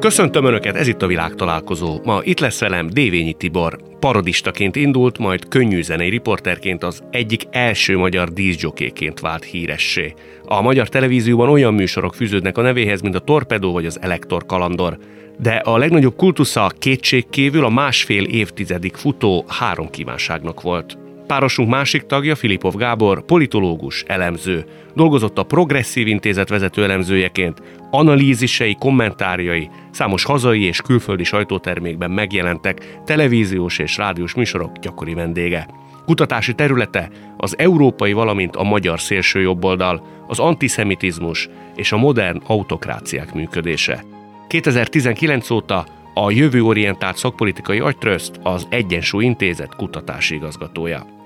Köszöntöm 0.00 0.44
Önöket, 0.44 0.76
ez 0.76 0.88
itt 0.88 1.02
a 1.02 1.06
világtalálkozó. 1.06 2.00
Ma 2.04 2.20
itt 2.22 2.40
lesz 2.40 2.60
velem 2.60 2.86
Dévényi 2.86 3.32
Tibor. 3.32 3.78
Parodistaként 4.00 4.76
indult, 4.76 5.18
majd 5.18 5.48
könnyű 5.48 5.82
zenei 5.82 6.08
riporterként 6.08 6.82
az 6.82 7.02
egyik 7.10 7.42
első 7.50 7.96
magyar 7.96 8.28
díszgyokéként 8.28 9.20
vált 9.20 9.44
híressé. 9.44 10.14
A 10.44 10.60
magyar 10.60 10.88
televízióban 10.88 11.48
olyan 11.48 11.74
műsorok 11.74 12.14
fűződnek 12.14 12.58
a 12.58 12.62
nevéhez, 12.62 13.00
mint 13.00 13.14
a 13.14 13.18
Torpedó 13.18 13.72
vagy 13.72 13.86
az 13.86 13.98
Elektor 14.00 14.46
Kalandor. 14.46 14.98
De 15.38 15.54
a 15.54 15.78
legnagyobb 15.78 16.16
kultusza 16.16 16.72
kétségkívül 16.78 17.64
a 17.64 17.68
másfél 17.68 18.24
évtizedig 18.24 18.94
futó 18.94 19.44
három 19.48 19.90
kívánságnak 19.90 20.60
volt. 20.60 21.07
Párosunk 21.28 21.68
másik 21.68 22.02
tagja, 22.02 22.34
Filipov 22.34 22.74
Gábor, 22.74 23.24
politológus, 23.24 24.04
elemző. 24.06 24.64
Dolgozott 24.94 25.38
a 25.38 25.42
Progresszív 25.42 26.06
Intézet 26.06 26.48
vezető 26.48 26.82
elemzőjeként, 26.82 27.62
analízisei, 27.90 28.76
kommentárjai, 28.78 29.70
számos 29.90 30.24
hazai 30.24 30.62
és 30.62 30.80
külföldi 30.80 31.24
sajtótermékben 31.24 32.10
megjelentek 32.10 33.00
televíziós 33.04 33.78
és 33.78 33.96
rádiós 33.96 34.34
műsorok 34.34 34.78
gyakori 34.78 35.14
vendége. 35.14 35.68
Kutatási 36.04 36.54
területe 36.54 37.10
az 37.36 37.58
európai, 37.58 38.12
valamint 38.12 38.56
a 38.56 38.62
magyar 38.62 39.00
szélső 39.00 39.40
jobboldal, 39.40 40.06
az 40.26 40.38
antiszemitizmus 40.38 41.48
és 41.76 41.92
a 41.92 41.96
modern 41.96 42.42
autokráciák 42.46 43.34
működése. 43.34 44.04
2019 44.46 45.50
óta 45.50 45.86
a 46.14 46.30
jövőorientált 46.30 47.16
szakpolitikai 47.16 47.78
agytröszt 47.78 48.40
az 48.42 48.66
Egyensúly 48.70 49.24
Intézet 49.24 49.74
kutatási 49.74 50.34
igazgatója. 50.34 51.17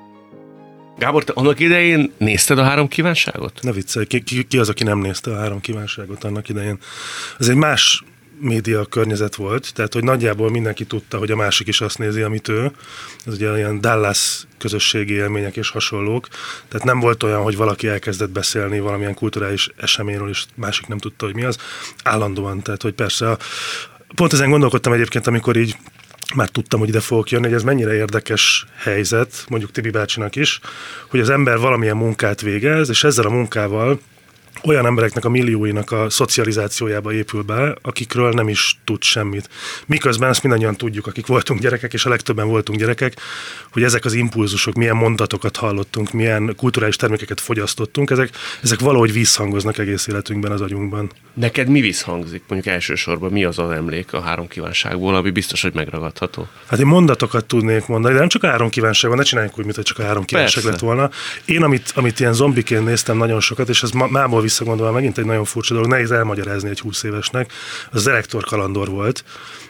Gábor, 1.02 1.24
te 1.24 1.32
annak 1.34 1.60
idején 1.60 2.12
nézted 2.18 2.58
a 2.58 2.62
három 2.62 2.88
kívánságot? 2.88 3.58
Ne 3.62 3.72
viccelj, 3.72 4.06
ki, 4.06 4.20
ki, 4.20 4.44
ki 4.44 4.58
az, 4.58 4.68
aki 4.68 4.84
nem 4.84 4.98
nézte 4.98 5.30
a 5.30 5.38
három 5.38 5.60
kívánságot 5.60 6.24
annak 6.24 6.48
idején? 6.48 6.78
Ez 7.38 7.48
egy 7.48 7.56
más 7.56 8.04
média 8.38 8.84
környezet 8.84 9.34
volt, 9.34 9.72
tehát 9.74 9.92
hogy 9.92 10.04
nagyjából 10.04 10.50
mindenki 10.50 10.84
tudta, 10.84 11.18
hogy 11.18 11.30
a 11.30 11.36
másik 11.36 11.66
is 11.68 11.80
azt 11.80 11.98
nézi, 11.98 12.22
amit 12.22 12.48
ő. 12.48 12.70
Ez 13.26 13.34
ugye 13.34 13.56
ilyen 13.56 13.80
Dallas 13.80 14.46
közösségi 14.58 15.12
élmények 15.12 15.56
és 15.56 15.70
hasonlók. 15.70 16.28
Tehát 16.68 16.86
nem 16.86 17.00
volt 17.00 17.22
olyan, 17.22 17.42
hogy 17.42 17.56
valaki 17.56 17.88
elkezdett 17.88 18.30
beszélni 18.30 18.80
valamilyen 18.80 19.14
kulturális 19.14 19.70
eseményről, 19.76 20.28
és 20.28 20.44
másik 20.54 20.86
nem 20.86 20.98
tudta, 20.98 21.24
hogy 21.24 21.34
mi 21.34 21.44
az. 21.44 21.56
Állandóan, 22.02 22.62
tehát 22.62 22.82
hogy 22.82 22.94
persze 22.94 23.30
a, 23.30 23.38
pont 24.14 24.32
ezen 24.32 24.50
gondolkodtam 24.50 24.92
egyébként, 24.92 25.26
amikor 25.26 25.56
így 25.56 25.76
már 26.34 26.48
tudtam, 26.48 26.80
hogy 26.80 26.88
ide 26.88 27.00
fogok 27.00 27.30
jönni, 27.30 27.44
hogy 27.44 27.54
ez 27.54 27.62
mennyire 27.62 27.94
érdekes 27.94 28.66
helyzet, 28.76 29.44
mondjuk 29.48 29.70
Tibi 29.70 29.90
bácsinak 29.90 30.36
is, 30.36 30.60
hogy 31.08 31.20
az 31.20 31.30
ember 31.30 31.58
valamilyen 31.58 31.96
munkát 31.96 32.40
végez, 32.40 32.88
és 32.88 33.04
ezzel 33.04 33.26
a 33.26 33.30
munkával 33.30 34.00
olyan 34.64 34.86
embereknek 34.86 35.24
a 35.24 35.28
millióinak 35.28 35.90
a 35.90 36.10
szocializációjába 36.10 37.12
épül 37.12 37.42
be, 37.42 37.76
akikről 37.82 38.32
nem 38.32 38.48
is 38.48 38.78
tud 38.84 39.02
semmit. 39.02 39.48
Miközben 39.86 40.28
ezt 40.28 40.42
mindannyian 40.42 40.76
tudjuk, 40.76 41.06
akik 41.06 41.26
voltunk 41.26 41.60
gyerekek, 41.60 41.92
és 41.92 42.04
a 42.04 42.08
legtöbben 42.08 42.48
voltunk 42.48 42.78
gyerekek, 42.78 43.16
hogy 43.72 43.82
ezek 43.82 44.04
az 44.04 44.12
impulzusok, 44.12 44.74
milyen 44.74 44.96
mondatokat 44.96 45.56
hallottunk, 45.56 46.12
milyen 46.12 46.54
kulturális 46.56 46.96
termékeket 46.96 47.40
fogyasztottunk, 47.40 48.10
ezek, 48.10 48.30
ezek 48.62 48.80
valahogy 48.80 49.12
visszhangoznak 49.12 49.78
egész 49.78 50.06
életünkben 50.06 50.52
az 50.52 50.60
agyunkban. 50.60 51.10
Neked 51.34 51.68
mi 51.68 51.80
visszhangzik, 51.80 52.42
mondjuk 52.48 52.74
elsősorban 52.74 53.30
mi 53.30 53.44
az 53.44 53.58
az 53.58 53.70
emlék 53.70 54.12
a 54.12 54.20
három 54.20 54.48
kívánságból, 54.48 55.14
ami 55.14 55.30
biztos, 55.30 55.62
hogy 55.62 55.74
megragadható? 55.74 56.48
Hát 56.66 56.78
én 56.78 56.86
mondatokat 56.86 57.44
tudnék 57.44 57.86
mondani, 57.86 58.14
de 58.14 58.20
nem 58.20 58.28
csak 58.28 58.42
a 58.42 58.46
három 58.46 58.68
kívánság 58.68 59.10
van, 59.10 59.18
ne 59.18 59.24
csináljuk 59.24 59.58
úgy, 59.58 59.64
mintha 59.64 59.82
csak 59.82 59.98
a 59.98 60.02
három 60.02 60.24
kívánság 60.24 60.64
lett 60.64 60.78
volna. 60.78 61.10
Én, 61.44 61.62
amit, 61.62 61.92
amit 61.94 62.20
ilyen 62.20 62.32
zombiként 62.32 62.84
néztem 62.84 63.16
nagyon 63.16 63.40
sokat, 63.40 63.68
és 63.68 63.82
ez 63.82 63.90
mából 63.90 64.41
visszagondolva 64.42 64.92
megint 64.92 65.18
egy 65.18 65.24
nagyon 65.24 65.44
furcsa 65.44 65.74
dolog, 65.74 65.88
nehéz 65.88 66.10
elmagyarázni 66.10 66.70
egy 66.70 66.80
20 66.80 67.02
évesnek, 67.02 67.52
az 67.90 68.06
Elektor 68.06 68.44
kalandor 68.44 68.88
volt, 68.88 69.24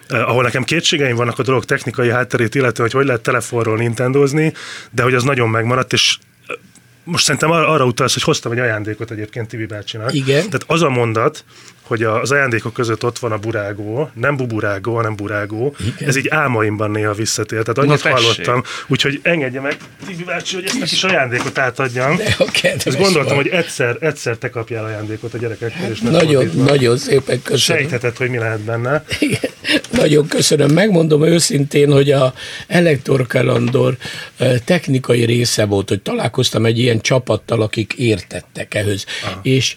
eh, 0.08 0.28
ahol 0.28 0.42
nekem 0.42 0.64
kétségeim 0.64 1.16
vannak 1.16 1.38
a 1.38 1.42
dolog 1.42 1.64
technikai 1.64 2.10
hátterét, 2.10 2.54
illetve 2.54 2.82
hogy 2.82 2.92
hogy 2.92 3.06
lehet 3.06 3.22
telefonról 3.22 3.76
nintendozni, 3.76 4.52
de 4.90 5.02
hogy 5.02 5.14
az 5.14 5.22
nagyon 5.22 5.48
megmaradt, 5.48 5.92
és 5.92 6.18
eh, 6.46 6.56
most 7.04 7.24
szerintem 7.24 7.50
arra, 7.50 7.68
arra 7.68 7.84
utalsz, 7.84 8.12
hogy 8.12 8.22
hoztam 8.22 8.52
egy 8.52 8.58
ajándékot 8.58 9.10
egyébként 9.10 9.48
Tibi 9.48 9.66
bácsinak. 9.66 10.14
Igen. 10.14 10.44
Tehát 10.44 10.64
az 10.66 10.82
a 10.82 10.88
mondat, 10.88 11.44
hogy 11.92 12.02
az 12.02 12.30
ajándékok 12.30 12.72
között 12.72 13.04
ott 13.04 13.18
van 13.18 13.32
a 13.32 13.38
burágó, 13.38 14.10
nem 14.14 14.36
buburágó, 14.36 14.94
hanem 14.94 15.16
burágó. 15.16 15.74
Igen. 15.78 16.08
Ez 16.08 16.16
így 16.16 16.28
álmaimban 16.28 16.90
néha 16.90 17.12
visszatér. 17.12 17.62
Tehát 17.62 17.78
annyit 17.78 18.04
Na, 18.04 18.10
hallottam, 18.10 18.62
úgyhogy 18.86 19.20
engedje 19.22 19.60
meg, 19.60 19.76
Tibi 20.06 20.24
bácsi, 20.24 20.54
hogy 20.54 20.64
ezt 20.64 20.78
neki 20.78 20.94
is 20.94 21.04
ajándékot 21.04 21.58
átadjam. 21.58 22.16
De 22.16 22.36
Ezt 22.62 22.98
gondoltam, 22.98 23.24
van. 23.24 23.34
hogy 23.34 23.48
egyszer, 23.48 23.96
egyszer 24.00 24.36
te 24.36 24.50
kapjál 24.50 24.84
ajándékot 24.84 25.34
a 25.34 25.38
gyerekekkel. 25.38 25.90
És 25.90 26.00
nagyon, 26.00 26.50
nagyon 26.54 26.96
szépen 26.96 27.42
köszönöm. 27.42 27.80
Sejtheted, 27.82 28.16
hogy 28.16 28.30
mi 28.30 28.38
lehet 28.38 28.60
benne. 28.60 29.04
Igen. 29.18 29.50
Nagyon 29.90 30.28
köszönöm. 30.28 30.70
Megmondom 30.70 31.24
őszintén, 31.24 31.92
hogy 31.92 32.10
a 32.10 32.32
elektorkalandor 32.66 33.96
technikai 34.64 35.24
része 35.24 35.64
volt, 35.64 35.88
hogy 35.88 36.02
találkoztam 36.02 36.64
egy 36.64 36.78
ilyen 36.78 37.00
csapattal, 37.00 37.62
akik 37.62 37.92
értettek 37.92 38.74
ehhez. 38.74 39.04
Aha. 39.24 39.40
És 39.42 39.74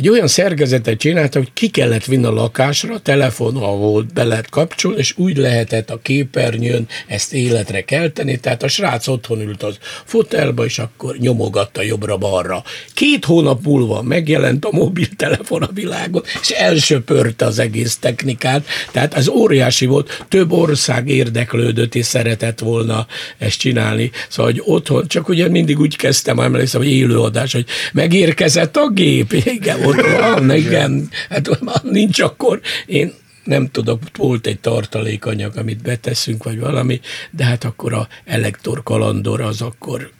egy 0.00 0.08
olyan 0.08 0.26
szerkezetet 0.26 0.98
csinálta, 0.98 1.38
hogy 1.38 1.52
ki 1.52 1.68
kellett 1.68 2.04
vinni 2.04 2.24
a 2.24 2.32
lakásra, 2.32 2.98
telefonal 2.98 3.76
volt, 3.76 4.12
be 4.12 4.24
lehet 4.24 4.48
kapcsolni, 4.48 4.98
és 4.98 5.14
úgy 5.16 5.36
lehetett 5.36 5.90
a 5.90 6.00
képernyőn 6.02 6.88
ezt 7.06 7.32
életre 7.32 7.84
kelteni, 7.84 8.38
tehát 8.38 8.62
a 8.62 8.68
srác 8.68 9.08
otthon 9.08 9.40
ült 9.40 9.62
az 9.62 9.78
fotelba, 10.04 10.64
és 10.64 10.78
akkor 10.78 11.16
nyomogatta 11.16 11.82
jobbra-balra. 11.82 12.62
Két 12.94 13.24
hónap 13.24 13.62
múlva 13.62 14.02
megjelent 14.02 14.64
a 14.64 14.70
mobiltelefon 14.72 15.62
a 15.62 15.70
világon, 15.74 16.22
és 16.40 16.50
elsöpörte 16.50 17.44
az 17.44 17.58
egész 17.58 17.96
technikát, 17.96 18.66
tehát 18.92 19.14
az 19.14 19.28
óriási 19.28 19.86
volt, 19.86 20.24
több 20.28 20.52
ország 20.52 21.08
érdeklődött 21.08 21.94
és 21.94 22.06
szeretett 22.06 22.58
volna 22.58 23.06
ezt 23.38 23.58
csinálni, 23.58 24.10
szóval 24.28 24.52
hogy 24.52 24.62
otthon, 24.64 25.06
csak 25.08 25.28
ugye 25.28 25.48
mindig 25.48 25.78
úgy 25.78 25.96
kezdtem, 25.96 26.38
emlékszem, 26.38 26.80
hogy 26.80 26.90
élőadás, 26.90 27.52
hogy 27.52 27.66
megérkezett 27.92 28.76
a 28.76 28.90
gép, 28.90 29.32
igen, 29.32 29.88
ott 29.98 30.18
van, 30.18 30.54
igen, 30.54 31.08
hát 31.28 31.82
nincs 31.82 32.20
akkor, 32.20 32.60
én 32.86 33.12
nem 33.44 33.70
tudok, 33.70 34.02
volt 34.16 34.46
egy 34.46 34.60
tartalékanyag, 34.60 35.56
amit 35.56 35.82
beteszünk, 35.82 36.44
vagy 36.44 36.60
valami, 36.60 37.00
de 37.30 37.44
hát 37.44 37.64
akkor 37.64 37.92
a 37.92 38.08
elektor 38.24 38.82
kalandor 38.82 39.40
az 39.40 39.60
akkor 39.60 40.10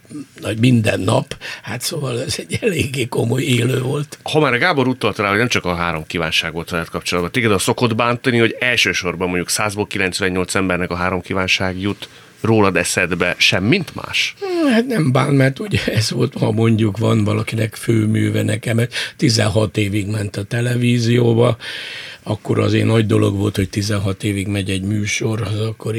nagy 0.41 0.59
minden 0.59 0.99
nap, 0.99 1.37
hát 1.61 1.81
szóval 1.81 2.21
ez 2.21 2.35
egy 2.37 2.57
eléggé 2.61 3.05
komoly 3.05 3.41
élő 3.41 3.81
volt. 3.81 4.19
Ha 4.23 4.39
már 4.39 4.53
a 4.53 4.57
Gábor 4.57 4.87
utalt 4.87 5.17
rá, 5.17 5.29
hogy 5.29 5.37
nem 5.37 5.47
csak 5.47 5.65
a 5.65 5.75
három 5.75 6.05
kívánság 6.07 6.53
volt 6.53 6.69
veled 6.69 6.89
kapcsolatban, 6.89 7.31
téged 7.31 7.51
a 7.51 7.57
szokott 7.57 7.95
bántani, 7.95 8.37
hogy 8.37 8.55
elsősorban 8.59 9.27
mondjuk 9.27 9.49
100-ból 9.51 9.85
98 9.87 10.55
embernek 10.55 10.89
a 10.91 10.95
három 10.95 11.21
kívánság 11.21 11.79
jut 11.79 12.09
rólad 12.41 12.75
eszedbe 12.75 13.35
semmint 13.37 13.95
más? 13.95 14.35
Hát 14.69 14.87
nem 14.87 15.11
bán, 15.11 15.33
mert 15.33 15.59
ugye 15.59 15.79
ez 15.85 16.11
volt, 16.11 16.33
ha 16.33 16.51
mondjuk 16.51 16.97
van 16.97 17.23
valakinek 17.23 17.75
főműve 17.75 18.43
nekem, 18.43 18.79
16 19.17 19.77
évig 19.77 20.07
ment 20.07 20.37
a 20.37 20.43
televízióba, 20.43 21.57
akkor 22.23 22.59
azért 22.59 22.85
nagy 22.85 23.05
dolog 23.05 23.37
volt, 23.37 23.55
hogy 23.55 23.69
16 23.69 24.23
évig 24.23 24.47
megy 24.47 24.69
egy 24.69 24.81
műsor, 24.81 25.41
az 25.41 25.59
akkor 25.59 25.95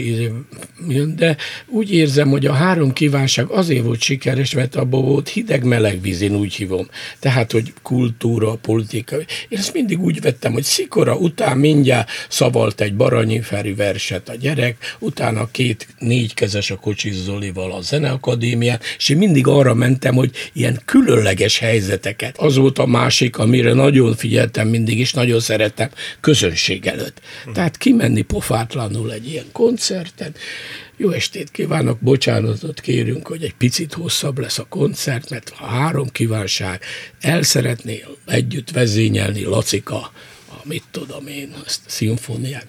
de 1.16 1.36
úgy 1.66 1.92
érzem, 1.92 2.28
hogy 2.28 2.46
a 2.46 2.52
három 2.52 2.92
kívánság 2.92 3.48
azért 3.48 3.84
volt 3.84 4.00
sikeres, 4.00 4.54
mert 4.54 4.76
abban 4.76 5.04
volt 5.04 5.28
hideg-meleg 5.28 6.00
víz, 6.00 6.20
én 6.20 6.34
úgy 6.34 6.54
hívom. 6.54 6.88
Tehát, 7.18 7.52
hogy 7.52 7.72
kultúra, 7.82 8.54
politika. 8.54 9.16
Én 9.48 9.58
ezt 9.58 9.72
mindig 9.72 10.00
úgy 10.00 10.20
vettem, 10.20 10.52
hogy 10.52 10.62
szikora 10.62 11.16
után 11.16 11.58
mindjárt 11.58 12.08
szavalt 12.28 12.80
egy 12.80 12.94
Baranyi 12.94 13.40
Feri 13.40 13.74
verset 13.74 14.28
a 14.28 14.34
gyerek, 14.34 14.96
utána 14.98 15.50
két 15.50 15.86
négykezes 16.32 16.70
a 16.70 16.76
Kocsis 16.76 17.14
Zolival 17.14 17.72
a 17.72 17.80
Zeneakadémián, 17.80 18.80
és 18.98 19.08
én 19.08 19.16
mindig 19.16 19.46
arra 19.46 19.74
mentem, 19.74 20.14
hogy 20.14 20.30
ilyen 20.52 20.80
különleges 20.84 21.58
helyzeteket. 21.58 22.38
Az 22.38 22.56
volt 22.56 22.78
a 22.78 22.86
másik, 22.86 23.38
amire 23.38 23.72
nagyon 23.72 24.14
figyeltem 24.14 24.68
mindig, 24.68 24.98
és 24.98 25.12
nagyon 25.12 25.40
szerettem, 25.40 25.90
közönség 26.20 26.86
előtt. 26.86 27.20
Tehát 27.52 27.76
kimenni 27.76 28.22
pofátlanul 28.22 29.12
egy 29.12 29.28
ilyen 29.28 29.44
koncerten, 29.52 30.34
jó 30.96 31.10
estét 31.10 31.50
kívánok, 31.50 31.98
bocsánatot 32.00 32.80
kérünk, 32.80 33.26
hogy 33.26 33.42
egy 33.42 33.54
picit 33.54 33.92
hosszabb 33.92 34.38
lesz 34.38 34.58
a 34.58 34.66
koncert, 34.68 35.30
mert 35.30 35.52
a 35.58 35.64
három 35.64 36.08
kívánság, 36.08 36.80
el 37.20 37.42
szeretné 37.42 38.04
együtt 38.26 38.70
vezényelni 38.70 39.44
Lacika, 39.44 40.12
a 40.48 40.60
mit 40.64 40.84
tudom 40.90 41.26
én, 41.26 41.54
ezt 41.66 41.80
a 41.86 41.90
szimfóniát. 41.90 42.66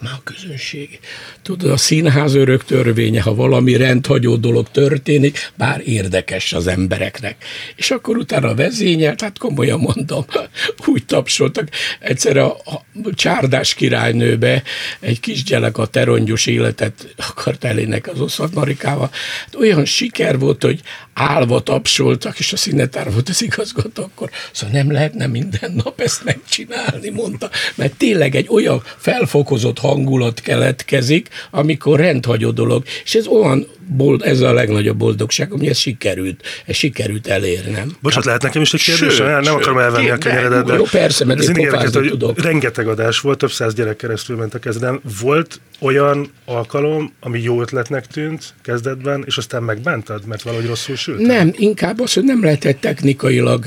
Már 0.00 0.12
a 0.12 0.20
közönség. 0.24 1.00
Tudod, 1.42 1.70
a 1.70 1.76
színház 1.76 2.34
örök 2.34 2.64
törvénye, 2.64 3.22
ha 3.22 3.34
valami 3.34 3.76
rendhagyó 3.76 4.36
dolog 4.36 4.70
történik, 4.70 5.50
bár 5.54 5.82
érdekes 5.84 6.52
az 6.52 6.66
embereknek. 6.66 7.44
És 7.76 7.90
akkor 7.90 8.16
utána 8.16 8.48
a 8.48 8.54
vezényel, 8.54 9.14
tehát 9.14 9.38
komolyan 9.38 9.80
mondom, 9.80 10.24
úgy 10.86 11.04
tapsoltak. 11.04 11.68
Egyszer 12.00 12.36
a, 12.36 12.50
a 12.50 12.84
csárdás 13.14 13.74
királynőbe 13.74 14.62
egy 15.00 15.20
kisgyerek 15.20 15.78
a 15.78 15.86
terongyos 15.86 16.46
életet 16.46 17.14
akart 17.28 17.64
elének 17.64 18.08
az 18.08 18.20
Oszat 18.20 18.54
Marikával. 18.54 19.10
Hát 19.44 19.54
olyan 19.54 19.84
siker 19.84 20.38
volt, 20.38 20.62
hogy 20.62 20.80
állva 21.14 21.60
tapsoltak, 21.60 22.38
és 22.38 22.52
a 22.52 22.56
színetár 22.56 23.12
volt 23.12 23.28
az 23.28 23.42
igazgató, 23.42 24.02
akkor 24.02 24.30
szóval 24.52 24.74
nem 24.74 24.92
lehetne 24.92 25.26
minden 25.26 25.72
nap 25.84 26.00
ezt 26.00 26.24
megcsinálni, 26.24 27.10
mondta, 27.10 27.50
mert 27.74 27.94
tényleg 27.94 28.34
egy 28.34 28.46
olyan 28.48 28.82
felfokozott 28.96 29.61
hangulat 29.78 30.40
keletkezik, 30.40 31.28
amikor 31.50 32.00
rendhagyó 32.00 32.50
dolog, 32.50 32.84
és 33.04 33.14
ez 33.14 33.26
olyan 33.26 33.66
bold, 33.96 34.22
ez 34.22 34.40
a 34.40 34.52
legnagyobb 34.52 34.96
boldogság, 34.96 35.50
hogy 35.50 35.66
ez 35.66 35.78
sikerült, 35.78 36.42
ez 36.66 36.76
sikerült 36.76 37.26
elérnem. 37.26 37.96
Bocsánat, 38.00 38.24
lehet 38.24 38.42
nekem 38.42 38.62
is 38.62 38.74
egy 38.74 38.82
kérdés? 38.82 39.14
Sőt, 39.14 39.26
nem 39.26 39.42
sőt, 39.42 39.52
akarom 39.52 39.78
elvenni 39.78 40.10
a 40.10 40.16
kenyeredet, 40.16 40.64
de... 40.64 40.74
Jó, 40.74 40.82
persze, 40.82 41.24
mert 41.24 41.42
én 41.42 41.56
érdekes, 41.56 41.94
hogy 41.94 42.08
tudok. 42.08 42.40
rengeteg 42.42 42.88
adás 42.88 43.20
volt, 43.20 43.38
több 43.38 43.50
száz 43.50 43.74
gyerek 43.74 43.96
keresztül 43.96 44.36
ment 44.36 44.54
a 44.54 44.58
kezden. 44.58 45.00
Volt 45.20 45.60
olyan 45.80 46.32
alkalom, 46.44 47.12
ami 47.20 47.40
jó 47.40 47.60
ötletnek 47.60 48.06
tűnt 48.06 48.54
kezdetben, 48.62 49.22
és 49.26 49.36
aztán 49.36 49.62
megbántad, 49.62 50.26
mert 50.26 50.42
valahogy 50.42 50.66
rosszul 50.66 50.96
sült? 50.96 51.18
Nem, 51.18 51.52
inkább 51.56 52.00
az, 52.00 52.12
hogy 52.12 52.24
nem 52.24 52.42
lehetett 52.42 52.80
technikailag 52.80 53.66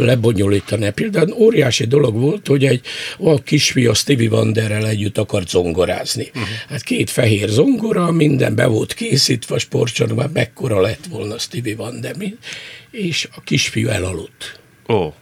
lebonyolítani. 0.00 0.90
Például 0.90 1.32
óriási 1.32 1.84
dolog 1.84 2.14
volt, 2.14 2.46
hogy 2.46 2.64
egy 2.64 2.80
a 3.18 3.42
kisfiú 3.42 3.90
a 3.90 3.94
Stevie 3.94 4.28
Wanderrel 4.28 4.86
együtt 4.86 5.18
akart 5.18 5.48
zongorázni. 5.48 6.30
Uh-huh. 6.34 6.48
Hát 6.68 6.82
két 6.82 7.10
fehér 7.10 7.48
zongora, 7.48 8.10
minden 8.10 8.54
be 8.54 8.66
volt 8.66 8.94
készítve, 8.94 9.54
sportcsarnokban 9.62 10.30
mekkora 10.30 10.80
lett 10.80 11.06
volna 11.06 11.38
Stevie 11.38 11.74
Wonder, 11.74 12.16
és 12.90 13.28
a 13.34 13.40
kisfiú 13.40 13.88
elaludt. 13.88 14.60
Ó. 14.86 14.94
Oh. 14.94 15.14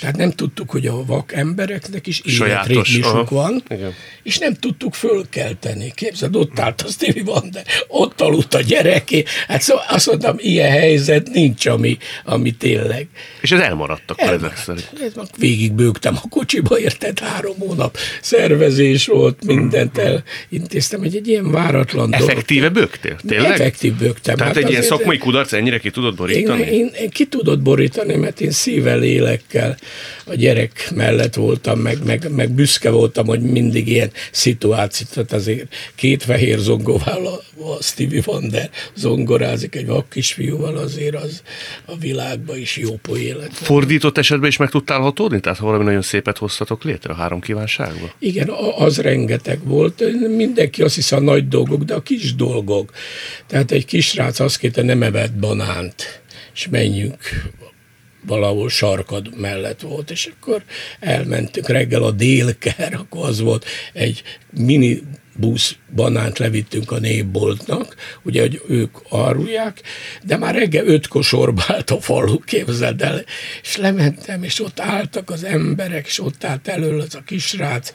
Tehát 0.00 0.16
nem 0.16 0.30
tudtuk, 0.30 0.70
hogy 0.70 0.86
a 0.86 1.04
vak 1.04 1.32
embereknek 1.32 2.06
is 2.06 2.20
életritmisuk 2.20 3.30
van, 3.30 3.62
Igen. 3.68 3.92
és 4.22 4.38
nem 4.38 4.54
tudtuk 4.54 4.94
fölkelteni. 4.94 5.92
Képzeld, 5.94 6.36
ott 6.36 6.58
állt 6.58 6.82
a 6.82 6.88
Stevie 6.88 7.22
Wonder, 7.22 7.64
ott 7.88 8.20
aludt 8.20 8.54
a 8.54 8.60
gyereké. 8.60 9.24
Hát 9.48 9.62
szóval 9.62 9.84
azt 9.88 10.06
mondtam, 10.06 10.36
ilyen 10.38 10.70
helyzet 10.70 11.28
nincs, 11.28 11.66
ami, 11.66 11.98
ami 12.24 12.50
tényleg. 12.50 13.06
És 13.40 13.50
ez 13.50 13.60
elmaradtak 13.60 14.20
ezek 14.20 14.56
szerint. 14.56 14.90
Végig 15.36 15.72
bőgtem 15.72 16.16
a 16.22 16.28
kocsiba, 16.28 16.78
érted, 16.78 17.18
három 17.18 17.58
hónap 17.58 17.96
szervezés 18.20 19.06
volt, 19.06 19.44
mindent 19.44 20.00
elintéztem, 20.50 21.00
hogy 21.00 21.16
egy 21.16 21.28
ilyen 21.28 21.50
váratlan 21.50 22.10
dolog. 22.10 22.30
Effektíve 22.30 22.68
bőgtél? 22.68 23.16
Tényleg? 23.26 23.50
Effektív 23.50 23.94
bőgtem. 23.94 24.36
Tehát 24.36 24.54
hát 24.54 24.64
egy 24.64 24.70
ilyen 24.70 24.82
szakmai 24.82 25.18
kudarc 25.18 25.52
ennyire 25.52 25.78
ki 25.78 25.90
tudod 25.90 26.14
borítani? 26.14 26.62
Én, 26.62 26.68
én, 26.68 26.90
én 27.00 27.10
ki 27.10 27.26
tudod 27.26 27.60
borítani, 27.60 28.14
mert 28.14 28.40
én 28.40 28.50
szívvel 28.50 29.02
élek 29.02 29.53
gyerekekkel, 29.54 29.76
a 30.24 30.34
gyerek 30.34 30.90
mellett 30.94 31.34
voltam, 31.34 31.78
meg, 31.78 32.04
meg, 32.04 32.30
meg 32.30 32.50
büszke 32.50 32.90
voltam, 32.90 33.26
hogy 33.26 33.40
mindig 33.40 33.88
ilyen 33.88 34.10
szituációt, 34.30 35.10
tehát 35.10 35.32
azért 35.32 35.74
két 35.94 36.22
fehér 36.22 36.58
zongóval 36.58 37.26
a, 37.26 37.62
a 37.62 37.82
Stevie 37.82 38.22
Wonder 38.26 38.70
zongorázik 38.94 39.74
egy 39.74 39.86
vak 39.86 40.08
kisfiúval, 40.08 40.76
azért 40.76 41.14
az 41.14 41.42
a 41.84 41.96
világban 41.96 42.58
is 42.58 42.76
jó 42.76 42.96
poélet. 43.02 43.52
Fordított 43.52 44.18
esetben 44.18 44.48
is 44.48 44.56
meg 44.56 44.70
tudtál 44.70 45.00
hatódni? 45.00 45.40
Tehát 45.40 45.58
ha 45.58 45.64
valami 45.66 45.84
nagyon 45.84 46.02
szépet 46.02 46.38
hoztatok 46.38 46.84
létre 46.84 47.12
a 47.12 47.16
három 47.16 47.40
kívánságban? 47.40 48.10
Igen, 48.18 48.48
az 48.76 48.98
rengeteg 48.98 49.58
volt. 49.64 50.02
Mindenki 50.36 50.82
azt 50.82 50.94
hisz 50.94 51.12
a 51.12 51.20
nagy 51.20 51.48
dolgok, 51.48 51.82
de 51.82 51.94
a 51.94 52.02
kis 52.02 52.34
dolgok. 52.34 52.92
Tehát 53.46 53.70
egy 53.70 53.84
kisrác 53.84 54.40
azt 54.40 54.58
kérte, 54.58 54.82
nem 54.82 55.02
evett 55.02 55.32
banánt 55.32 56.22
és 56.54 56.68
menjünk 56.70 57.18
valahol 58.26 58.68
sarkad 58.68 59.38
mellett 59.40 59.80
volt, 59.80 60.10
és 60.10 60.30
akkor 60.36 60.62
elmentünk 61.00 61.68
reggel 61.68 62.02
a 62.02 62.10
délker, 62.10 62.94
akkor 62.94 63.28
az 63.28 63.40
volt 63.40 63.64
egy 63.92 64.22
mini 64.50 65.02
busz 65.36 65.76
banánt 65.94 66.38
levittünk 66.38 66.90
a 66.90 66.98
népboltnak, 66.98 67.96
ugye, 68.22 68.40
hogy 68.40 68.62
ők 68.68 68.96
árulják, 69.10 69.82
de 70.22 70.36
már 70.36 70.54
reggel 70.54 70.86
ötkor 70.86 71.24
sorba 71.24 71.62
állt 71.66 71.90
a 71.90 72.00
falu, 72.00 72.38
képzeld 72.38 73.02
el, 73.02 73.24
és 73.62 73.76
lementem, 73.76 74.42
és 74.42 74.60
ott 74.60 74.80
álltak 74.80 75.30
az 75.30 75.44
emberek, 75.44 76.06
és 76.06 76.20
ott 76.20 76.44
állt 76.44 76.68
elől 76.68 77.00
az 77.00 77.14
a 77.14 77.22
kisrác, 77.26 77.92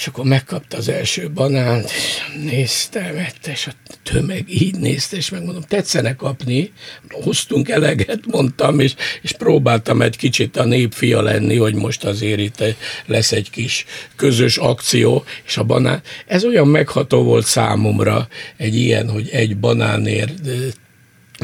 és 0.00 0.06
akkor 0.06 0.24
megkapta 0.24 0.76
az 0.76 0.88
első 0.88 1.30
banánt, 1.30 1.90
és 1.90 2.20
nézte, 2.44 3.12
vette, 3.12 3.50
és 3.50 3.66
a 3.66 3.72
tömeg 4.02 4.44
így 4.48 4.78
nézte, 4.78 5.16
és 5.16 5.30
megmondom, 5.30 5.62
tetszene 5.62 6.16
kapni, 6.16 6.72
hoztunk 7.10 7.68
eleget, 7.68 8.26
mondtam, 8.26 8.80
és, 8.80 8.94
és 9.22 9.32
próbáltam 9.32 10.02
egy 10.02 10.16
kicsit 10.16 10.56
a 10.56 10.64
népfia 10.64 11.22
lenni, 11.22 11.56
hogy 11.56 11.74
most 11.74 12.04
azért 12.04 12.40
itt 12.40 12.64
lesz 13.06 13.32
egy 13.32 13.50
kis 13.50 13.84
közös 14.16 14.56
akció, 14.56 15.24
és 15.46 15.56
a 15.56 15.64
banán, 15.64 16.02
ez 16.26 16.44
olyan 16.44 16.68
megható 16.68 17.22
volt 17.22 17.46
számomra, 17.46 18.28
egy 18.56 18.74
ilyen, 18.74 19.10
hogy 19.10 19.28
egy 19.28 19.56
banánért 19.56 20.32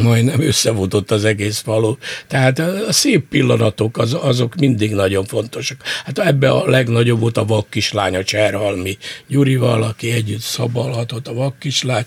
majdnem 0.03 0.41
összevotott 0.41 1.11
az 1.11 1.25
egész 1.25 1.59
falu. 1.59 1.97
Tehát 2.27 2.59
a 2.59 2.93
szép 2.93 3.29
pillanatok 3.29 3.99
az, 3.99 4.15
azok 4.15 4.55
mindig 4.55 4.95
nagyon 4.95 5.25
fontosak. 5.25 5.83
Hát 6.05 6.19
ebbe 6.19 6.51
a 6.51 6.69
legnagyobb 6.69 7.21
volt 7.21 7.37
a 7.37 7.45
vakkislány, 7.45 8.17
a 8.17 8.25
Cserhalmi 8.25 8.99
Gyurival, 9.27 9.83
aki 9.83 10.11
együtt 10.11 10.41
szabalhatott 10.41 11.29
a 11.29 11.35
vakkislány, 11.35 12.05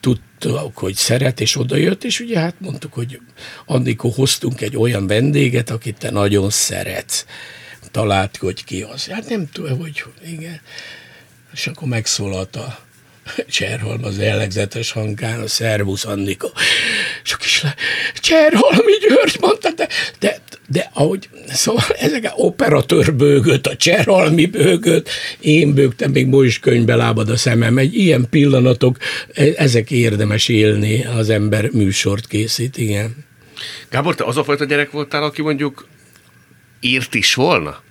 tudtuk, 0.00 0.78
hogy 0.78 0.94
szeret, 0.94 1.40
és 1.40 1.56
odajött, 1.56 2.04
és 2.04 2.20
ugye 2.20 2.38
hát 2.38 2.54
mondtuk, 2.58 2.92
hogy 2.92 3.20
Annikó 3.66 4.08
hoztunk 4.08 4.60
egy 4.60 4.76
olyan 4.76 5.06
vendéget, 5.06 5.70
akit 5.70 5.98
te 5.98 6.10
nagyon 6.10 6.50
szeretsz. 6.50 7.24
Talált, 7.90 8.36
hogy 8.36 8.64
ki 8.64 8.82
az. 8.82 9.06
Hát 9.06 9.28
nem 9.28 9.48
tudom, 9.52 9.78
hogy 9.78 10.04
igen. 10.26 10.60
És 11.52 11.66
akkor 11.66 11.88
megszólalt 11.88 12.56
a 12.56 12.78
Cserholm 13.50 14.04
az 14.04 14.18
jellegzetes 14.18 14.90
hangán, 14.90 15.40
a 15.40 15.46
Szervusz 15.46 16.04
Annika. 16.04 16.50
És 17.24 17.32
a 17.32 17.36
kislány, 17.36 17.74
Cserholmi 18.14 18.92
György 19.08 19.36
mondta, 19.40 19.70
de, 19.70 19.88
de, 20.18 20.40
de 20.68 20.90
ahogy, 20.92 21.28
szóval 21.46 21.84
ezek 21.98 22.24
a 22.24 22.32
operatőr 22.34 23.14
bőgött, 23.14 23.66
a 23.66 23.76
Cserholmi 23.76 24.46
bőgött, 24.46 25.08
én 25.40 25.74
bőgtem, 25.74 26.10
még 26.10 26.26
most 26.26 26.46
is 26.46 26.58
könyvbe 26.58 26.94
lábad 26.94 27.28
a 27.28 27.36
szemem. 27.36 27.78
Egy 27.78 27.94
ilyen 27.94 28.26
pillanatok, 28.30 28.96
e, 29.34 29.44
ezek 29.56 29.90
érdemes 29.90 30.48
élni, 30.48 31.04
az 31.04 31.30
ember 31.30 31.70
műsort 31.72 32.26
készít, 32.26 32.76
igen. 32.76 33.26
Gábor, 33.90 34.14
te 34.14 34.24
az 34.24 34.36
a 34.36 34.44
fajta 34.44 34.64
gyerek 34.64 34.90
voltál, 34.90 35.22
aki 35.22 35.42
mondjuk 35.42 35.86
írt 36.80 37.14
is 37.14 37.34
volna? 37.34 37.82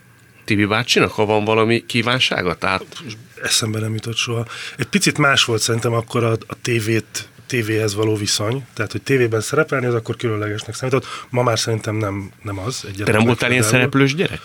Tibi 0.46 0.66
bácsinak, 0.66 1.12
ha 1.12 1.26
van 1.26 1.44
valami 1.44 1.86
kívánsága? 1.86 2.56
Tehát 2.56 2.86
eszembe 3.44 3.80
nem 3.80 3.94
jutott 3.94 4.16
soha. 4.16 4.46
Egy 4.78 4.88
picit 4.88 5.18
más 5.18 5.44
volt 5.44 5.62
szerintem 5.62 5.94
akkor 5.94 6.24
a, 6.24 6.32
a 6.32 6.56
tévét 6.62 7.30
tévéhez 7.48 7.96
való 7.96 8.16
viszony, 8.16 8.66
tehát 8.74 8.92
hogy 8.92 9.02
tévében 9.02 9.42
szerepelni, 9.42 9.86
az 9.86 9.94
akkor 9.94 10.16
különlegesnek 10.16 10.76
számított. 10.76 11.06
Ma 11.30 11.44
már 11.44 11.60
szerintem 11.60 11.96
nem, 11.96 12.32
nem 12.42 12.60
az. 12.60 12.86
Te 13.04 13.12
nem 13.12 13.26
voltál 13.26 13.52
ilyen 13.52 13.64
szereplős 13.64 14.16
gyerek? 14.16 14.42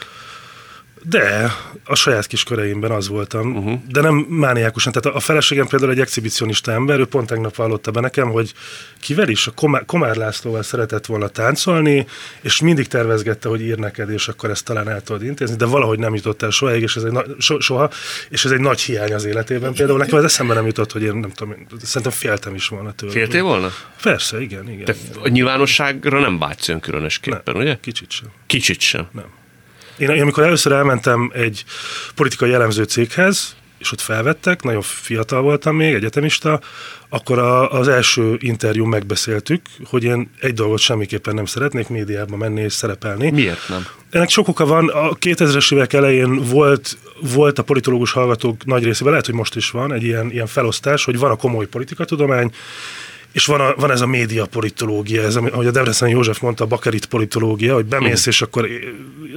De, 1.04 1.52
a 1.84 1.94
saját 1.94 2.26
kis 2.26 2.44
köreimben 2.44 2.90
az 2.90 3.08
voltam, 3.08 3.56
uh-huh. 3.56 3.80
de 3.88 4.00
nem 4.00 4.14
mániákusan. 4.14 4.92
Tehát 4.92 5.16
a 5.16 5.20
feleségem 5.20 5.66
például 5.66 5.90
egy 5.90 6.00
exhibicionista 6.00 6.72
ember, 6.72 6.98
ő 6.98 7.04
pont 7.04 7.26
tegnap 7.26 7.54
vallotta 7.54 7.90
be 7.90 8.00
nekem, 8.00 8.30
hogy 8.30 8.52
kivel 9.00 9.28
is, 9.28 9.46
a 9.46 9.50
Komár, 9.50 9.84
Komár 9.84 10.16
Lászlóval 10.16 10.62
szeretett 10.62 11.06
volna 11.06 11.28
táncolni, 11.28 12.06
és 12.40 12.60
mindig 12.60 12.86
tervezgette, 12.86 13.48
hogy 13.48 13.60
ír 13.60 13.78
neked, 13.78 14.10
és 14.10 14.28
akkor 14.28 14.50
ezt 14.50 14.64
talán 14.64 14.88
el 14.88 15.02
tudod 15.02 15.22
intézni, 15.22 15.56
de 15.56 15.64
valahogy 15.64 15.98
nem 15.98 16.14
jutott 16.14 16.42
el 16.42 16.50
soha, 16.50 16.74
és 16.74 16.96
ez 16.96 17.02
egy, 17.02 17.12
na, 17.12 17.22
so, 17.38 17.60
soha, 17.60 17.90
és 18.28 18.44
ez 18.44 18.50
egy 18.50 18.60
nagy 18.60 18.80
hiány 18.80 19.14
az 19.14 19.24
életében. 19.24 19.74
Például 19.74 19.98
nekem 19.98 20.18
ez 20.18 20.24
eszembe 20.24 20.54
nem 20.54 20.66
jutott, 20.66 20.92
hogy 20.92 21.02
én 21.02 21.14
nem 21.14 21.30
tudom, 21.30 21.54
szerintem 21.82 22.12
féltem 22.12 22.54
is 22.54 22.68
volna 22.68 22.92
tőle. 22.92 23.12
Féltél 23.12 23.42
volna? 23.42 23.70
Persze, 24.02 24.40
igen, 24.40 24.70
igen. 24.70 24.84
Te 24.84 24.94
igen. 25.10 25.22
a 25.22 25.28
nyilvánosságra 25.28 26.20
nem 26.20 26.38
vágysz 26.38 26.70
különösképpen, 26.80 27.42
nem, 27.44 27.56
ugye? 27.56 27.76
Kicsit 27.80 28.10
sem. 28.10 28.28
Kicsit 28.46 28.80
sem. 28.80 29.08
Nem. 29.12 29.40
Én, 30.02 30.10
én 30.10 30.22
amikor 30.22 30.42
először 30.42 30.72
elmentem 30.72 31.30
egy 31.34 31.64
politikai 32.14 32.50
jellemző 32.50 32.82
céghez, 32.82 33.56
és 33.78 33.92
ott 33.92 34.00
felvettek, 34.00 34.62
nagyon 34.62 34.82
fiatal 34.82 35.42
voltam 35.42 35.76
még, 35.76 35.94
egyetemista, 35.94 36.60
akkor 37.08 37.38
a, 37.38 37.70
az 37.70 37.88
első 37.88 38.36
interjú 38.38 38.84
megbeszéltük, 38.84 39.60
hogy 39.84 40.04
én 40.04 40.30
egy 40.40 40.54
dolgot 40.54 40.78
semmiképpen 40.78 41.34
nem 41.34 41.44
szeretnék 41.44 41.88
médiában 41.88 42.38
menni 42.38 42.60
és 42.60 42.72
szerepelni. 42.72 43.30
Miért 43.30 43.68
nem? 43.68 43.86
Ennek 44.10 44.28
sok 44.28 44.48
oka 44.48 44.66
van. 44.66 44.88
A 44.88 45.14
2000-es 45.14 45.74
évek 45.74 45.92
elején 45.92 46.44
volt, 46.44 46.98
volt 47.20 47.58
a 47.58 47.62
politológus 47.62 48.12
hallgatók 48.12 48.64
nagy 48.64 48.84
részében, 48.84 49.10
lehet, 49.10 49.26
hogy 49.26 49.34
most 49.34 49.56
is 49.56 49.70
van 49.70 49.92
egy 49.92 50.02
ilyen, 50.02 50.30
ilyen 50.30 50.46
felosztás, 50.46 51.04
hogy 51.04 51.18
van 51.18 51.30
a 51.30 51.36
komoly 51.36 51.66
politikatudomány, 51.66 52.52
és 53.32 53.46
van, 53.46 53.60
a, 53.60 53.74
van 53.76 53.90
ez 53.90 54.00
a 54.00 54.06
média 54.06 54.46
politológia, 54.46 55.22
ez, 55.22 55.36
ahogy 55.36 55.66
a 55.66 55.70
Debrecen 55.70 56.08
József 56.08 56.40
mondta, 56.40 56.64
a 56.64 56.66
bakerit 56.66 57.06
politológia, 57.06 57.74
hogy 57.74 57.84
bemész, 57.84 58.26
mm. 58.26 58.30
és 58.30 58.42
akkor 58.42 58.68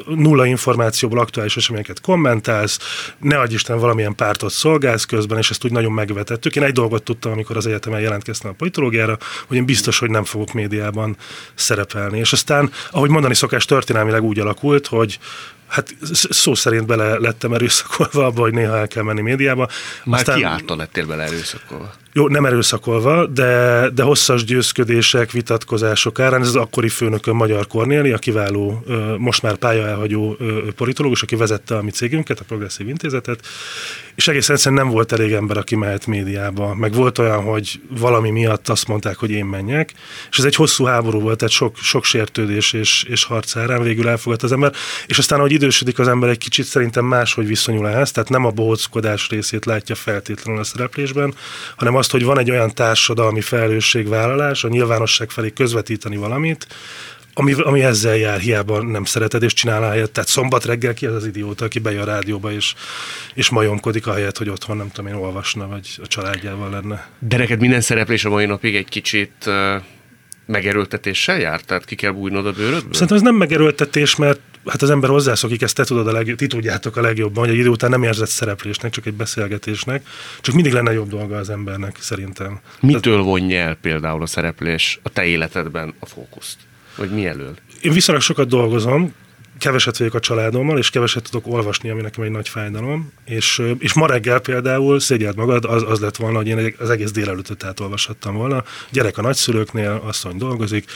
nulla 0.07 0.45
információból 0.45 1.19
aktuális 1.19 1.57
eseményeket 1.57 2.01
kommentálsz, 2.01 2.79
ne 3.19 3.39
adj 3.39 3.53
Isten 3.53 3.79
valamilyen 3.79 4.15
pártot 4.15 4.51
szolgálsz 4.51 5.05
közben, 5.05 5.37
és 5.37 5.49
ezt 5.49 5.65
úgy 5.65 5.71
nagyon 5.71 5.91
megvetettük. 5.91 6.55
Én 6.55 6.63
egy 6.63 6.73
dolgot 6.73 7.03
tudtam, 7.03 7.31
amikor 7.31 7.57
az 7.57 7.67
egyetemen 7.67 7.99
jelentkeztem 7.99 8.51
a 8.51 8.53
politológiára, 8.53 9.17
hogy 9.47 9.57
én 9.57 9.65
biztos, 9.65 9.99
hogy 9.99 10.09
nem 10.09 10.23
fogok 10.23 10.53
médiában 10.53 11.17
szerepelni. 11.55 12.19
És 12.19 12.33
aztán, 12.33 12.71
ahogy 12.91 13.09
mondani 13.09 13.35
szokás, 13.35 13.65
történelmileg 13.65 14.23
úgy 14.23 14.39
alakult, 14.39 14.87
hogy 14.87 15.19
hát 15.67 15.95
szó 16.29 16.53
szerint 16.53 16.85
bele 16.85 17.17
lettem 17.17 17.53
erőszakolva 17.53 18.25
abba, 18.25 18.41
hogy 18.41 18.53
néha 18.53 18.77
el 18.77 18.87
kell 18.87 19.03
menni 19.03 19.21
médiába. 19.21 19.69
Már 20.03 20.19
Aztán, 20.19 20.37
ki 20.37 20.43
által 20.43 20.77
lettél 20.77 21.05
bele 21.05 21.23
erőszakolva? 21.23 21.93
Jó, 22.17 22.27
nem 22.27 22.45
erőszakolva, 22.45 23.25
de, 23.25 23.89
de 23.89 24.03
hosszas 24.03 24.43
győzködések, 24.43 25.31
vitatkozások 25.31 26.19
árán. 26.19 26.41
Ez 26.41 26.48
az 26.48 26.55
akkori 26.55 26.89
főnökön 26.89 27.36
Magyar 27.36 27.67
Kornéli, 27.67 28.12
a 28.12 28.17
kiváló, 28.17 28.84
most 29.17 29.41
már 29.41 29.55
pálya 29.55 29.88
elhagyó 29.88 30.38
politológus, 30.75 31.22
aki 31.22 31.36
vezette 31.36 31.77
a 31.77 31.81
mi 31.81 31.91
cégünket, 31.91 32.39
a 32.39 32.43
Progresszív 32.43 32.88
Intézetet, 32.88 33.39
és 34.15 34.27
egész 34.27 34.50
egyszerűen 34.50 34.84
nem 34.84 34.91
volt 34.91 35.12
elég 35.12 35.31
ember, 35.31 35.57
aki 35.57 35.75
mehet 35.75 36.05
médiába. 36.07 36.75
Meg 36.75 36.93
volt 36.93 37.17
olyan, 37.17 37.43
hogy 37.43 37.81
valami 37.89 38.29
miatt 38.29 38.69
azt 38.69 38.88
mondták, 38.88 39.15
hogy 39.17 39.31
én 39.31 39.45
menjek, 39.45 39.93
és 40.31 40.38
ez 40.38 40.43
egy 40.43 40.55
hosszú 40.55 40.84
háború 40.84 41.19
volt, 41.19 41.38
tehát 41.38 41.53
sok, 41.53 41.77
sok 41.77 42.03
sértődés 42.03 42.74
és, 42.74 43.03
és 43.03 43.24
harc 43.24 43.55
árán 43.55 43.81
végül 43.81 44.07
elfogadt 44.07 44.43
az 44.43 44.51
ember, 44.51 44.72
és 45.05 45.17
aztán, 45.17 45.39
ahogy 45.39 45.51
idősödik 45.51 46.00
az 46.00 46.07
ember, 46.07 46.29
egy 46.29 46.38
kicsit 46.38 46.65
szerintem 46.65 47.05
máshogy 47.05 47.48
viszonyul 47.48 47.88
ehhez, 47.88 48.12
tehát 48.12 48.29
nem 48.29 48.45
a 48.45 48.51
bohóckodás 48.51 49.29
részét 49.29 49.65
látja 49.65 49.95
feltétlenül 49.95 50.62
a 50.62 50.63
szereplésben, 50.63 51.34
hanem 51.75 51.95
azt, 51.95 52.04
hogy 52.12 52.24
van 52.24 52.39
egy 52.39 52.51
olyan 52.51 52.74
társadalmi 52.74 53.41
felelősségvállalás, 53.41 54.63
a 54.63 54.67
nyilvánosság 54.67 55.29
felé 55.29 55.53
közvetíteni 55.53 56.15
valamit, 56.15 56.67
ami, 57.38 57.53
ami 57.53 57.83
ezzel 57.83 58.15
jár, 58.15 58.39
hiába 58.39 58.81
nem 58.81 59.03
szereted, 59.03 59.43
és 59.43 59.53
csinál 59.53 59.89
helyet. 59.89 60.12
Tehát 60.12 60.29
szombat 60.29 60.65
reggel 60.65 60.93
ki 60.93 61.05
az 61.05 61.15
az 61.15 61.25
idióta, 61.25 61.65
aki 61.65 61.79
bejön 61.79 62.01
a 62.01 62.05
rádióba, 62.05 62.51
és, 62.51 62.74
és 63.33 63.50
majomkodik 63.50 64.07
a 64.07 64.13
helyet, 64.13 64.38
hogy 64.38 64.50
otthon 64.50 64.77
nem 64.77 64.91
tudom 64.91 65.12
én 65.12 65.17
olvasna, 65.17 65.67
vagy 65.67 65.89
a 66.03 66.07
családjával 66.07 66.69
lenne. 66.69 67.09
De 67.19 67.38
neked 67.38 67.59
minden 67.59 67.81
szereplés 67.81 68.25
a 68.25 68.29
mai 68.29 68.45
napig 68.45 68.75
egy 68.75 68.89
kicsit 68.89 69.31
uh, 69.45 69.81
megerőltetéssel 70.45 71.39
jár? 71.39 71.62
Tehát 71.62 71.85
ki 71.85 71.95
kell 71.95 72.12
bújnod 72.12 72.45
a 72.45 72.51
bőrödből? 72.51 72.93
Szerintem 72.93 73.17
ez 73.17 73.24
nem 73.24 73.35
megerőltetés, 73.35 74.15
mert 74.15 74.39
hát 74.65 74.81
az 74.81 74.89
ember 74.89 75.10
hozzászokik, 75.10 75.62
ezt 75.62 75.75
te 75.75 75.84
tudod 75.84 76.07
a 76.07 76.12
legjobb, 76.12 76.38
ti 76.38 76.48
tudjátok 76.48 76.98
a 76.98 77.01
legjobban, 77.01 77.43
hogy 77.43 77.53
egy 77.53 77.60
idő 77.60 77.69
után 77.69 77.89
nem 77.89 78.03
érzett 78.03 78.29
szereplésnek, 78.29 78.91
csak 78.91 79.05
egy 79.05 79.13
beszélgetésnek, 79.13 80.07
csak 80.41 80.55
mindig 80.55 80.74
lenne 80.74 80.93
jobb 80.93 81.10
dolga 81.10 81.38
az 81.38 81.50
embernek, 81.50 81.98
szerintem. 82.00 82.60
Mitől 82.79 83.22
vonja 83.22 83.60
el 83.60 83.75
például 83.75 84.22
a 84.22 84.25
szereplés 84.25 85.00
a 85.03 85.10
te 85.10 85.25
életedben 85.25 85.93
a 86.00 86.05
fókuszt? 86.05 86.57
Vagy 86.95 87.10
mi 87.10 87.25
elől? 87.25 87.55
Én 87.81 87.93
viszonylag 87.93 88.24
sokat 88.24 88.48
dolgozom, 88.48 89.13
keveset 89.57 89.97
vagyok 89.97 90.13
a 90.13 90.19
családommal, 90.19 90.77
és 90.77 90.89
keveset 90.89 91.24
tudok 91.24 91.53
olvasni, 91.53 91.89
ami 91.89 92.01
nekem 92.01 92.24
egy 92.24 92.31
nagy 92.31 92.50
fájdalom. 92.50 93.12
És, 93.25 93.62
és 93.79 93.93
ma 93.93 94.07
reggel 94.07 94.39
például, 94.39 95.00
szégyelt 95.00 95.35
magad, 95.35 95.65
az, 95.65 95.83
az 95.88 96.00
lett 96.00 96.15
volna, 96.15 96.38
hogy 96.38 96.47
én 96.47 96.75
az 96.79 96.89
egész 96.89 97.12
délelőttet 97.12 97.63
átolvashattam 97.63 98.35
volna. 98.35 98.63
Gyerek 98.89 99.17
a 99.17 99.21
nagyszülőknél, 99.21 100.01
asszony 100.05 100.38
dolgozik, 100.38 100.91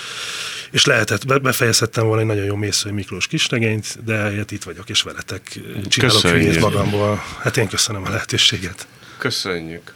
és 0.72 0.86
lehetett, 0.86 1.42
befejezhettem 1.42 2.06
volna 2.06 2.22
egy 2.22 2.28
nagyon 2.28 2.46
jó 2.46 2.56
Mészői 2.56 2.92
Miklós 2.92 3.28
kisregényt, 3.28 4.04
de 4.06 4.16
hát 4.16 4.52
itt 4.52 4.64
vagyok, 4.64 4.90
és 4.90 5.02
veletek 5.02 5.60
csinálok 5.88 6.60
magamból. 6.60 7.24
Hát 7.40 7.58
én 7.58 7.68
köszönöm 7.68 8.06
a 8.06 8.10
lehetőséget. 8.10 8.88
Köszönjük. 9.18 9.94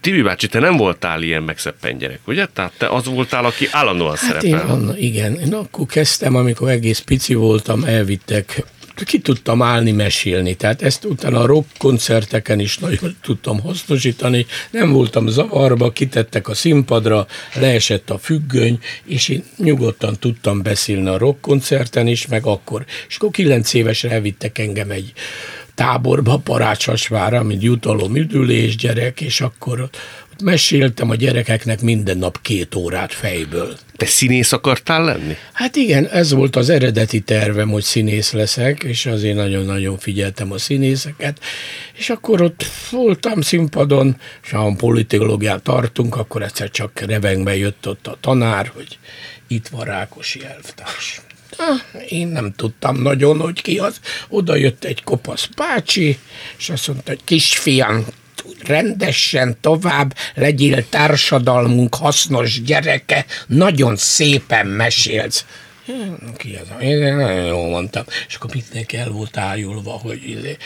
Tibi 0.00 0.22
bácsi, 0.22 0.46
te 0.46 0.58
nem 0.58 0.76
voltál 0.76 1.22
ilyen 1.22 1.42
megszeppen 1.42 1.98
gyerek, 1.98 2.20
ugye? 2.26 2.46
Tehát 2.46 2.72
te 2.78 2.88
az 2.88 3.04
voltál, 3.04 3.44
aki 3.44 3.68
állandóan 3.70 4.16
hát 4.16 4.18
szerepel. 4.18 4.48
Én, 4.48 4.56
anna, 4.56 4.98
igen, 4.98 5.34
én 5.34 5.54
akkor 5.54 5.86
kezdtem, 5.86 6.34
amikor 6.34 6.68
egész 6.68 6.98
pici 6.98 7.34
voltam, 7.34 7.84
elvittek 7.84 8.64
ki 9.04 9.18
tudtam 9.18 9.62
állni, 9.62 9.90
mesélni. 9.90 10.54
Tehát 10.54 10.82
ezt 10.82 11.04
utána 11.04 11.40
a 11.40 11.46
rock 11.46 11.66
koncerteken 11.78 12.60
is 12.60 12.78
nagyon 12.78 13.16
tudtam 13.22 13.60
hasznosítani. 13.60 14.46
Nem 14.70 14.92
voltam 14.92 15.26
zavarba, 15.26 15.90
kitettek 15.90 16.48
a 16.48 16.54
színpadra, 16.54 17.26
leesett 17.54 18.10
a 18.10 18.18
függöny, 18.18 18.78
és 19.04 19.28
én 19.28 19.44
nyugodtan 19.56 20.16
tudtam 20.18 20.62
beszélni 20.62 21.08
a 21.08 21.18
rock 21.18 21.40
koncerten 21.40 22.06
is, 22.06 22.26
meg 22.26 22.46
akkor. 22.46 22.84
És 23.08 23.16
akkor 23.16 23.30
kilenc 23.30 23.74
évesre 23.74 24.10
elvittek 24.10 24.58
engem 24.58 24.90
egy 24.90 25.12
táborba, 25.80 26.36
Parácsasvára, 26.36 27.42
mint 27.42 27.62
jutalom 27.62 28.16
üdülés 28.16 28.76
gyerek, 28.76 29.20
és 29.20 29.40
akkor 29.40 29.80
ott 29.80 29.96
meséltem 30.42 31.10
a 31.10 31.14
gyerekeknek 31.14 31.80
minden 31.80 32.18
nap 32.18 32.42
két 32.42 32.74
órát 32.74 33.12
fejből. 33.12 33.76
Te 33.96 34.06
színész 34.06 34.52
akartál 34.52 35.04
lenni? 35.04 35.36
Hát 35.52 35.76
igen, 35.76 36.06
ez 36.06 36.32
volt 36.32 36.56
az 36.56 36.68
eredeti 36.68 37.20
tervem, 37.20 37.68
hogy 37.68 37.82
színész 37.82 38.32
leszek, 38.32 38.82
és 38.82 39.06
azért 39.06 39.36
nagyon-nagyon 39.36 39.98
figyeltem 39.98 40.52
a 40.52 40.58
színészeket, 40.58 41.40
és 41.94 42.10
akkor 42.10 42.42
ott 42.42 42.64
voltam 42.90 43.40
színpadon, 43.40 44.16
és 44.42 44.50
ha 44.50 44.74
politológiát 44.76 45.62
tartunk, 45.62 46.16
akkor 46.16 46.42
egyszer 46.42 46.70
csak 46.70 47.00
revengbe 47.00 47.56
jött 47.56 47.88
ott 47.88 48.06
a 48.06 48.16
tanár, 48.20 48.70
hogy 48.74 48.98
itt 49.46 49.68
van 49.68 49.84
Rákosi 49.84 50.44
elvtárs. 50.44 51.20
Én 52.08 52.28
nem 52.28 52.52
tudtam 52.56 53.02
nagyon, 53.02 53.40
hogy 53.40 53.62
ki 53.62 53.78
az. 53.78 54.00
Oda 54.28 54.56
jött 54.56 54.84
egy 54.84 55.02
kopasz 55.02 55.48
bácsi, 55.56 56.18
és 56.58 56.70
azt 56.70 56.86
mondta, 56.88 57.10
hogy 57.10 57.24
kisfiam, 57.24 58.06
rendesen 58.64 59.56
tovább, 59.60 60.16
legyél 60.34 60.88
társadalmunk 60.88 61.94
hasznos 61.94 62.62
gyereke, 62.62 63.24
nagyon 63.46 63.96
szépen 63.96 64.66
mesélsz. 64.66 65.44
Ki 66.36 66.58
az? 66.62 66.82
Én 66.82 67.16
nagyon 67.16 67.44
jól 67.44 67.68
mondtam. 67.68 68.04
És 68.28 68.34
akkor 68.34 68.50
mindenki 68.54 68.96
el 68.96 69.10
volt 69.10 69.36
ájulva, 69.36 69.90
hogy 69.90 70.28
izé. 70.28 70.56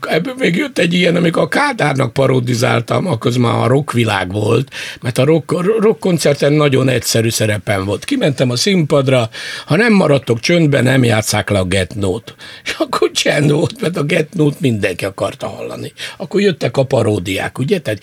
Ebből 0.00 0.34
még 0.38 0.56
jött 0.56 0.78
egy 0.78 0.94
ilyen, 0.94 1.16
amikor 1.16 1.42
a 1.42 1.48
Kádárnak 1.48 2.12
parodizáltam, 2.12 3.06
akkor 3.06 3.30
az 3.30 3.36
már 3.36 3.54
a 3.54 3.66
rockvilág 3.66 4.32
volt, 4.32 4.74
mert 5.00 5.18
a 5.18 5.24
rock, 5.24 5.50
rock 5.80 5.98
koncerten 5.98 6.52
nagyon 6.52 6.88
egyszerű 6.88 7.30
szerepem 7.30 7.84
volt. 7.84 8.04
Kimentem 8.04 8.50
a 8.50 8.56
színpadra, 8.56 9.30
ha 9.66 9.76
nem 9.76 9.92
maradtok 9.92 10.40
csöndben, 10.40 10.84
nem 10.84 11.04
játszák 11.04 11.50
le 11.50 11.58
a 11.58 11.64
Get 11.64 11.94
Note. 11.94 12.32
És 12.64 12.74
akkor 12.78 13.10
csend 13.10 13.50
volt, 13.50 13.80
mert 13.80 13.96
a 13.96 14.02
Get 14.02 14.34
Note 14.34 14.56
mindenki 14.60 15.04
akarta 15.04 15.48
hallani. 15.48 15.92
Akkor 16.16 16.40
jöttek 16.40 16.76
a 16.76 16.84
paródiák, 16.84 17.58
ugye? 17.58 17.78
Tehát 17.80 18.02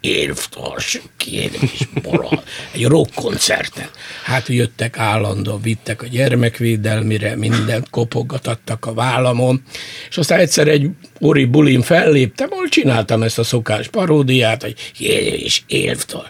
élvtars, 0.00 1.00
kérem 1.16 1.70
is 1.72 1.88
moral. 2.02 2.42
Egy 2.72 2.84
rock 2.84 3.14
koncerten. 3.14 3.88
Hát 4.24 4.48
jöttek 4.48 4.98
állandó 4.98 5.60
vittek 5.62 6.02
a 6.02 6.06
gyermekvédelmire, 6.06 7.36
mindent 7.36 7.90
kopogattak 7.90 8.86
a 8.86 8.94
vállamon, 8.94 9.62
és 10.08 10.16
aztán 10.16 10.38
egyszer 10.38 10.68
egy 10.68 10.88
ori 11.20 11.44
bulin 11.44 11.82
felléptem, 11.82 12.48
ahol 12.50 12.68
csináltam 12.68 13.22
ezt 13.22 13.38
a 13.38 13.44
szokás 13.44 13.88
paródiát, 13.88 14.62
hogy 14.62 14.74
és 14.98 15.62
évtől. 15.66 16.26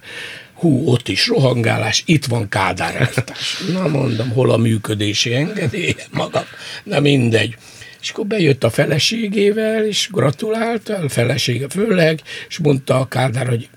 Hú, 0.54 0.86
ott 0.86 1.08
is 1.08 1.26
rohangálás, 1.26 2.02
itt 2.06 2.24
van 2.24 2.48
Kádár 2.48 2.94
eltárs. 2.96 3.58
Na 3.72 3.88
mondom, 3.88 4.30
hol 4.30 4.50
a 4.50 4.56
működési 4.56 5.34
engedélye 5.34 6.06
magam, 6.10 6.44
na 6.84 7.00
mindegy. 7.00 7.56
És 8.00 8.10
akkor 8.10 8.26
bejött 8.26 8.64
a 8.64 8.70
feleségével, 8.70 9.86
és 9.86 10.08
gratulált, 10.12 10.88
a 10.88 11.08
felesége 11.08 11.68
főleg, 11.68 12.20
és 12.48 12.58
mondta 12.58 13.00
a 13.00 13.08
Kádár, 13.08 13.48
hogy 13.48 13.68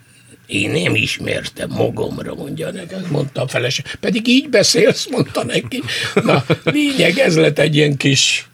én 0.46 0.70
nem 0.70 0.96
ismertem 0.96 1.70
magamra, 1.70 2.36
mondja 2.36 2.72
nekem, 2.72 3.06
mondta 3.12 3.42
a 3.42 3.48
feleség. 3.48 3.86
Pedig 4.00 4.28
így 4.28 4.50
beszélsz, 4.50 5.08
mondta 5.10 5.44
neki. 5.44 5.82
Na, 6.14 6.46
lényeg, 6.64 7.18
ez 7.18 7.38
lett 7.38 7.60
egy 7.60 7.76
ilyen 7.76 7.98
kis 7.98 8.48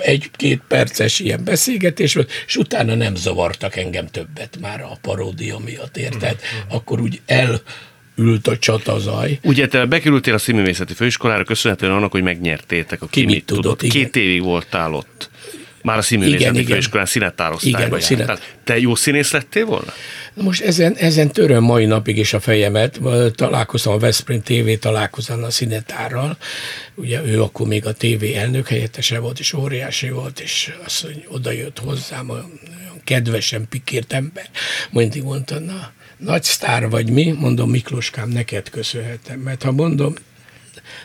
egy-két 0.00 0.60
perces 0.68 1.18
ilyen 1.18 1.44
beszélgetés 1.44 2.14
volt, 2.14 2.30
és 2.46 2.56
utána 2.56 2.94
nem 2.94 3.14
zavartak 3.14 3.76
engem 3.76 4.06
többet 4.06 4.58
már 4.60 4.80
a 4.80 4.98
paródia 5.00 5.58
miatt, 5.58 5.96
érted? 5.96 6.40
Akkor 6.68 7.00
úgy 7.00 7.20
el 7.26 7.62
ült 8.16 8.46
a 8.46 8.58
csatazaj. 8.58 9.38
Ugye 9.42 9.68
te 9.68 9.86
bekerültél 9.86 10.34
a 10.34 10.38
színművészeti 10.38 10.94
főiskolára, 10.94 11.44
köszönhetően 11.44 11.92
annak, 11.92 12.10
hogy 12.10 12.22
megnyertétek 12.22 13.02
a 13.02 13.06
Ki, 13.06 13.20
Ki 13.20 13.26
mit 13.26 13.44
tudott. 13.44 13.78
tudott. 13.78 13.92
Két 13.94 14.16
évig 14.16 14.42
voltál 14.42 14.94
ott. 14.94 15.30
Már 15.82 15.98
a 15.98 16.02
színművészeti 16.02 16.64
főiskolán 16.64 17.06
színettároztál. 17.06 17.86
Igen, 17.86 18.00
színet. 18.00 18.56
Te 18.64 18.78
jó 18.78 18.94
színész 18.94 19.32
lettél 19.32 19.64
volna? 19.64 19.92
Most 20.34 20.62
ezen, 20.62 20.94
ezen 20.94 21.30
töröm 21.30 21.64
mai 21.64 21.84
napig 21.84 22.18
is 22.18 22.32
a 22.32 22.40
fejemet. 22.40 23.00
Találkoztam 23.34 23.92
a 23.92 23.98
Veszprém 23.98 24.42
TV 24.42 24.70
találkozom 24.80 25.42
a 25.42 25.50
színetárral. 25.50 26.36
Ugye 26.94 27.22
ő 27.24 27.42
akkor 27.42 27.66
még 27.66 27.86
a 27.86 27.92
TV 27.92 28.24
elnök 28.36 28.68
helyettese 28.68 29.18
volt, 29.18 29.38
és 29.38 29.52
óriási 29.52 30.10
volt, 30.10 30.40
és 30.40 30.74
azt, 30.84 31.02
hogy 31.02 31.26
oda 31.28 31.50
jött 31.50 31.78
hozzám, 31.78 32.28
olyan 32.28 32.60
kedvesen 33.04 33.66
pikért 33.68 34.12
ember. 34.12 34.50
Mindig 34.90 35.22
mondta, 35.22 35.58
na, 35.58 35.92
nagy 36.16 36.42
sztár 36.42 36.88
vagy 36.88 37.10
mi? 37.10 37.34
Mondom, 37.38 37.70
Miklóskám, 37.70 38.28
neked 38.28 38.70
köszönhetem. 38.70 39.38
Mert 39.38 39.62
ha 39.62 39.72
mondom, 39.72 40.14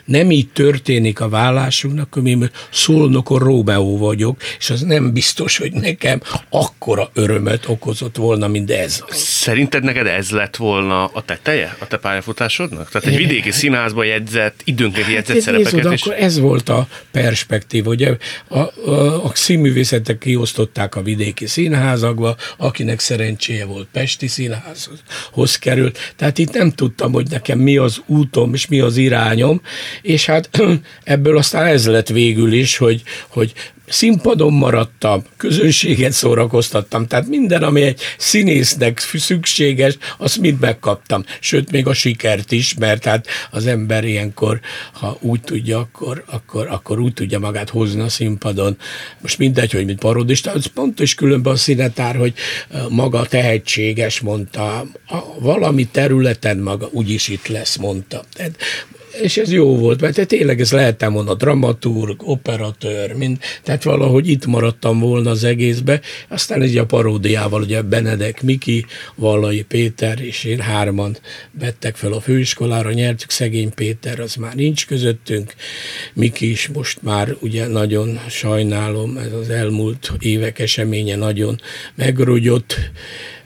nem 0.04 0.30
így 0.30 0.48
történik 0.48 1.20
a 1.20 1.28
vállásunknak, 1.28 2.18
én 2.24 2.50
Szolnokon 2.70 3.38
Róbeó 3.38 3.98
vagyok, 3.98 4.42
és 4.58 4.70
az 4.70 4.80
nem 4.80 5.12
biztos, 5.12 5.56
hogy 5.56 5.72
nekem 5.72 6.20
akkora 6.48 7.10
örömet 7.14 7.64
okozott 7.68 8.16
volna, 8.16 8.48
mint 8.48 8.70
ez. 8.70 9.04
Szerinted 9.10 9.82
neked 9.82 10.06
ez 10.06 10.30
lett 10.30 10.56
volna 10.56 11.04
a 11.04 11.22
teteje 11.22 11.76
a 11.78 11.86
te 11.86 11.96
pályafutásodnak? 11.96 12.90
Tehát 12.90 13.08
egy 13.08 13.16
vidéki 13.16 13.50
színházba 13.50 14.04
jegyzett, 14.04 14.60
időnként 14.64 15.08
jegyzett 15.08 15.34
hát, 15.34 15.44
szerepeket 15.44 15.82
nézd, 15.82 15.92
is? 15.92 16.02
Akkor 16.02 16.16
ez 16.18 16.38
volt 16.38 16.68
a 16.68 16.88
perspektív, 17.10 17.86
ugye 17.86 18.16
a, 18.48 18.58
a, 18.58 19.24
a 19.24 19.30
színművészetek 19.34 20.18
kiosztották 20.18 20.94
a 20.94 21.02
vidéki 21.02 21.46
színházakba, 21.46 22.36
akinek 22.56 23.00
szerencséje 23.00 23.64
volt 23.64 23.88
Pesti 23.92 24.26
színházhoz 24.26 25.58
került, 25.58 26.14
tehát 26.16 26.38
itt 26.38 26.52
nem 26.52 26.70
tudtam, 26.70 27.12
hogy 27.12 27.26
nekem 27.30 27.58
mi 27.58 27.76
az 27.76 28.02
útom 28.06 28.54
és 28.54 28.66
mi 28.66 28.80
az 28.80 28.96
irányom, 28.96 29.60
és 30.02 30.26
hát 30.26 30.50
ebből 31.04 31.36
aztán 31.36 31.66
ez 31.66 31.86
lett 31.86 32.08
végül 32.08 32.52
is, 32.52 32.76
hogy, 32.76 33.02
hogy 33.28 33.52
színpadon 33.88 34.52
maradtam, 34.52 35.24
közönséget 35.36 36.12
szórakoztattam, 36.12 37.06
tehát 37.06 37.26
minden, 37.28 37.62
ami 37.62 37.82
egy 37.82 38.00
színésznek 38.18 38.98
szükséges, 38.98 39.96
azt 40.18 40.38
mind 40.38 40.60
megkaptam. 40.60 41.24
Sőt, 41.40 41.70
még 41.70 41.86
a 41.86 41.94
sikert 41.94 42.52
is, 42.52 42.74
mert 42.74 43.04
hát 43.04 43.26
az 43.50 43.66
ember 43.66 44.04
ilyenkor, 44.04 44.60
ha 44.92 45.18
úgy 45.20 45.40
tudja, 45.40 45.78
akkor, 45.78 46.24
akkor, 46.26 46.66
akkor 46.66 47.00
úgy 47.00 47.12
tudja 47.12 47.38
magát 47.38 47.70
hozni 47.70 48.00
a 48.00 48.08
színpadon. 48.08 48.76
Most 49.20 49.38
mindegy, 49.38 49.72
hogy 49.72 49.84
mint 49.84 49.98
parodista, 49.98 50.52
az 50.52 50.66
pontos 50.66 51.14
különben 51.14 51.52
a 51.52 51.56
színetár, 51.56 52.16
hogy 52.16 52.34
maga 52.88 53.26
tehetséges, 53.26 54.20
mondta, 54.20 54.78
a, 55.06 55.40
valami 55.40 55.86
területen 55.86 56.58
maga 56.58 56.88
úgyis 56.90 57.28
itt 57.28 57.46
lesz, 57.46 57.76
mondta. 57.76 58.24
Tehát 58.32 58.56
és 59.22 59.36
ez 59.36 59.52
jó 59.52 59.76
volt, 59.76 60.00
mert 60.00 60.26
tényleg 60.26 60.60
ez 60.60 60.72
lehettem 60.72 61.12
volna 61.12 61.34
dramaturg, 61.34 62.22
operatőr, 62.28 63.12
mind, 63.12 63.38
tehát 63.62 63.82
valahogy 63.82 64.28
itt 64.28 64.46
maradtam 64.46 65.00
volna 65.00 65.30
az 65.30 65.44
egészbe, 65.44 66.00
aztán 66.28 66.62
egy 66.62 66.76
a 66.76 66.86
paródiával, 66.86 67.62
ugye 67.62 67.82
Benedek 67.82 68.42
Miki, 68.42 68.86
Vallai 69.14 69.62
Péter 69.62 70.20
és 70.20 70.44
én 70.44 70.60
hárman 70.60 71.16
vettek 71.58 71.96
fel 71.96 72.12
a 72.12 72.20
főiskolára, 72.20 72.92
nyertük 72.92 73.30
szegény 73.30 73.74
Péter, 73.74 74.20
az 74.20 74.34
már 74.34 74.54
nincs 74.54 74.86
közöttünk, 74.86 75.54
Miki 76.12 76.50
is 76.50 76.68
most 76.68 77.02
már 77.02 77.36
ugye 77.40 77.66
nagyon 77.66 78.20
sajnálom, 78.28 79.16
ez 79.16 79.32
az 79.32 79.50
elmúlt 79.50 80.12
évek 80.18 80.58
eseménye 80.58 81.16
nagyon 81.16 81.60
megrogyott, 81.94 82.76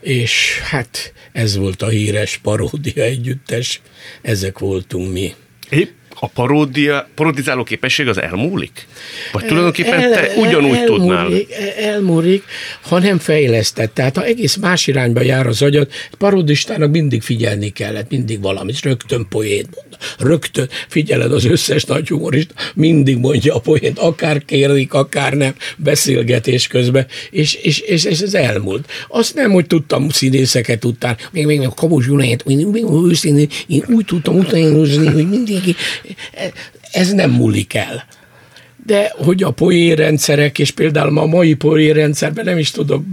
és 0.00 0.60
hát 0.62 1.12
ez 1.32 1.56
volt 1.56 1.82
a 1.82 1.88
híres 1.88 2.36
paródia 2.42 3.02
együttes, 3.02 3.80
ezek 4.22 4.58
voltunk 4.58 5.12
mi. 5.12 5.34
Et 5.72 5.92
a 6.20 6.26
paródia, 6.26 7.08
parodizáló 7.14 7.62
képesség 7.62 8.08
az 8.08 8.20
elmúlik? 8.20 8.86
Vagy 9.32 9.44
tulajdonképpen 9.44 10.00
el, 10.00 10.10
te 10.10 10.32
ugyanúgy 10.36 10.76
elmúlik, 10.76 10.84
tudnál? 10.84 11.32
Elmúlik, 11.78 12.44
ha 12.80 12.98
nem 12.98 13.18
fejlesztett. 13.18 13.94
Tehát 13.94 14.16
ha 14.16 14.24
egész 14.24 14.56
más 14.56 14.86
irányba 14.86 15.22
jár 15.22 15.46
az 15.46 15.62
agyad, 15.62 15.88
parodistának 16.18 16.90
mindig 16.90 17.22
figyelni 17.22 17.68
kellett, 17.68 18.10
mindig 18.10 18.40
valamit, 18.40 18.80
rögtön 18.80 19.26
poént 19.28 19.68
mond. 19.74 19.86
Rögtön 20.18 20.68
figyeled 20.88 21.32
az 21.32 21.44
összes 21.44 21.84
nagy 21.84 22.08
humorist, 22.08 22.54
mindig 22.74 23.16
mondja 23.16 23.54
a 23.54 23.58
poént, 23.58 23.98
akár 23.98 24.44
kérik, 24.44 24.94
akár 24.94 25.32
nem, 25.32 25.54
beszélgetés 25.76 26.66
közben, 26.66 27.06
és, 27.30 27.54
és, 27.54 27.78
és, 27.78 28.04
és 28.04 28.20
ez 28.20 28.34
elmúlt. 28.34 28.90
Azt 29.08 29.34
nem, 29.34 29.50
hogy 29.50 29.66
tudtam 29.66 30.08
színészeket 30.08 30.84
után, 30.84 31.16
még, 31.32 31.46
még 31.46 31.60
a 31.60 31.70
Kabos 31.70 32.06
Gyuláját, 32.06 32.44
őszintén, 33.08 33.48
én 33.66 33.84
úgy 33.88 34.04
tudtam 34.04 34.36
utánozni, 34.36 35.06
hogy 35.06 35.28
mindig 35.28 35.76
ez 36.92 37.12
nem 37.12 37.30
múlik 37.30 37.74
el. 37.74 38.04
De 38.86 39.12
hogy 39.16 39.42
a 39.42 39.50
poénrendszerek, 39.50 40.58
és 40.58 40.70
például 40.70 41.18
a 41.18 41.26
mai 41.26 41.54
poénrendszerben 41.54 42.44
nem 42.44 42.58
is 42.58 42.70
tudok 42.70 43.04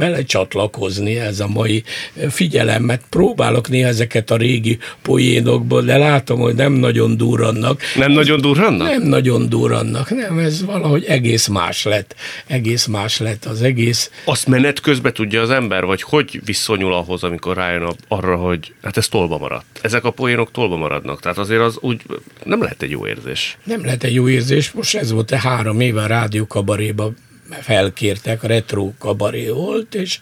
belecsatlakozni 0.00 1.18
ez 1.18 1.40
a 1.40 1.48
mai 1.48 1.82
figyelemet. 2.28 3.02
Próbálok 3.08 3.68
néha 3.68 3.88
ezeket 3.88 4.30
a 4.30 4.36
régi 4.36 4.78
poénokból, 5.02 5.82
de 5.82 5.96
látom, 5.96 6.40
hogy 6.40 6.54
nem 6.54 6.72
nagyon 6.72 7.16
durrannak. 7.16 7.82
Nem 7.96 8.12
nagyon 8.12 8.40
durrannak? 8.40 8.88
Nem 8.88 9.02
nagyon 9.02 9.48
durrannak, 9.48 10.10
nem, 10.10 10.38
ez 10.38 10.64
valahogy 10.64 11.04
egész 11.04 11.46
más 11.46 11.84
lett. 11.84 12.14
Egész 12.46 12.86
más 12.86 13.18
lett 13.18 13.44
az 13.44 13.62
egész. 13.62 14.10
Azt 14.24 14.46
menet 14.46 14.80
közben 14.80 15.12
tudja 15.12 15.40
az 15.40 15.50
ember, 15.50 15.84
vagy 15.84 16.02
hogy 16.02 16.40
viszonyul 16.44 16.92
ahhoz, 16.92 17.22
amikor 17.22 17.56
rájön 17.56 17.88
arra, 18.08 18.36
hogy 18.36 18.72
hát 18.82 18.96
ez 18.96 19.08
tolba 19.08 19.38
maradt. 19.38 19.78
Ezek 19.82 20.04
a 20.04 20.10
poénok 20.10 20.50
tolba 20.50 20.76
maradnak, 20.76 21.20
tehát 21.20 21.38
azért 21.38 21.60
az 21.60 21.76
úgy 21.80 22.00
nem 22.44 22.62
lehet 22.62 22.82
egy 22.82 22.90
jó 22.90 23.06
érzés. 23.06 23.58
Nem 23.64 23.84
lehet 23.84 24.04
egy 24.04 24.14
jó 24.14 24.28
érzés, 24.28 24.70
most 24.70 24.94
ez 24.96 25.10
volt 25.10 25.30
a 25.30 25.36
három 25.36 25.80
éve 25.80 26.02
a 26.02 26.06
rádiókabaréba 26.06 27.12
felkértek, 27.60 28.42
a 28.42 28.46
retro 28.46 28.92
kabaré 28.98 29.48
volt, 29.48 29.94
és 29.94 30.18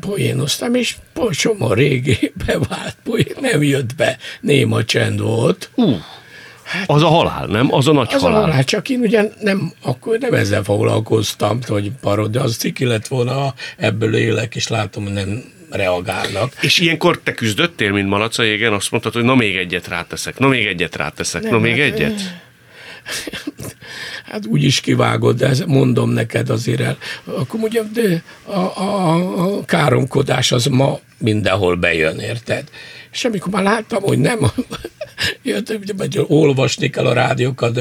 poénoztam, 0.00 0.74
és 0.74 0.96
csomó 1.30 1.72
régi 1.72 2.32
bevált 2.46 2.96
poén 3.04 3.36
nem 3.40 3.62
jött 3.62 3.94
be, 3.94 4.18
néma 4.40 4.84
csend 4.84 5.20
volt. 5.20 5.70
Uh. 5.74 5.96
Hát, 6.62 6.90
az 6.90 7.02
a 7.02 7.08
halál, 7.08 7.46
nem? 7.46 7.74
Az 7.74 7.88
a 7.88 7.92
nagy 7.92 8.14
az 8.14 8.20
halál. 8.20 8.36
a 8.36 8.40
halál, 8.40 8.64
csak 8.64 8.88
én 8.88 9.00
ugye 9.00 9.30
nem, 9.40 9.72
akkor 9.82 10.18
nem 10.18 10.34
ezzel 10.34 10.62
foglalkoztam, 10.62 11.58
hogy 11.66 11.90
parod, 12.00 12.36
az 12.36 12.56
ciki 12.56 12.84
lett 12.84 13.06
volna, 13.06 13.54
ebből 13.76 14.14
élek, 14.14 14.54
és 14.54 14.68
látom, 14.68 15.02
hogy 15.02 15.12
nem 15.12 15.44
reagálnak. 15.70 16.52
És 16.60 16.78
ilyenkor 16.78 17.20
te 17.22 17.34
küzdöttél, 17.34 17.92
mint 17.92 18.08
Malaca 18.08 18.44
égen, 18.44 18.72
azt 18.72 18.90
mondtad, 18.90 19.12
hogy 19.12 19.22
na 19.22 19.34
még 19.34 19.56
egyet 19.56 19.88
ráteszek, 19.88 20.38
na 20.38 20.48
még 20.48 20.66
egyet 20.66 20.96
ráteszek, 20.96 21.42
nem, 21.42 21.52
na 21.52 21.58
még 21.58 21.80
hát, 21.80 21.92
egyet? 21.92 22.20
hát 24.30 24.46
úgy 24.46 24.64
is 24.64 24.80
kivágod, 24.80 25.36
de 25.36 25.54
mondom 25.66 26.10
neked 26.10 26.50
azért 26.50 26.80
el. 26.80 26.98
Akkor 27.24 27.60
mondjam, 27.60 27.90
de 27.92 28.22
a, 28.44 28.58
a, 28.58 29.56
a 29.56 29.64
káromkodás 29.64 30.52
az 30.52 30.66
ma 30.66 31.00
mindenhol 31.18 31.76
bejön, 31.76 32.18
érted? 32.18 32.68
És 33.12 33.24
amikor 33.24 33.52
már 33.52 33.62
láttam, 33.62 34.02
hogy 34.02 34.18
nem, 34.18 34.38
jöttem, 35.42 35.82
hogy 35.98 36.24
olvasni 36.26 36.90
kell 36.90 37.06
a 37.06 37.12
rádiókat 37.12 37.78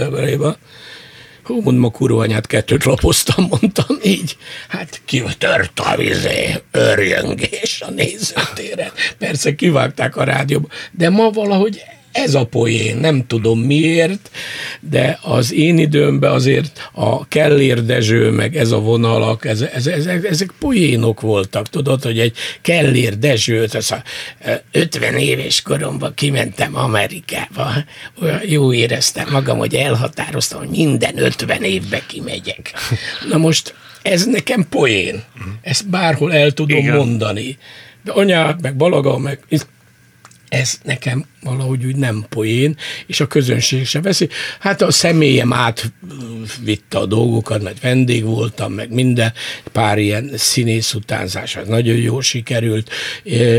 Hú, 1.43 1.61
mondom, 1.61 1.83
a 1.83 1.89
kurva 1.89 2.21
anyát 2.21 2.47
kettőt 2.47 2.83
lapoztam, 2.83 3.47
mondtam 3.49 3.97
így. 4.03 4.37
Hát 4.67 5.01
kitört 5.05 5.79
a 5.79 5.95
vizé, 5.95 6.55
örjöngés 6.71 7.81
a 7.87 7.91
nézőtéren. 7.91 8.91
Persze 9.17 9.55
kivágták 9.55 10.15
a 10.15 10.23
rádióba, 10.23 10.67
de 10.91 11.09
ma 11.09 11.29
valahogy 11.29 11.81
ez 12.11 12.35
a 12.35 12.45
poén, 12.45 12.97
nem 12.97 13.27
tudom 13.27 13.59
miért, 13.59 14.31
de 14.79 15.19
az 15.21 15.53
én 15.53 15.77
időmben 15.77 16.31
azért 16.31 16.89
a 16.93 17.27
Kellér 17.27 17.85
Dezső, 17.85 18.29
meg 18.29 18.57
ez 18.57 18.71
a 18.71 18.79
vonalak, 18.79 19.45
ez, 19.45 19.61
ez, 19.61 19.87
ez, 19.87 20.05
ezek 20.05 20.53
poénok 20.59 21.21
voltak, 21.21 21.69
tudod, 21.69 22.03
hogy 22.03 22.19
egy 22.19 22.35
Kellér 22.61 23.17
Dezső, 23.17 23.67
az 23.73 23.91
a 23.91 24.03
50 24.71 25.17
éves 25.17 25.61
koromban 25.61 26.13
kimentem 26.13 26.75
Amerikába, 26.75 27.73
olyan 28.21 28.41
jó 28.45 28.73
éreztem 28.73 29.27
magam, 29.31 29.57
hogy 29.57 29.75
elhatároztam, 29.75 30.59
hogy 30.59 30.69
minden 30.69 31.17
50 31.17 31.63
évbe 31.63 32.01
kimegyek. 32.07 32.73
Na 33.29 33.37
most 33.37 33.73
ez 34.01 34.25
nekem 34.25 34.67
poén, 34.69 35.23
ezt 35.61 35.89
bárhol 35.89 36.33
el 36.33 36.51
tudom 36.51 36.77
Igen. 36.77 36.95
mondani. 36.95 37.57
De 38.03 38.11
anyák, 38.11 38.61
meg 38.61 38.75
Balaga, 38.75 39.17
meg 39.17 39.39
ez 40.51 40.79
nekem 40.83 41.25
valahogy 41.43 41.85
úgy 41.85 41.95
nem 41.95 42.25
poén, 42.29 42.77
és 43.07 43.19
a 43.19 43.27
közönség 43.27 43.85
se 43.85 44.01
veszi. 44.01 44.29
Hát 44.59 44.81
a 44.81 44.91
személyem 44.91 45.53
átvitte 45.53 46.97
a 46.97 47.05
dolgokat, 47.05 47.63
mert 47.63 47.81
vendég 47.81 48.23
voltam, 48.23 48.73
meg 48.73 48.93
minden, 48.93 49.33
pár 49.71 49.97
ilyen 49.97 50.31
színész 50.35 50.93
utánzás, 50.93 51.55
az 51.55 51.67
nagyon 51.67 51.95
jól 51.95 52.21
sikerült, 52.21 52.89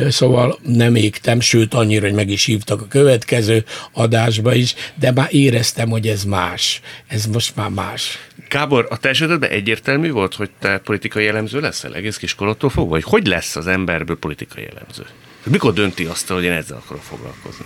szóval 0.09 0.59
nem 0.63 0.95
égtem, 0.95 1.41
sőt 1.41 1.75
annyira, 1.75 2.07
hogy 2.07 2.15
meg 2.15 2.31
is 2.31 2.45
hívtak 2.45 2.81
a 2.81 2.87
következő 2.87 3.65
adásba 3.93 4.55
is, 4.55 4.75
de 4.95 5.13
már 5.13 5.29
éreztem, 5.31 5.89
hogy 5.89 6.09
ez 6.09 6.25
más. 6.25 6.81
Ez 7.07 7.27
most 7.27 7.57
már 7.57 7.69
más. 7.69 8.19
Gábor, 8.49 8.87
a 8.91 8.97
te 8.97 9.49
egyértelmű 9.49 10.11
volt, 10.11 10.35
hogy 10.35 10.51
te 10.59 10.79
politikai 10.79 11.25
jellemző 11.25 11.61
leszel 11.61 11.95
egész 11.95 12.17
kiskorattól 12.17 12.71
fogva? 12.71 12.91
Vagy 12.91 13.05
hogy 13.05 13.27
lesz 13.27 13.57
az 13.57 13.67
emberből 13.67 14.19
politikai 14.19 14.63
jellemző? 14.63 15.05
Mikor 15.45 15.73
dönti 15.73 16.05
azt, 16.05 16.29
hogy 16.29 16.45
én 16.45 16.53
ezzel 16.53 16.77
akarok 16.77 17.03
foglalkozni? 17.03 17.65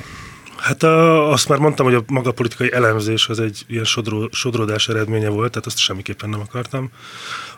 Hát 0.57 0.83
a, 0.83 1.31
azt 1.31 1.49
már 1.49 1.59
mondtam, 1.59 1.87
hogy 1.87 1.95
a 1.95 2.03
maga 2.07 2.33
politikai 2.33 2.73
elemzés 2.73 3.29
az 3.29 3.41
egy 3.41 3.65
ilyen 3.67 3.85
sodró, 3.85 4.29
sodródás 4.33 4.89
eredménye 4.89 5.29
volt, 5.29 5.51
tehát 5.51 5.67
azt 5.67 5.79
semmiképpen 5.79 6.29
nem 6.29 6.41
akartam. 6.41 6.91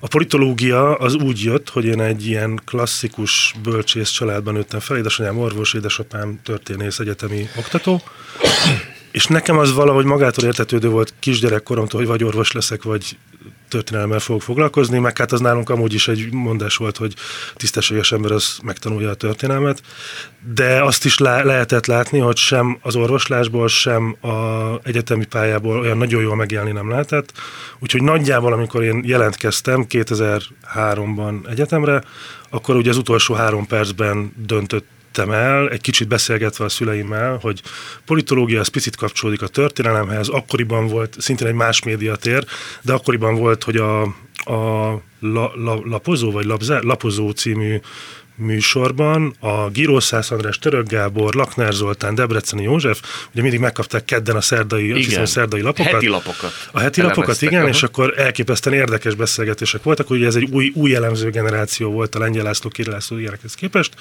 A 0.00 0.08
politológia 0.08 0.94
az 0.94 1.14
úgy 1.14 1.42
jött, 1.42 1.68
hogy 1.68 1.84
én 1.84 2.00
egy 2.00 2.26
ilyen 2.26 2.60
klasszikus 2.64 3.54
bölcsész 3.62 4.10
családban 4.10 4.54
nőttem 4.54 4.80
fel, 4.80 4.96
édesanyám 4.96 5.38
orvos, 5.38 5.74
édesapám 5.74 6.40
történész, 6.42 6.98
egyetemi 6.98 7.48
oktató, 7.56 8.02
és 9.10 9.26
nekem 9.26 9.58
az 9.58 9.72
valahogy 9.72 10.04
magától 10.04 10.44
értetődő 10.44 10.88
volt 10.88 11.14
kisgyerekkoromtól, 11.18 12.00
hogy 12.00 12.08
vagy 12.08 12.24
orvos 12.24 12.52
leszek, 12.52 12.82
vagy 12.82 13.16
történelemmel 13.68 14.18
fogok 14.18 14.42
foglalkozni, 14.42 14.98
meg 14.98 15.18
hát 15.18 15.32
az 15.32 15.40
nálunk 15.40 15.70
amúgy 15.70 15.94
is 15.94 16.08
egy 16.08 16.32
mondás 16.32 16.76
volt, 16.76 16.96
hogy 16.96 17.14
tisztességes 17.54 18.12
ember 18.12 18.30
az 18.30 18.58
megtanulja 18.62 19.10
a 19.10 19.14
történelmet, 19.14 19.82
de 20.54 20.82
azt 20.82 21.04
is 21.04 21.18
le- 21.18 21.42
lehetett 21.42 21.86
látni, 21.86 22.18
hogy 22.18 22.36
sem 22.36 22.78
az 22.82 22.96
orvoslásból, 22.96 23.68
sem 23.68 24.16
a 24.20 24.28
egyetemi 24.82 25.24
pályából 25.24 25.78
olyan 25.78 25.98
nagyon 25.98 26.22
jól 26.22 26.36
megélni 26.36 26.72
nem 26.72 26.90
lehetett, 26.90 27.32
úgyhogy 27.78 28.02
nagyjából, 28.02 28.52
amikor 28.52 28.82
én 28.82 29.02
jelentkeztem 29.06 29.86
2003-ban 29.88 31.48
egyetemre, 31.48 32.02
akkor 32.50 32.76
ugye 32.76 32.90
az 32.90 32.96
utolsó 32.96 33.34
három 33.34 33.66
percben 33.66 34.32
döntött 34.36 34.86
el, 35.18 35.68
egy 35.68 35.80
kicsit 35.80 36.08
beszélgetve 36.08 36.64
a 36.64 36.68
szüleimmel, 36.68 37.38
hogy 37.40 37.62
politológia 38.04 38.60
az 38.60 38.68
picit 38.68 38.96
kapcsolódik 38.96 39.42
a 39.42 39.48
történelemhez, 39.48 40.28
akkoriban 40.28 40.86
volt 40.86 41.16
szintén 41.18 41.46
egy 41.46 41.54
más 41.54 41.82
médiatér, 41.82 42.44
de 42.82 42.92
akkoriban 42.92 43.34
volt, 43.34 43.64
hogy 43.64 43.76
a, 43.76 44.02
a 44.44 44.90
la, 45.20 45.52
la, 45.54 45.80
Lapozó 45.84 46.30
vagy 46.30 46.44
Lapzá, 46.44 46.78
Lapozó 46.82 47.30
című 47.30 47.80
műsorban 48.38 49.34
a 49.40 49.68
Gíró 49.68 50.00
Szász 50.00 50.30
András, 50.30 50.58
Török 50.58 50.88
Gábor, 50.88 51.34
Lakner 51.34 51.72
Zoltán, 51.72 52.14
Debreceni 52.14 52.62
József, 52.62 53.00
ugye 53.32 53.42
mindig 53.42 53.60
megkapták 53.60 54.04
kedden 54.04 54.36
a 54.36 54.40
szerdai, 54.40 54.98
igen. 54.98 55.26
Szerdai 55.26 55.60
lapokat. 55.60 55.92
Heti 55.92 56.08
lapokat. 56.08 56.52
A 56.72 56.80
heti 56.80 57.02
lapokat, 57.02 57.42
igen, 57.42 57.60
aha. 57.60 57.68
és 57.68 57.82
akkor 57.82 58.14
elképesztően 58.16 58.76
érdekes 58.76 59.14
beszélgetések 59.14 59.82
voltak, 59.82 60.10
ugye 60.10 60.26
ez 60.26 60.34
egy 60.34 60.48
új, 60.52 60.72
új 60.74 60.94
elemző 60.94 61.30
generáció 61.30 61.90
volt 61.90 62.14
a 62.14 62.18
Lengyel 62.18 62.44
László, 62.44 62.70
Kiri 62.70 62.90
László 62.90 63.18
ilyenekhez 63.18 63.54
képest, 63.54 63.92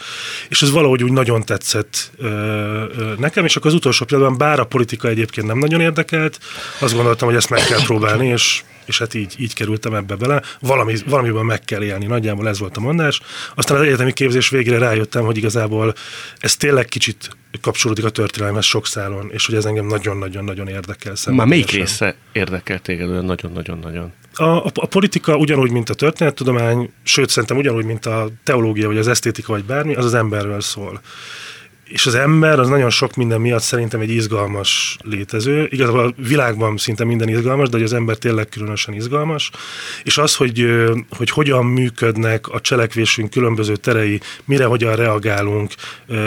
és 0.50 0.62
ez 0.62 0.71
valahogy 0.71 1.04
úgy 1.04 1.12
nagyon 1.12 1.45
tetszett 1.45 2.12
ö, 2.17 2.28
ö, 2.28 3.13
nekem, 3.17 3.45
és 3.45 3.56
akkor 3.56 3.69
az 3.69 3.78
utolsó 3.78 4.06
pillanatban, 4.06 4.38
bár 4.47 4.60
a 4.60 4.65
politika 4.65 5.08
egyébként 5.08 5.47
nem 5.47 5.58
nagyon 5.58 5.82
érdekelt, 5.82 6.39
azt 6.80 6.93
gondoltam, 6.93 7.28
hogy 7.28 7.38
ezt 7.38 7.50
meg 7.50 7.63
kell 7.63 7.84
próbálni, 7.84 8.28
és 8.28 8.63
és 8.88 8.97
hát 9.00 9.13
így, 9.13 9.36
így 9.38 9.54
kerültem 9.54 9.93
ebbe 9.93 10.15
bele. 10.15 10.41
Valami, 10.60 10.95
valamiben 11.06 11.45
meg 11.45 11.62
kell 11.62 11.84
élni, 11.84 12.06
nagyjából 12.06 12.47
ez 12.47 12.60
volt 12.60 12.78
a 12.78 12.80
mondás. 12.80 13.21
Aztán 13.56 13.78
az 13.78 13.84
egyetemi 13.84 14.13
képzés 14.13 14.50
végére 14.50 14.78
rájöttem, 14.78 15.26
hogy 15.26 15.38
igazából 15.38 15.93
ez 16.39 16.56
tényleg 16.56 16.86
kicsit 16.86 17.38
kapcsolódik 17.62 18.06
a 18.06 18.10
történelemhez 18.10 18.65
sok 18.65 18.88
szálon, 18.88 19.30
és 19.32 19.45
hogy 19.45 19.56
ez 19.56 19.65
engem 19.65 19.88
nagyon-nagyon-nagyon 19.88 20.67
érdekel. 20.67 21.13
Már 21.26 21.47
melyik 21.47 21.71
része 21.71 22.15
érdekel 22.32 22.80
téged 22.80 23.26
nagyon-nagyon-nagyon? 23.26 24.13
A, 24.34 24.43
a, 24.43 24.71
a 24.73 24.86
politika 24.86 25.36
ugyanúgy, 25.36 25.71
mint 25.71 25.89
a 25.89 25.93
történettudomány, 25.93 26.91
sőt 27.04 27.30
szerintem 27.30 27.58
ugyanúgy, 27.58 27.86
mint 27.86 28.06
a 28.06 28.30
teológia, 28.43 28.88
vagy 28.88 28.97
az 28.97 29.08
esztétika, 29.08 29.54
vagy 29.54 29.63
bármi, 29.63 29.95
az 29.95 30.06
az 30.06 30.13
emberről 30.13 30.62
szól 30.62 31.02
és 31.88 32.06
az 32.06 32.15
ember 32.15 32.60
az 32.60 32.67
nagyon 32.67 32.89
sok 32.89 33.15
minden 33.15 33.41
miatt 33.41 33.62
szerintem 33.62 34.00
egy 34.00 34.10
izgalmas 34.10 34.97
létező. 35.04 35.67
Igazából 35.71 36.00
a 36.00 36.13
világban 36.28 36.78
szinte 36.78 37.04
minden 37.04 37.30
izgalmas, 37.30 37.69
de 37.69 37.78
hogy 37.78 37.86
az 37.86 37.93
ember 37.93 38.17
tényleg 38.17 38.50
különösen 38.50 38.93
izgalmas. 38.93 39.52
És 40.04 40.17
az, 40.17 40.36
hogy, 40.36 40.65
hogy 41.17 41.30
hogyan 41.30 41.65
működnek 41.65 42.47
a 42.47 42.62
cselekvésünk 42.62 43.30
különböző 43.30 43.76
terei, 43.76 44.19
mire 44.45 44.65
hogyan 44.65 44.95
reagálunk, 44.95 45.71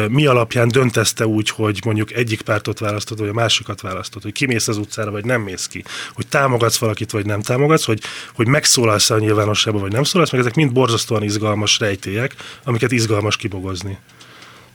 mi 0.08 0.26
alapján 0.26 0.68
döntezte 0.68 1.26
úgy, 1.26 1.50
hogy 1.50 1.80
mondjuk 1.84 2.12
egyik 2.12 2.42
pártot 2.42 2.78
választod, 2.78 3.18
vagy 3.18 3.28
a 3.28 3.32
másikat 3.32 3.80
választod, 3.80 4.22
hogy 4.22 4.32
kimész 4.32 4.68
az 4.68 4.76
utcára, 4.76 5.10
vagy 5.10 5.24
nem 5.24 5.42
mész 5.42 5.66
ki, 5.66 5.84
hogy 6.12 6.26
támogatsz 6.26 6.78
valakit, 6.78 7.10
vagy 7.10 7.26
nem 7.26 7.42
támogatsz, 7.42 7.84
hogy, 7.84 8.00
hogy 8.34 8.46
megszólalsz 8.46 9.10
a 9.10 9.18
nyilvánosságban, 9.18 9.82
vagy 9.82 9.92
nem 9.92 10.02
szólalsz, 10.02 10.30
meg 10.30 10.40
ezek 10.40 10.54
mind 10.54 10.72
borzasztóan 10.72 11.22
izgalmas 11.22 11.78
rejtélyek, 11.78 12.34
amiket 12.64 12.92
izgalmas 12.92 13.36
kibogozni. 13.36 13.98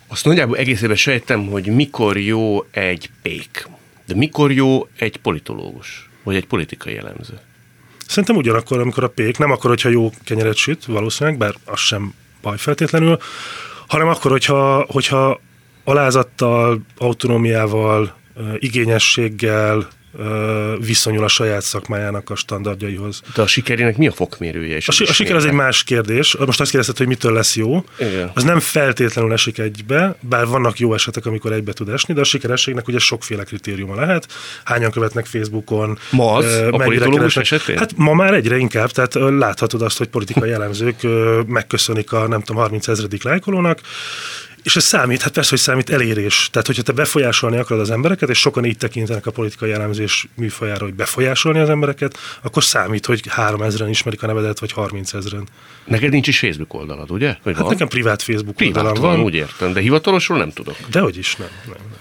Azt 0.07 0.25
nagyjából 0.25 0.57
egészében 0.57 0.95
sejtem, 0.95 1.47
hogy 1.47 1.67
mikor 1.67 2.17
jó 2.17 2.63
egy 2.71 3.09
pék, 3.21 3.67
de 4.05 4.15
mikor 4.15 4.51
jó 4.51 4.87
egy 4.97 5.17
politológus, 5.17 6.09
vagy 6.23 6.35
egy 6.35 6.47
politikai 6.47 6.93
jellemző. 6.93 7.39
Szerintem 8.07 8.35
ugyanakkor, 8.35 8.79
amikor 8.79 9.03
a 9.03 9.09
pék, 9.09 9.37
nem 9.37 9.51
akkor, 9.51 9.69
hogyha 9.69 9.89
jó 9.89 10.09
kenyeret 10.23 10.55
süt, 10.55 10.85
valószínűleg, 10.85 11.39
bár 11.39 11.55
az 11.65 11.79
sem 11.79 12.13
baj 12.41 12.57
feltétlenül, 12.57 13.17
hanem 13.87 14.07
akkor, 14.07 14.31
hogyha, 14.31 14.85
hogyha 14.89 15.41
alázattal, 15.83 16.81
autonómiával, 16.97 18.15
igényességgel, 18.57 19.87
viszonyul 20.79 21.23
a 21.23 21.27
saját 21.27 21.61
szakmájának 21.61 22.29
a 22.29 22.35
standardjaihoz. 22.35 23.21
De 23.35 23.41
a 23.41 23.47
sikerének 23.47 23.97
mi 23.97 24.07
a 24.07 24.11
fokmérője? 24.11 24.75
És 24.75 24.87
a, 24.87 25.03
a 25.07 25.13
siker 25.13 25.35
az 25.35 25.45
egy 25.45 25.51
más 25.51 25.83
kérdés. 25.83 26.35
Most 26.45 26.59
azt 26.59 26.69
kérdezted, 26.69 26.97
hogy 26.97 27.07
mitől 27.07 27.33
lesz 27.33 27.55
jó. 27.55 27.85
Igen. 27.99 28.31
Az 28.33 28.43
nem 28.43 28.59
feltétlenül 28.59 29.33
esik 29.33 29.57
egybe, 29.57 30.15
bár 30.19 30.45
vannak 30.45 30.79
jó 30.79 30.93
esetek, 30.93 31.25
amikor 31.25 31.51
egybe 31.51 31.73
tud 31.73 31.89
esni, 31.89 32.13
de 32.13 32.21
a 32.21 32.23
sikerességnek 32.23 32.87
ugye 32.87 32.99
sokféle 32.99 33.43
kritériuma 33.43 33.95
lehet. 33.95 34.27
Hányan 34.63 34.91
követnek 34.91 35.25
Facebookon? 35.25 35.97
Ma 36.09 36.33
az, 36.33 36.61
a 36.71 36.77
politológus 36.77 37.37
esetén? 37.37 37.77
Hát 37.77 37.91
ma 37.95 38.13
már 38.13 38.33
egyre 38.33 38.57
inkább, 38.57 38.89
tehát 38.91 39.13
láthatod 39.13 39.81
azt, 39.81 39.97
hogy 39.97 40.07
politikai 40.07 40.49
jellemzők 40.49 40.95
megköszönik 41.47 42.11
a 42.11 42.27
nem 42.27 42.41
tudom, 42.41 42.61
30 42.61 42.87
ezredik 42.87 43.23
lájkolónak, 43.23 43.79
és 44.65 44.75
ez 44.75 44.83
számít, 44.83 45.21
hát 45.21 45.31
persze, 45.31 45.49
hogy 45.49 45.59
számít 45.59 45.89
elérés. 45.89 46.49
Tehát, 46.51 46.67
hogyha 46.67 46.81
te 46.81 46.91
befolyásolni 46.91 47.57
akarod 47.57 47.81
az 47.81 47.89
embereket, 47.89 48.29
és 48.29 48.39
sokan 48.39 48.65
így 48.65 48.77
tekintenek 48.77 49.25
a 49.25 49.31
politikai 49.31 49.71
elemzés 49.71 50.27
műfajára, 50.35 50.83
hogy 50.83 50.93
befolyásolni 50.93 51.59
az 51.59 51.69
embereket, 51.69 52.17
akkor 52.41 52.63
számít, 52.63 53.05
hogy 53.05 53.23
3000-en 53.37 53.87
ismerik 53.89 54.23
a 54.23 54.27
nevedet, 54.27 54.59
vagy 54.59 54.71
30 54.71 55.13
ezeren. 55.13 55.47
Neked 55.85 56.11
nincs 56.11 56.27
is 56.27 56.39
Facebook 56.39 56.73
oldalad, 56.73 57.11
ugye? 57.11 57.37
Vagy 57.43 57.53
hát 57.53 57.61
van? 57.61 57.71
nekem 57.71 57.87
privát 57.87 58.21
Facebook 58.21 58.55
privát 58.55 58.77
oldalam 58.77 59.01
van. 59.01 59.15
van. 59.15 59.25
úgy 59.25 59.33
értem, 59.33 59.73
de 59.73 59.79
hivatalosról 59.79 60.37
nem 60.37 60.51
tudok. 60.51 60.75
Dehogy 60.89 61.17
is 61.17 61.35
nem. 61.35 61.47
nem, 61.65 61.75
nem. 61.89 61.97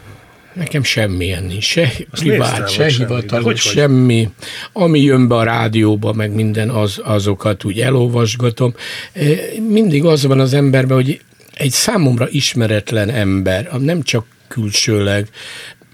Nekem 0.53 0.83
semmilyen 0.83 1.45
nincs, 1.45 1.65
se 1.65 1.93
Azt 2.11 2.23
privát, 2.23 2.59
néztem, 2.59 2.89
se 2.89 2.97
hivatalos, 2.97 3.61
semmi. 3.61 3.75
semmi. 3.75 4.29
Ami 4.73 5.01
jön 5.01 5.29
be 5.29 5.35
a 5.35 5.43
rádióba, 5.43 6.13
meg 6.13 6.35
minden, 6.35 6.69
az, 6.71 7.01
azokat 7.03 7.65
úgy 7.65 7.81
elolvasgatom. 7.81 8.75
Mindig 9.69 10.05
az 10.05 10.25
van 10.27 10.41
az 10.41 10.55
emberben, 10.55 10.97
hogy 10.97 11.21
egy 11.55 11.71
számomra 11.71 12.29
ismeretlen 12.31 13.11
ember, 13.11 13.71
nem 13.79 14.03
csak 14.03 14.27
külsőleg, 14.49 15.29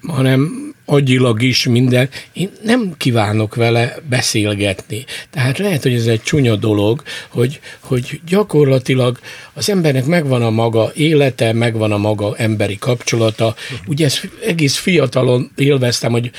hanem 0.07 0.70
agyilag 0.85 1.42
is 1.42 1.66
minden, 1.66 2.09
én 2.33 2.51
nem 2.62 2.94
kívánok 2.96 3.55
vele 3.55 3.96
beszélgetni. 4.09 5.05
Tehát 5.31 5.59
lehet, 5.59 5.83
hogy 5.83 5.94
ez 5.94 6.07
egy 6.07 6.23
csúnya 6.23 6.57
dolog, 6.57 7.03
hogy, 7.29 7.61
hogy 7.81 8.20
gyakorlatilag 8.27 9.18
az 9.53 9.70
embernek 9.70 10.05
megvan 10.05 10.42
a 10.42 10.51
maga 10.51 10.92
élete, 10.94 11.53
megvan 11.53 11.92
a 11.92 11.99
maga 11.99 12.37
emberi 12.37 12.79
kapcsolata. 12.79 13.55
Ugye 13.87 14.05
ez 14.05 14.20
egész 14.46 14.77
fiatalon 14.77 15.51
élveztem, 15.57 16.12
hogy 16.12 16.31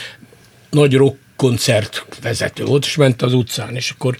nagy 0.69 0.93
rock 0.93 1.17
koncert 1.35 2.05
vezető 2.21 2.63
volt, 2.63 2.85
és 2.85 2.95
ment 2.95 3.21
az 3.21 3.33
utcán, 3.33 3.75
és 3.75 3.89
akkor 3.89 4.17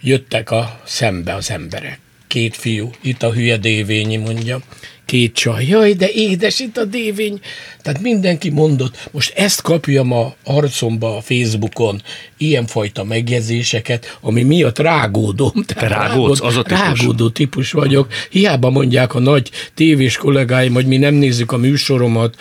jöttek 0.00 0.50
a 0.50 0.80
szembe 0.84 1.34
az 1.34 1.50
emberek 1.50 1.98
két 2.30 2.56
fiú, 2.56 2.90
itt 3.02 3.22
a 3.22 3.32
hülye 3.32 3.56
dévényi 3.56 4.16
mondja, 4.16 4.60
két 5.04 5.34
csaj, 5.34 5.66
jaj, 5.66 5.92
de 5.92 6.10
édes 6.10 6.60
itt 6.60 6.76
a 6.76 6.84
dévény. 6.84 7.40
Tehát 7.82 8.00
mindenki 8.00 8.50
mondott, 8.50 9.08
most 9.10 9.32
ezt 9.36 9.62
kapjam 9.62 10.12
a 10.12 10.34
arcomba 10.44 11.16
a 11.16 11.20
Facebookon, 11.20 12.02
ilyenfajta 12.38 13.04
megjegyzéseket, 13.04 14.18
ami 14.20 14.42
miatt 14.42 14.78
rágódom. 14.78 15.52
Te 15.66 15.88
rágódsz, 15.88 16.40
az 16.40 16.56
a 16.56 16.62
típus. 16.62 16.80
Rágódó 16.80 17.28
típus 17.28 17.72
vagyok. 17.72 18.12
Hiába 18.30 18.70
mondják 18.70 19.14
a 19.14 19.18
nagy 19.18 19.50
tévés 19.74 20.16
kollégáim, 20.16 20.72
hogy 20.72 20.86
mi 20.86 20.96
nem 20.96 21.14
nézzük 21.14 21.52
a 21.52 21.56
műsoromat, 21.56 22.36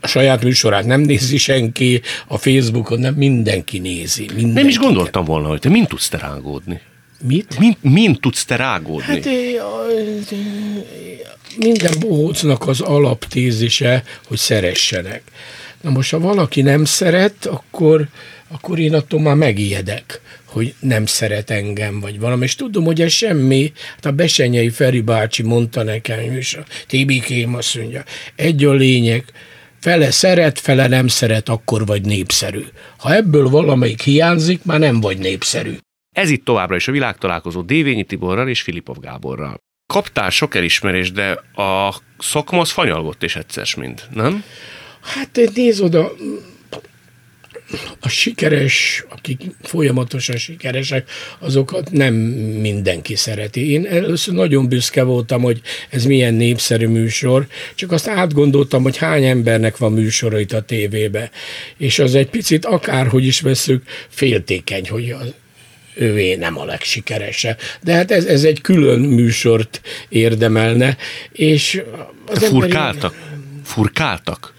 a 0.00 0.06
saját 0.06 0.42
műsorát 0.42 0.84
nem 0.84 1.00
nézi 1.00 1.38
senki, 1.38 2.00
a 2.26 2.38
Facebookon 2.38 2.98
nem 2.98 3.14
mindenki 3.14 3.78
nézi. 3.78 4.24
Mindenki. 4.24 4.52
Nem 4.52 4.68
is 4.68 4.78
gondoltam 4.78 5.24
volna, 5.24 5.48
hogy 5.48 5.60
te 5.60 5.68
mind 5.68 5.86
tudsz 5.86 6.08
te 6.08 6.18
rágódni. 6.18 6.80
Mit? 7.22 7.58
Mind, 7.58 7.76
mind 7.80 8.20
tudsz 8.20 8.44
te 8.44 8.56
rágódni? 8.56 9.04
Hát 9.04 9.28
minden 11.56 11.92
bohócnak 12.00 12.68
az 12.68 12.80
alaptézise, 12.80 14.02
hogy 14.26 14.38
szeressenek. 14.38 15.22
Na 15.80 15.90
most, 15.90 16.10
ha 16.10 16.20
valaki 16.20 16.62
nem 16.62 16.84
szeret, 16.84 17.46
akkor, 17.46 18.08
akkor 18.48 18.78
én 18.78 18.94
attól 18.94 19.20
már 19.20 19.34
megijedek, 19.34 20.20
hogy 20.44 20.74
nem 20.80 21.06
szeret 21.06 21.50
engem, 21.50 22.00
vagy 22.00 22.20
valami. 22.20 22.44
És 22.44 22.54
tudom, 22.54 22.84
hogy 22.84 23.00
ez 23.00 23.12
semmi. 23.12 23.72
Hát 23.94 24.06
a 24.06 24.10
Besenyei 24.12 24.70
Feri 24.70 25.00
bácsi 25.00 25.42
mondta 25.42 25.82
nekem, 25.82 26.36
és 26.36 26.54
a 26.54 26.64
TBK 26.86 27.56
azt 27.56 27.76
mondja, 27.76 28.04
egy 28.36 28.64
a 28.64 28.72
lényeg, 28.72 29.24
fele 29.80 30.10
szeret, 30.10 30.58
fele 30.58 30.86
nem 30.86 31.08
szeret, 31.08 31.48
akkor 31.48 31.86
vagy 31.86 32.04
népszerű. 32.04 32.64
Ha 32.96 33.14
ebből 33.14 33.48
valamelyik 33.48 34.02
hiányzik, 34.02 34.64
már 34.64 34.78
nem 34.78 35.00
vagy 35.00 35.18
népszerű. 35.18 35.76
Ez 36.10 36.30
itt 36.30 36.44
továbbra 36.44 36.76
is 36.76 36.88
a 36.88 36.92
világtalálkozó 36.92 37.62
Dévényi 37.62 38.04
Tiborral 38.04 38.48
és 38.48 38.62
Filipov 38.62 38.98
Gáborral. 38.98 39.56
Kaptál 39.86 40.30
sok 40.30 40.54
elismerést, 40.54 41.12
de 41.12 41.30
a 41.62 41.94
szakma 42.18 42.60
az 42.60 42.70
fanyalgott 42.70 43.22
és 43.22 43.36
egyszer 43.36 43.66
mind, 43.76 44.02
nem? 44.14 44.44
Hát 45.00 45.40
nézd 45.54 45.82
oda, 45.82 46.12
a 48.00 48.08
sikeres, 48.08 49.04
akik 49.08 49.42
folyamatosan 49.62 50.36
sikeresek, 50.36 51.10
azokat 51.38 51.90
nem 51.90 52.14
mindenki 52.14 53.16
szereti. 53.16 53.70
Én 53.70 53.86
először 53.86 54.34
nagyon 54.34 54.68
büszke 54.68 55.02
voltam, 55.02 55.42
hogy 55.42 55.60
ez 55.90 56.04
milyen 56.04 56.34
népszerű 56.34 56.86
műsor, 56.86 57.46
csak 57.74 57.92
azt 57.92 58.08
átgondoltam, 58.08 58.82
hogy 58.82 58.96
hány 58.96 59.24
embernek 59.24 59.76
van 59.76 59.92
műsora 59.92 60.38
itt 60.38 60.52
a 60.52 60.62
tévébe, 60.62 61.30
és 61.76 61.98
az 61.98 62.14
egy 62.14 62.28
picit 62.28 62.64
akárhogy 62.64 63.26
is 63.26 63.40
veszük, 63.40 63.82
féltékeny, 64.08 64.88
hogy 64.88 65.14
ővé 65.94 66.34
nem 66.34 66.58
a 66.58 66.64
legsikeresebb. 66.64 67.58
De 67.82 67.92
hát 67.92 68.10
ez, 68.10 68.24
ez 68.24 68.44
egy 68.44 68.60
külön 68.60 69.00
műsort 69.00 69.80
érdemelne, 70.08 70.96
és 71.32 71.82
az 72.26 72.44
Furkáltak? 72.44 73.14
Emberi... 73.14 73.38
Furkáltak? 73.64 74.54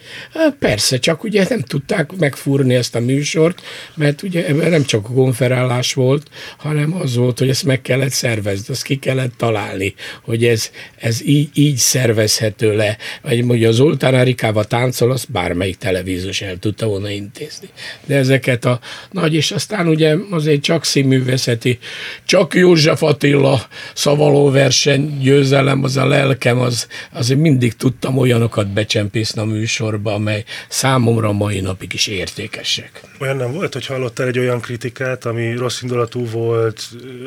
Persze, 0.59 0.97
csak 0.97 1.23
ugye 1.23 1.45
nem 1.49 1.59
tudták 1.59 2.11
megfúrni 2.17 2.75
ezt 2.75 2.95
a 2.95 2.99
műsort, 2.99 3.61
mert 3.95 4.21
ugye 4.21 4.45
ebben 4.47 4.69
nem 4.69 4.83
csak 4.83 5.09
a 5.09 5.13
konferálás 5.13 5.93
volt, 5.93 6.29
hanem 6.57 6.95
az 6.95 7.15
volt, 7.15 7.39
hogy 7.39 7.49
ezt 7.49 7.63
meg 7.63 7.81
kellett 7.81 8.11
szervezni, 8.11 8.65
azt 8.73 8.83
ki 8.83 8.95
kellett 8.95 9.33
találni, 9.37 9.93
hogy 10.23 10.45
ez, 10.45 10.69
ez 10.95 11.25
így, 11.25 11.49
így 11.53 11.75
szervezhető 11.75 12.75
le. 12.75 12.97
Vagy 13.21 13.43
mondja, 13.43 13.69
az 13.69 13.75
Zoltán 13.75 14.15
Erikával 14.15 14.65
táncol, 14.65 15.11
azt 15.11 15.31
bármelyik 15.31 15.77
televízus 15.77 16.41
el 16.41 16.57
tudta 16.57 16.85
volna 16.85 17.09
intézni. 17.09 17.67
De 18.05 18.15
ezeket 18.15 18.65
a 18.65 18.79
nagy, 19.11 19.33
és 19.33 19.51
aztán 19.51 19.87
ugye 19.87 20.15
azért 20.29 20.61
csak 20.61 20.85
színművészeti, 20.85 21.79
csak 22.25 22.53
József 22.53 23.03
Attila 23.03 23.67
szavaló 23.93 24.49
verseny, 24.49 25.19
győzelem, 25.19 25.83
az 25.83 25.97
a 25.97 26.07
lelkem, 26.07 26.59
az, 26.59 26.87
azért 27.11 27.39
mindig 27.39 27.75
tudtam 27.75 28.17
olyanokat 28.17 28.67
becsempészni 28.67 29.41
a 29.41 29.45
műsorba, 29.45 30.00
műsorba, 30.01 30.13
amely 30.13 30.43
számomra 30.67 31.31
mai 31.31 31.59
napig 31.59 31.93
is 31.93 32.07
értékesek. 32.07 33.01
Olyan 33.19 33.35
nem 33.35 33.53
volt, 33.53 33.73
hogy 33.73 33.85
hallottál 33.85 34.27
egy 34.27 34.39
olyan 34.39 34.59
kritikát, 34.59 35.25
ami 35.25 35.55
rossz 35.55 35.81
indulatú 35.81 36.25
volt, 36.25 36.83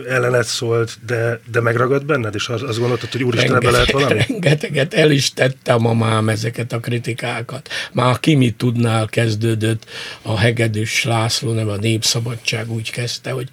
ellenet 0.08 0.46
szólt, 0.46 0.98
de, 1.06 1.40
de 1.50 1.60
megragad 1.60 2.06
benned, 2.06 2.34
és 2.34 2.48
azt 2.48 2.78
gondoltad, 2.78 3.12
hogy 3.12 3.22
úristen, 3.22 3.54
ebbe 3.54 3.70
lehet 3.70 3.90
valami? 3.90 4.20
Rengeteget 4.28 4.94
el 4.94 5.10
is 5.10 5.32
tettem 5.32 5.86
a 5.86 5.94
mám 5.94 6.28
ezeket 6.28 6.72
a 6.72 6.80
kritikákat. 6.80 7.68
Már 7.92 8.20
ki 8.20 8.34
mit 8.34 8.56
tudnál 8.56 9.06
kezdődött 9.06 9.84
a 10.22 10.38
Hegedűs 10.38 11.04
László, 11.04 11.52
nem 11.52 11.68
a 11.68 11.76
Népszabadság 11.76 12.70
úgy 12.70 12.90
kezdte, 12.90 13.30
hogy 13.30 13.48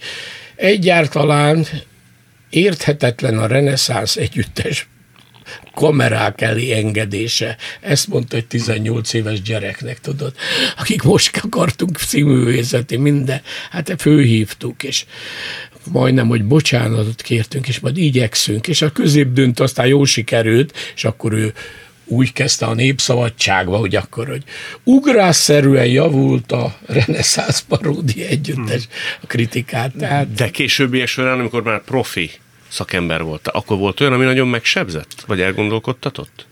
egyáltalán 0.55 1.65
érthetetlen 2.49 3.37
a 3.37 3.47
reneszánsz 3.47 4.15
együttes 4.15 4.89
kamerák 5.73 6.41
elé 6.41 6.71
engedése. 6.71 7.57
Ezt 7.81 8.07
mondta 8.07 8.37
egy 8.37 8.47
18 8.47 9.13
éves 9.13 9.41
gyereknek, 9.41 9.99
tudod, 9.99 10.33
akik 10.77 11.03
most 11.03 11.39
akartunk 11.43 11.99
színművészeti 11.99 12.97
minden, 12.97 13.41
hát 13.69 13.93
főhívtuk, 13.97 14.83
és 14.83 15.05
majdnem, 15.91 16.27
hogy 16.27 16.43
bocsánatot 16.43 17.21
kértünk, 17.21 17.67
és 17.67 17.79
majd 17.79 17.97
igyekszünk, 17.97 18.67
és 18.67 18.81
a 18.81 18.91
középdönt 18.91 19.59
aztán 19.59 19.87
jó 19.87 20.03
sikerült, 20.03 20.77
és 20.95 21.03
akkor 21.03 21.33
ő 21.33 21.53
úgy 22.05 22.33
kezdte 22.33 22.65
a 22.65 22.73
népszabadságba, 22.73 23.77
hogy 23.77 23.95
akkor, 23.95 24.27
hogy 24.27 24.43
ugrásszerűen 24.83 25.85
javult 25.85 26.51
a 26.51 26.77
reneszánsz 26.85 27.61
paródi 27.61 28.25
együttes 28.25 28.87
a 29.21 29.27
kritikát. 29.27 29.91
Tehát... 29.97 30.33
De 30.33 30.49
későbbiek 30.49 31.07
során, 31.07 31.39
amikor 31.39 31.63
már 31.63 31.83
profi 31.83 32.31
szakember 32.71 33.23
volt. 33.23 33.47
Akkor 33.47 33.77
volt 33.77 33.99
olyan, 33.99 34.13
ami 34.13 34.23
nagyon 34.23 34.47
megsebzett? 34.47 35.23
Vagy 35.27 35.41
elgondolkodtatott? 35.41 36.45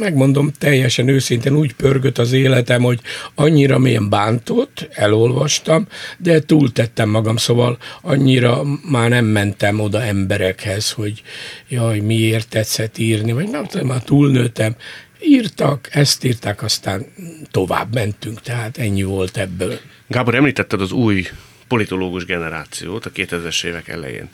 megmondom 0.00 0.52
teljesen 0.58 1.08
őszintén, 1.08 1.56
úgy 1.56 1.74
pörgött 1.74 2.18
az 2.18 2.32
életem, 2.32 2.82
hogy 2.82 3.00
annyira 3.34 3.78
mélyen 3.78 4.08
bántott, 4.08 4.88
elolvastam, 4.92 5.86
de 6.18 6.40
túltettem 6.40 7.08
magam, 7.08 7.36
szóval 7.36 7.78
annyira 8.02 8.62
már 8.90 9.08
nem 9.08 9.24
mentem 9.24 9.80
oda 9.80 10.02
emberekhez, 10.02 10.90
hogy 10.90 11.22
jaj, 11.68 11.98
miért 11.98 12.48
tetszett 12.48 12.98
írni, 12.98 13.32
vagy 13.32 13.48
nem 13.48 13.86
már 13.86 14.02
túlnőttem, 14.02 14.76
írtak, 15.22 15.88
ezt 15.90 16.24
írták, 16.24 16.62
aztán 16.62 17.06
tovább 17.50 17.94
mentünk, 17.94 18.40
tehát 18.40 18.78
ennyi 18.78 19.02
volt 19.02 19.36
ebből. 19.36 19.78
Gábor, 20.06 20.34
említetted 20.34 20.80
az 20.80 20.92
új 20.92 21.26
politológus 21.68 22.24
generációt 22.24 23.06
a 23.06 23.10
2000-es 23.10 23.64
évek 23.64 23.88
elején. 23.88 24.28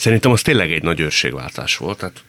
Szerintem 0.00 0.30
az 0.30 0.42
tényleg 0.42 0.72
egy 0.72 0.82
nagy 0.82 1.00
őrségváltás 1.00 1.76
volt, 1.76 1.98
tehát 1.98 2.22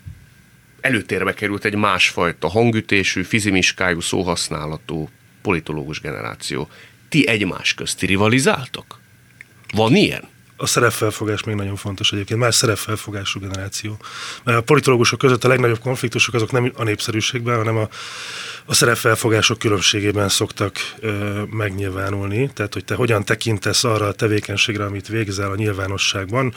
előtérbe 0.82 1.34
került 1.34 1.66
egy 1.66 1.76
másfajta 1.76 2.50
hangütésű, 2.50 3.24
fizimiskájú, 3.24 4.00
szóhasználatú 4.00 5.10
politológus 5.42 6.02
generáció. 6.02 6.70
Ti 7.10 7.28
egymás 7.28 7.74
közti 7.74 8.06
rivalizáltok? 8.06 9.00
Van 9.74 9.96
ilyen? 9.96 10.30
a 10.62 10.66
szerepfelfogás 10.66 11.44
még 11.44 11.56
nagyon 11.56 11.76
fontos 11.76 12.12
egyébként, 12.12 12.40
más 12.40 12.56
szerepfelfogású 12.56 13.40
generáció. 13.40 13.98
Mert 14.44 14.58
a 14.58 14.62
politológusok 14.62 15.20
között 15.20 15.44
a 15.44 15.48
legnagyobb 15.48 15.80
konfliktusok 15.80 16.34
azok 16.34 16.52
nem 16.52 16.72
a 16.76 16.84
népszerűségben, 16.84 17.58
hanem 17.58 17.78
a, 17.78 17.88
a 18.72 18.74
szerepfelfogások 18.74 19.60
különbségében 19.60 20.30
szoktak 20.30 20.76
ö, 21.00 21.42
megnyilvánulni. 21.50 22.50
Tehát, 22.54 22.74
hogy 22.74 22.86
te 22.86 22.96
hogyan 22.96 23.26
tekintesz 23.26 23.84
arra 23.84 24.08
a 24.08 24.12
tevékenységre, 24.12 24.86
amit 24.86 25.08
végzel 25.08 25.52
a 25.52 25.56
nyilvánosságban. 25.56 26.54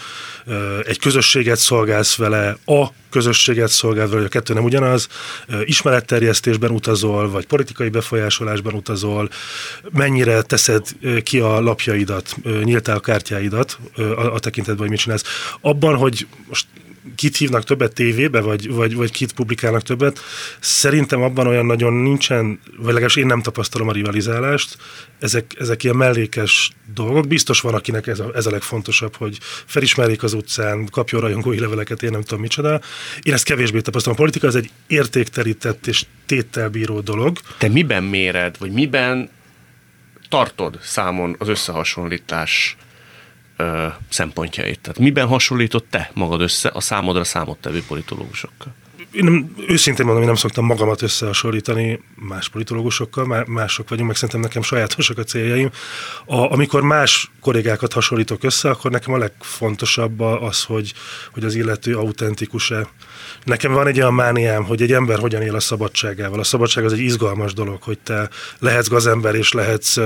Ö, 0.46 0.78
egy 0.84 0.98
közösséget 0.98 1.58
szolgálsz 1.58 2.16
vele, 2.16 2.56
a 2.64 2.86
közösséget 3.10 3.68
szolgál 3.68 4.06
vele, 4.06 4.16
hogy 4.16 4.26
a 4.26 4.28
kettő 4.28 4.54
nem 4.54 4.64
ugyanaz. 4.64 5.08
Ö, 5.46 5.60
ismeretterjesztésben 5.64 6.70
utazol, 6.70 7.30
vagy 7.30 7.46
politikai 7.46 7.88
befolyásolásban 7.88 8.74
utazol. 8.74 9.30
Mennyire 9.90 10.42
teszed 10.42 10.86
ki 11.22 11.38
a 11.38 11.60
lapjaidat, 11.60 12.36
nyíltál 12.62 12.96
a 12.96 13.00
kártyáidat, 13.00 13.78
a, 13.96 14.00
a 14.34 14.38
tekintetben, 14.38 14.82
hogy 14.82 14.90
mit 14.90 15.00
csinálsz. 15.00 15.56
Abban, 15.60 15.96
hogy 15.96 16.26
most 16.48 16.66
kit 17.14 17.36
hívnak 17.36 17.64
többet 17.64 17.94
tévébe, 17.94 18.40
vagy, 18.40 18.68
vagy, 18.68 18.94
vagy 18.94 19.10
kit 19.10 19.32
publikálnak 19.32 19.82
többet, 19.82 20.20
szerintem 20.60 21.22
abban 21.22 21.46
olyan 21.46 21.66
nagyon 21.66 21.92
nincsen, 21.92 22.60
vagy 22.76 22.86
legalábbis 22.86 23.16
én 23.16 23.26
nem 23.26 23.42
tapasztalom 23.42 23.88
a 23.88 23.92
rivalizálást, 23.92 24.76
ezek, 25.18 25.54
ezek 25.58 25.82
ilyen 25.84 25.96
mellékes 25.96 26.70
dolgok. 26.94 27.28
Biztos 27.28 27.60
van, 27.60 27.74
akinek 27.74 28.06
ez 28.06 28.20
a, 28.20 28.30
ez 28.34 28.46
a 28.46 28.50
legfontosabb, 28.50 29.16
hogy 29.16 29.38
felismerjék 29.66 30.22
az 30.22 30.32
utcán, 30.32 30.88
kapjon 30.90 31.20
rajongói 31.20 31.58
leveleket, 31.58 32.02
én 32.02 32.10
nem 32.10 32.22
tudom 32.22 32.40
micsoda. 32.40 32.80
Én 33.22 33.32
ezt 33.32 33.44
kevésbé 33.44 33.80
tapasztalom. 33.80 34.18
A 34.18 34.20
politika 34.20 34.46
az 34.46 34.56
egy 34.56 34.70
értékterített 34.86 35.86
és 35.86 36.04
téttelbíró 36.26 37.00
dolog. 37.00 37.38
Te 37.58 37.68
miben 37.68 38.04
méred, 38.04 38.58
vagy 38.58 38.72
miben 38.72 39.30
tartod 40.28 40.78
számon 40.82 41.36
az 41.38 41.48
összehasonlítás 41.48 42.76
ö, 43.56 43.86
szempontjait. 44.08 44.80
Tehát 44.80 44.98
miben 44.98 45.26
hasonlított 45.26 45.86
te 45.90 46.10
magad 46.14 46.40
össze 46.40 46.70
a 46.72 46.80
számodra 46.80 47.24
számottevő 47.24 47.82
politológusokkal? 47.88 48.74
Én 49.14 49.24
nem, 49.24 49.54
őszintén 49.68 50.04
mondom, 50.04 50.22
én 50.22 50.28
nem 50.28 50.38
szoktam 50.38 50.64
magamat 50.64 51.02
összehasonlítani 51.02 52.00
más 52.14 52.48
politológusokkal, 52.48 53.44
mások 53.46 53.88
vagyunk, 53.88 54.08
meg 54.08 54.16
szerintem 54.16 54.40
nekem 54.40 54.62
sajátosak 54.62 55.18
a 55.18 55.24
céljaim. 55.24 55.70
A, 56.26 56.52
amikor 56.52 56.82
más 56.82 57.30
kollégákat 57.40 57.92
hasonlítok 57.92 58.44
össze, 58.44 58.70
akkor 58.70 58.90
nekem 58.90 59.14
a 59.14 59.18
legfontosabb 59.18 60.20
az, 60.20 60.62
hogy, 60.62 60.92
hogy 61.32 61.44
az 61.44 61.54
illető 61.54 61.96
autentikus-e 61.96 62.86
Nekem 63.44 63.72
van 63.72 63.86
egy 63.86 63.98
olyan 63.98 64.14
mániám, 64.14 64.64
hogy 64.64 64.82
egy 64.82 64.92
ember 64.92 65.18
hogyan 65.18 65.42
él 65.42 65.54
a 65.54 65.60
szabadságával. 65.60 66.38
A 66.38 66.44
szabadság 66.44 66.84
az 66.84 66.92
egy 66.92 66.98
izgalmas 66.98 67.52
dolog, 67.52 67.82
hogy 67.82 67.98
te 67.98 68.28
lehetsz 68.58 68.88
gazember 68.88 69.34
és 69.34 69.52
lehetsz 69.52 69.96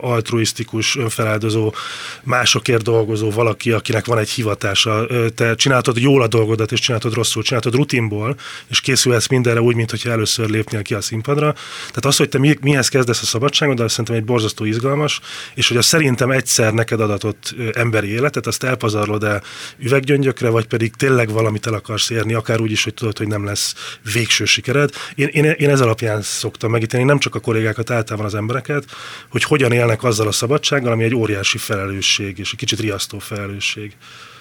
altruisztikus, 0.00 0.96
önfeláldozó, 0.96 1.74
másokért 2.22 2.82
dolgozó 2.82 3.30
valaki, 3.30 3.72
akinek 3.72 4.06
van 4.06 4.18
egy 4.18 4.30
hivatása. 4.30 5.06
Te 5.34 5.54
csináltad 5.54 5.96
jól 5.96 6.22
a 6.22 6.26
dolgodat, 6.26 6.72
és 6.72 6.80
csináltad 6.80 7.14
rosszul, 7.14 7.42
csináltad 7.42 7.74
rutinból, 7.74 8.36
és 8.66 8.80
készülhetsz 8.80 9.28
mindenre 9.28 9.60
úgy, 9.60 9.74
mintha 9.74 10.10
először 10.10 10.48
lépnél 10.48 10.82
ki 10.82 10.94
a 10.94 11.00
színpadra. 11.00 11.52
Tehát 11.78 12.04
az, 12.04 12.16
hogy 12.16 12.28
te 12.28 12.38
mi, 12.38 12.58
mihez 12.60 12.88
kezdesz 12.88 13.22
a 13.22 13.26
szabadságoddal, 13.26 13.88
szerintem 13.88 14.14
egy 14.14 14.24
borzasztó 14.24 14.64
izgalmas, 14.64 15.20
és 15.54 15.68
hogy 15.68 15.76
a 15.76 15.82
szerintem 15.82 16.30
egyszer 16.30 16.72
neked 16.72 17.00
adatott 17.00 17.54
emberi 17.72 18.08
életet, 18.08 18.46
azt 18.46 18.62
elpazarlod-e 18.62 19.42
üveggyöngyökre, 19.78 20.48
vagy 20.48 20.66
pedig 20.66 20.94
tényleg 20.94 21.30
valamit 21.30 21.66
el 21.66 21.74
akarsz 21.74 22.10
érni, 22.10 22.29
akár 22.34 22.60
úgy 22.60 22.70
is, 22.70 22.84
hogy 22.84 22.94
tudod, 22.94 23.18
hogy 23.18 23.28
nem 23.28 23.44
lesz 23.44 23.74
végső 24.12 24.44
sikered. 24.44 24.90
Én, 25.14 25.28
én, 25.32 25.44
én 25.44 25.70
ez 25.70 25.80
alapján 25.80 26.22
szoktam 26.22 26.70
megítélni, 26.70 27.06
nem 27.06 27.18
csak 27.18 27.34
a 27.34 27.40
kollégákat, 27.40 27.90
általában 27.90 28.26
az 28.26 28.34
embereket, 28.34 28.84
hogy 29.30 29.42
hogyan 29.42 29.72
élnek 29.72 30.04
azzal 30.04 30.26
a 30.26 30.32
szabadsággal, 30.32 30.92
ami 30.92 31.04
egy 31.04 31.14
óriási 31.14 31.58
felelősség, 31.58 32.38
és 32.38 32.50
egy 32.52 32.58
kicsit 32.58 32.80
riasztó 32.80 33.18
felelősség. 33.18 33.96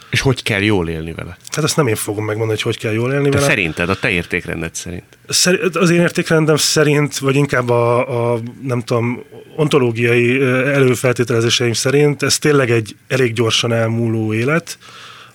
És 0.09 0.21
hogy 0.21 0.43
kell 0.43 0.61
jól 0.61 0.89
élni 0.89 1.13
vele? 1.13 1.37
Hát 1.49 1.63
azt 1.63 1.75
nem 1.75 1.87
én 1.87 1.95
fogom 1.95 2.25
megmondani, 2.25 2.59
hogy 2.61 2.73
hogy 2.73 2.77
kell 2.77 2.93
jól 2.93 3.11
élni 3.11 3.29
Te 3.29 3.35
vele. 3.35 3.49
szerinted, 3.49 3.89
a 3.89 3.95
te 3.95 4.09
értékrended 4.09 4.75
szerint? 4.75 5.03
Az 5.73 5.89
én 5.89 5.99
értékrendem 5.99 6.55
szerint, 6.55 7.17
vagy 7.17 7.35
inkább 7.35 7.69
a, 7.69 8.33
a 8.33 8.39
nem 8.61 8.81
tudom, 8.81 9.23
ontológiai 9.55 10.41
előfeltételezéseim 10.73 11.73
szerint, 11.73 12.23
ez 12.23 12.37
tényleg 12.37 12.71
egy 12.71 12.95
elég 13.07 13.33
gyorsan 13.33 13.73
elmúló 13.73 14.33
élet, 14.33 14.77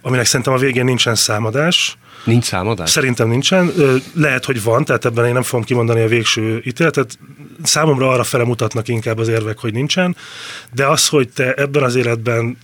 aminek 0.01 0.27
szerintem 0.27 0.55
a 0.55 0.59
végén 0.59 0.85
nincsen 0.85 1.15
számadás, 1.15 1.97
Nincs 2.25 2.45
számadás? 2.45 2.91
Szerintem 2.91 3.29
nincsen. 3.29 3.73
Lehet, 4.15 4.45
hogy 4.45 4.63
van, 4.63 4.85
tehát 4.85 5.05
ebben 5.05 5.27
én 5.27 5.33
nem 5.33 5.43
fogom 5.43 5.65
kimondani 5.65 6.01
a 6.01 6.09
végső 6.09 6.63
ítéletet. 6.65 7.19
Számomra 7.63 8.09
arra 8.09 8.25
fele 8.25 8.45
mutatnak 8.45 8.89
inkább 8.89 9.19
az 9.19 9.29
érvek, 9.29 9.59
hogy 9.59 9.73
nincsen, 9.73 10.17
de 10.75 10.87
az, 10.87 11.09
hogy 11.09 11.29
te 11.29 11.53
ebben 11.53 11.83
az 11.83 11.95
életben 11.95 12.57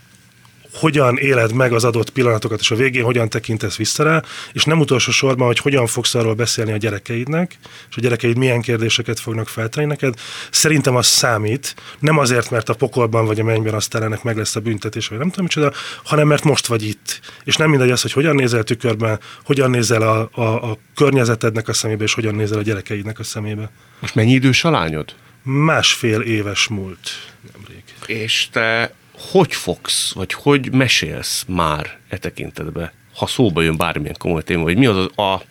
hogyan 0.72 1.16
éled 1.18 1.52
meg 1.52 1.72
az 1.72 1.84
adott 1.84 2.10
pillanatokat, 2.10 2.60
és 2.60 2.70
a 2.70 2.74
végén 2.74 3.04
hogyan 3.04 3.28
tekintesz 3.28 3.76
vissza 3.76 4.02
rá, 4.02 4.22
és 4.52 4.64
nem 4.64 4.80
utolsó 4.80 5.10
sorban, 5.10 5.46
hogy 5.46 5.58
hogyan 5.58 5.86
fogsz 5.86 6.14
arról 6.14 6.34
beszélni 6.34 6.72
a 6.72 6.76
gyerekeidnek, 6.76 7.58
és 7.90 7.96
a 7.96 8.00
gyerekeid 8.00 8.36
milyen 8.36 8.60
kérdéseket 8.60 9.20
fognak 9.20 9.48
feltenni 9.48 9.86
neked. 9.86 10.14
Szerintem 10.50 10.96
az 10.96 11.06
számít, 11.06 11.74
nem 11.98 12.18
azért, 12.18 12.50
mert 12.50 12.68
a 12.68 12.74
pokolban 12.74 13.26
vagy 13.26 13.40
a 13.40 13.44
mennyben 13.44 13.74
aztán 13.74 14.02
ennek 14.02 14.22
meg 14.22 14.36
lesz 14.36 14.56
a 14.56 14.60
büntetés, 14.60 15.08
vagy 15.08 15.18
nem 15.18 15.28
tudom 15.28 15.44
micsoda, 15.44 15.72
hanem 16.04 16.26
mert 16.26 16.44
most 16.44 16.66
vagy 16.66 16.82
itt. 16.82 17.20
És 17.44 17.56
nem 17.56 17.70
mindegy 17.70 17.90
az, 17.90 18.02
hogy 18.02 18.12
hogyan 18.12 18.34
nézel 18.34 18.62
tükörben, 18.62 19.20
hogyan 19.44 19.70
nézel 19.70 20.02
a, 20.02 20.28
a, 20.32 20.70
a 20.70 20.78
környezetednek 20.94 21.68
a 21.68 21.72
szemébe, 21.72 22.04
és 22.04 22.14
hogyan 22.14 22.34
nézel 22.34 22.58
a 22.58 22.62
gyerekeidnek 22.62 23.18
a 23.18 23.22
szemébe. 23.22 23.70
Most 24.00 24.14
mennyi 24.14 24.32
idős 24.32 24.64
a 24.64 24.70
lányod? 24.70 25.14
Másfél 25.42 26.20
éves 26.20 26.68
múlt 26.68 27.10
nemrég. 27.52 27.82
És 28.06 28.48
te 28.52 28.94
hogy 29.30 29.54
fogsz, 29.54 30.12
vagy 30.12 30.32
hogy 30.32 30.72
mesélsz 30.72 31.44
már 31.48 31.98
e 32.08 32.18
tekintetbe, 32.18 32.92
ha 33.14 33.26
szóba 33.26 33.62
jön 33.62 33.76
bármilyen 33.76 34.16
komoly 34.18 34.42
téma, 34.42 34.62
vagy 34.62 34.76
mi 34.76 34.86
az 34.86 34.96
a 35.16 35.42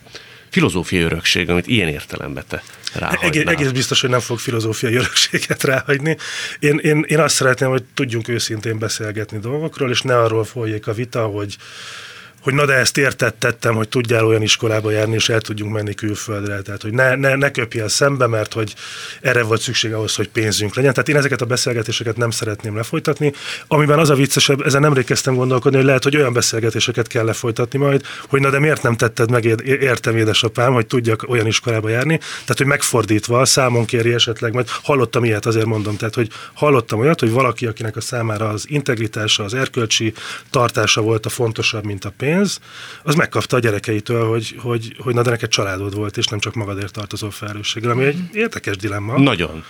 filozófiai 0.50 1.04
örökség, 1.04 1.50
amit 1.50 1.68
ilyen 1.68 1.88
értelemben 1.88 2.44
te 2.48 2.64
Egész, 3.22 3.44
egész 3.46 3.70
biztos, 3.70 4.02
hogy 4.02 4.10
nem 4.10 4.20
fog 4.20 4.40
filozófiai 4.40 4.96
örökséget 4.96 5.64
ráhagyni. 5.64 6.18
Én, 6.60 6.78
én, 6.78 7.06
én 7.08 7.20
azt 7.20 7.36
szeretném, 7.36 7.70
hogy 7.70 7.84
tudjunk 7.94 8.28
őszintén 8.28 8.80
beszélgetni 8.80 9.40
dolgokról, 9.40 9.90
és 9.90 10.02
ne 10.02 10.18
arról 10.18 10.44
folyik 10.44 10.88
a 10.88 10.94
vita, 10.94 11.26
hogy 11.26 11.58
hogy 12.42 12.54
na 12.54 12.66
de 12.66 12.74
ezt 12.74 12.98
értettettem, 12.98 13.76
hogy 13.76 13.90
tudjál 13.90 14.26
olyan 14.26 14.42
iskolába 14.42 14.92
járni, 14.92 15.14
és 15.14 15.30
el 15.30 15.42
tudjunk 15.42 15.74
menni 15.74 15.94
külföldre. 15.94 16.62
Tehát, 16.62 16.82
hogy 16.82 16.94
ne, 16.94 17.16
ne, 17.16 17.36
ne 17.36 17.52
köpjél 17.52 17.88
szembe, 17.88 18.28
mert 18.28 18.54
hogy 18.54 18.74
erre 19.22 19.44
volt 19.44 19.62
szükség 19.62 19.94
ahhoz, 19.94 20.16
hogy 20.16 20.30
pénzünk 20.30 20.76
legyen. 20.76 20.94
Tehát 20.94 21.10
én 21.10 21.16
ezeket 21.16 21.42
a 21.42 21.46
beszélgetéseket 21.46 22.18
nem 22.18 22.30
szeretném 22.30 22.76
lefolytatni. 22.76 23.34
Amiben 23.68 24.00
az 24.00 24.10
a 24.10 24.16
viccesebb, 24.16 24.62
ezen 24.66 24.82
nem 24.82 24.94
kezdtem 24.94 25.36
gondolkodni, 25.36 25.78
hogy 25.78 25.86
lehet, 25.86 26.04
hogy 26.04 26.16
olyan 26.16 26.34
beszélgetéseket 26.34 27.08
kell 27.08 27.26
lefolytatni 27.26 27.80
majd, 27.80 28.02
hogy 28.28 28.42
na 28.42 28.50
de 28.50 28.60
miért 28.60 28.84
nem 28.84 28.96
tetted 28.96 29.32
meg, 29.32 29.46
értem 29.66 30.18
édesapám, 30.18 30.74
hogy 30.74 30.88
tudjak 30.88 31.26
olyan 31.28 31.48
iskolába 31.48 31.90
járni. 31.90 32.18
Tehát, 32.18 32.58
hogy 32.58 32.66
megfordítva, 32.66 33.46
számon 33.46 33.86
kéri 33.86 34.14
esetleg, 34.14 34.54
majd 34.54 34.68
hallottam 34.70 35.24
ilyet, 35.24 35.46
azért 35.46 35.66
mondom, 35.66 35.98
tehát, 35.98 36.16
hogy 36.16 36.30
hallottam 36.54 37.00
olyat, 37.00 37.20
hogy 37.20 37.32
valaki, 37.32 37.66
akinek 37.66 37.96
a 37.96 38.02
számára 38.02 38.50
az 38.50 38.66
integritása, 38.68 39.44
az 39.44 39.54
erkölcsi 39.54 40.14
tartása 40.50 41.02
volt 41.02 41.26
a 41.26 41.30
fontosabb, 41.30 41.86
mint 41.86 42.06
a 42.06 42.14
pénz, 42.18 42.29
pénz, 42.30 42.60
az 43.04 43.16
megkapta 43.16 43.56
a 43.56 43.60
gyerekeitől, 43.60 44.28
hogy, 44.28 44.56
hogy, 44.60 44.96
hogy 45.00 45.14
na 45.14 45.22
de 45.22 45.30
neked 45.30 45.50
családod 45.50 45.96
volt, 45.96 46.18
és 46.18 46.26
nem 46.26 46.40
csak 46.40 46.54
magadért 46.54 46.94
tartozó 46.94 47.30
felelősséggel, 47.30 47.92
ami 47.92 48.04
egy 48.04 48.18
érdekes 48.34 48.78
dilemma. 48.78 49.20
Nagyon. 49.20 49.64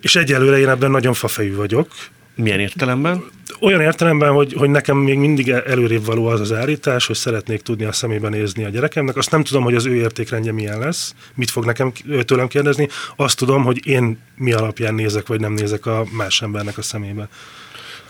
És 0.00 0.16
egyelőre 0.16 0.58
én 0.58 0.68
ebben 0.68 0.90
nagyon 0.90 1.14
fafejű 1.14 1.54
vagyok. 1.54 1.88
Milyen 2.36 2.60
értelemben? 2.60 3.24
Olyan 3.60 3.80
értelemben, 3.80 4.32
hogy, 4.32 4.52
hogy 4.52 4.70
nekem 4.70 4.96
még 4.96 5.18
mindig 5.18 5.48
előrébb 5.48 6.04
való 6.04 6.26
az 6.26 6.40
az 6.40 6.52
állítás, 6.52 7.06
hogy 7.06 7.16
szeretnék 7.16 7.60
tudni 7.60 7.84
a 7.84 7.92
szemébe 7.92 8.28
nézni 8.28 8.64
a 8.64 8.68
gyerekemnek. 8.68 9.16
Azt 9.16 9.30
nem 9.30 9.44
tudom, 9.44 9.62
hogy 9.62 9.74
az 9.74 9.86
ő 9.86 9.94
értékrendje 9.94 10.52
milyen 10.52 10.78
lesz, 10.78 11.14
mit 11.34 11.50
fog 11.50 11.64
nekem 11.64 11.92
tőlem 12.24 12.48
kérdezni. 12.48 12.88
Azt 13.16 13.36
tudom, 13.36 13.64
hogy 13.64 13.86
én 13.86 14.18
mi 14.36 14.52
alapján 14.52 14.94
nézek, 14.94 15.26
vagy 15.26 15.40
nem 15.40 15.52
nézek 15.52 15.86
a 15.86 16.04
más 16.16 16.42
embernek 16.42 16.78
a 16.78 16.82
szemébe. 16.82 17.28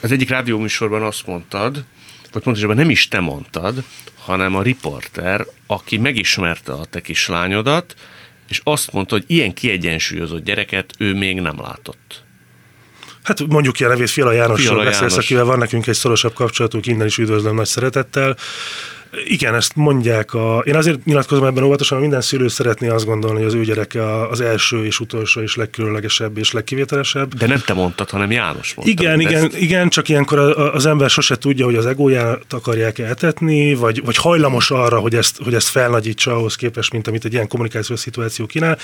Az 0.01 0.13
egyik 0.13 0.29
rádióműsorban 0.29 1.03
azt 1.03 1.27
mondtad, 1.27 1.85
vagy 2.35 2.43
pontosabban 2.43 2.77
nem 2.77 2.91
is 2.91 3.09
te 3.09 3.21
mondtad, 3.21 3.83
hanem 4.19 4.55
a 4.55 4.63
riporter, 4.63 5.47
aki 5.67 5.99
megismerte 5.99 6.73
a 6.73 6.85
te 6.85 7.01
kislányodat, 7.01 7.95
és 8.49 8.61
azt 8.65 8.93
mondta, 8.93 9.15
hogy 9.15 9.25
ilyen 9.27 9.55
kiegyensúlyozott 9.55 10.45
gyereket 10.45 10.95
ő 10.99 11.15
még 11.15 11.41
nem 11.41 11.61
látott. 11.61 12.23
Hát 13.23 13.47
mondjuk 13.47 13.79
ilyen 13.79 13.93
nevét 13.93 14.11
Fiala 14.11 14.33
Jánosról 14.33 14.85
beszélsz, 14.85 15.11
János. 15.11 15.25
akivel 15.25 15.45
van 15.45 15.59
nekünk 15.59 15.87
egy 15.87 15.95
szorosabb 15.95 16.33
kapcsolatunk, 16.33 16.87
innen 16.87 17.07
is 17.07 17.19
üdvözlöm 17.19 17.55
nagy 17.55 17.67
szeretettel. 17.67 18.37
Igen, 19.25 19.55
ezt 19.55 19.77
mondják. 19.77 20.35
A, 20.35 20.63
én 20.67 20.77
azért 20.77 21.05
nyilatkozom 21.05 21.45
ebben 21.45 21.63
óvatosan, 21.63 21.99
hogy 21.99 22.07
minden 22.07 22.25
szülő 22.25 22.49
szeretné 22.49 22.89
azt 22.89 23.05
gondolni, 23.05 23.37
hogy 23.37 23.47
az 23.47 23.55
ő 23.55 23.65
gyereke 23.65 24.29
az 24.29 24.41
első 24.41 24.85
és 24.85 25.01
utolsó 25.01 25.41
és 25.41 25.57
legkülönlegesebb 25.57 26.39
és 26.39 26.53
legkivételesebb. 26.53 27.35
De 27.35 27.47
nem 27.47 27.63
te 27.67 27.73
mondtad, 27.73 28.11
hanem 28.11 28.31
János 28.31 28.75
mondta. 28.75 29.03
Igen, 29.03 29.21
igen, 29.21 29.45
ezt... 29.45 29.57
igen, 29.57 29.89
csak 29.89 30.09
ilyenkor 30.09 30.39
az 30.75 30.87
ember 30.87 31.11
sose 31.11 31.37
tudja, 31.37 31.65
hogy 31.65 31.77
az 31.77 31.87
egóját 31.87 32.53
akarják 32.53 32.99
eltetni, 32.99 33.75
vagy, 33.75 34.05
vagy 34.05 34.17
hajlamos 34.17 34.71
arra, 34.71 34.99
hogy 34.99 35.15
ezt, 35.15 35.43
hogy 35.43 35.55
ezt 35.55 35.69
felnagyítsa 35.69 36.37
ahhoz 36.37 36.55
képest, 36.55 36.93
mint 36.93 37.09
amit 37.09 37.25
egy 37.25 37.33
ilyen 37.33 37.49
kommunikációs 37.49 38.01
szituáció 38.01 38.47
kínál. 38.47 38.79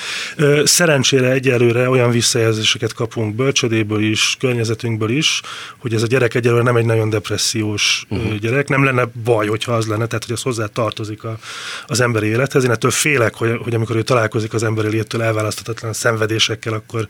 Szerencsére 0.65 1.31
egyelőre 1.31 1.89
olyan 1.89 2.11
visszajelzéseket 2.11 2.93
kapunk 2.93 3.35
bölcsödéből 3.35 4.03
is, 4.03 4.37
környezetünkből 4.39 5.11
is, 5.11 5.41
hogy 5.79 5.95
ez 5.95 6.03
a 6.03 6.07
gyerek 6.07 6.35
egyelőre 6.35 6.63
nem 6.63 6.77
egy 6.77 6.85
nagyon 6.85 7.11
depressziós 7.11 8.05
uh-huh. 8.09 8.35
gyerek. 8.35 8.69
Nem 8.69 8.85
lenne 8.85 9.09
baj, 9.25 9.47
hogyha 9.47 9.73
az 9.73 9.87
lenne, 9.87 10.07
tehát 10.07 10.20
hogy 10.25 10.35
ez 10.35 10.43
hozzá 10.43 10.67
tartozik 10.67 11.25
a, 11.25 11.39
az 11.87 12.01
emberi 12.01 12.27
élethez. 12.27 12.65
Én 12.65 12.71
ettől 12.71 12.91
félek, 12.91 13.35
hogy, 13.35 13.59
hogy 13.63 13.75
amikor 13.75 13.97
ő 13.97 14.03
találkozik 14.03 14.55
az 14.55 14.63
emberi 14.63 14.95
élettől 14.95 15.23
elválaszthatatlan 15.23 15.93
szenvedésekkel, 15.93 16.73
akkor 16.73 17.09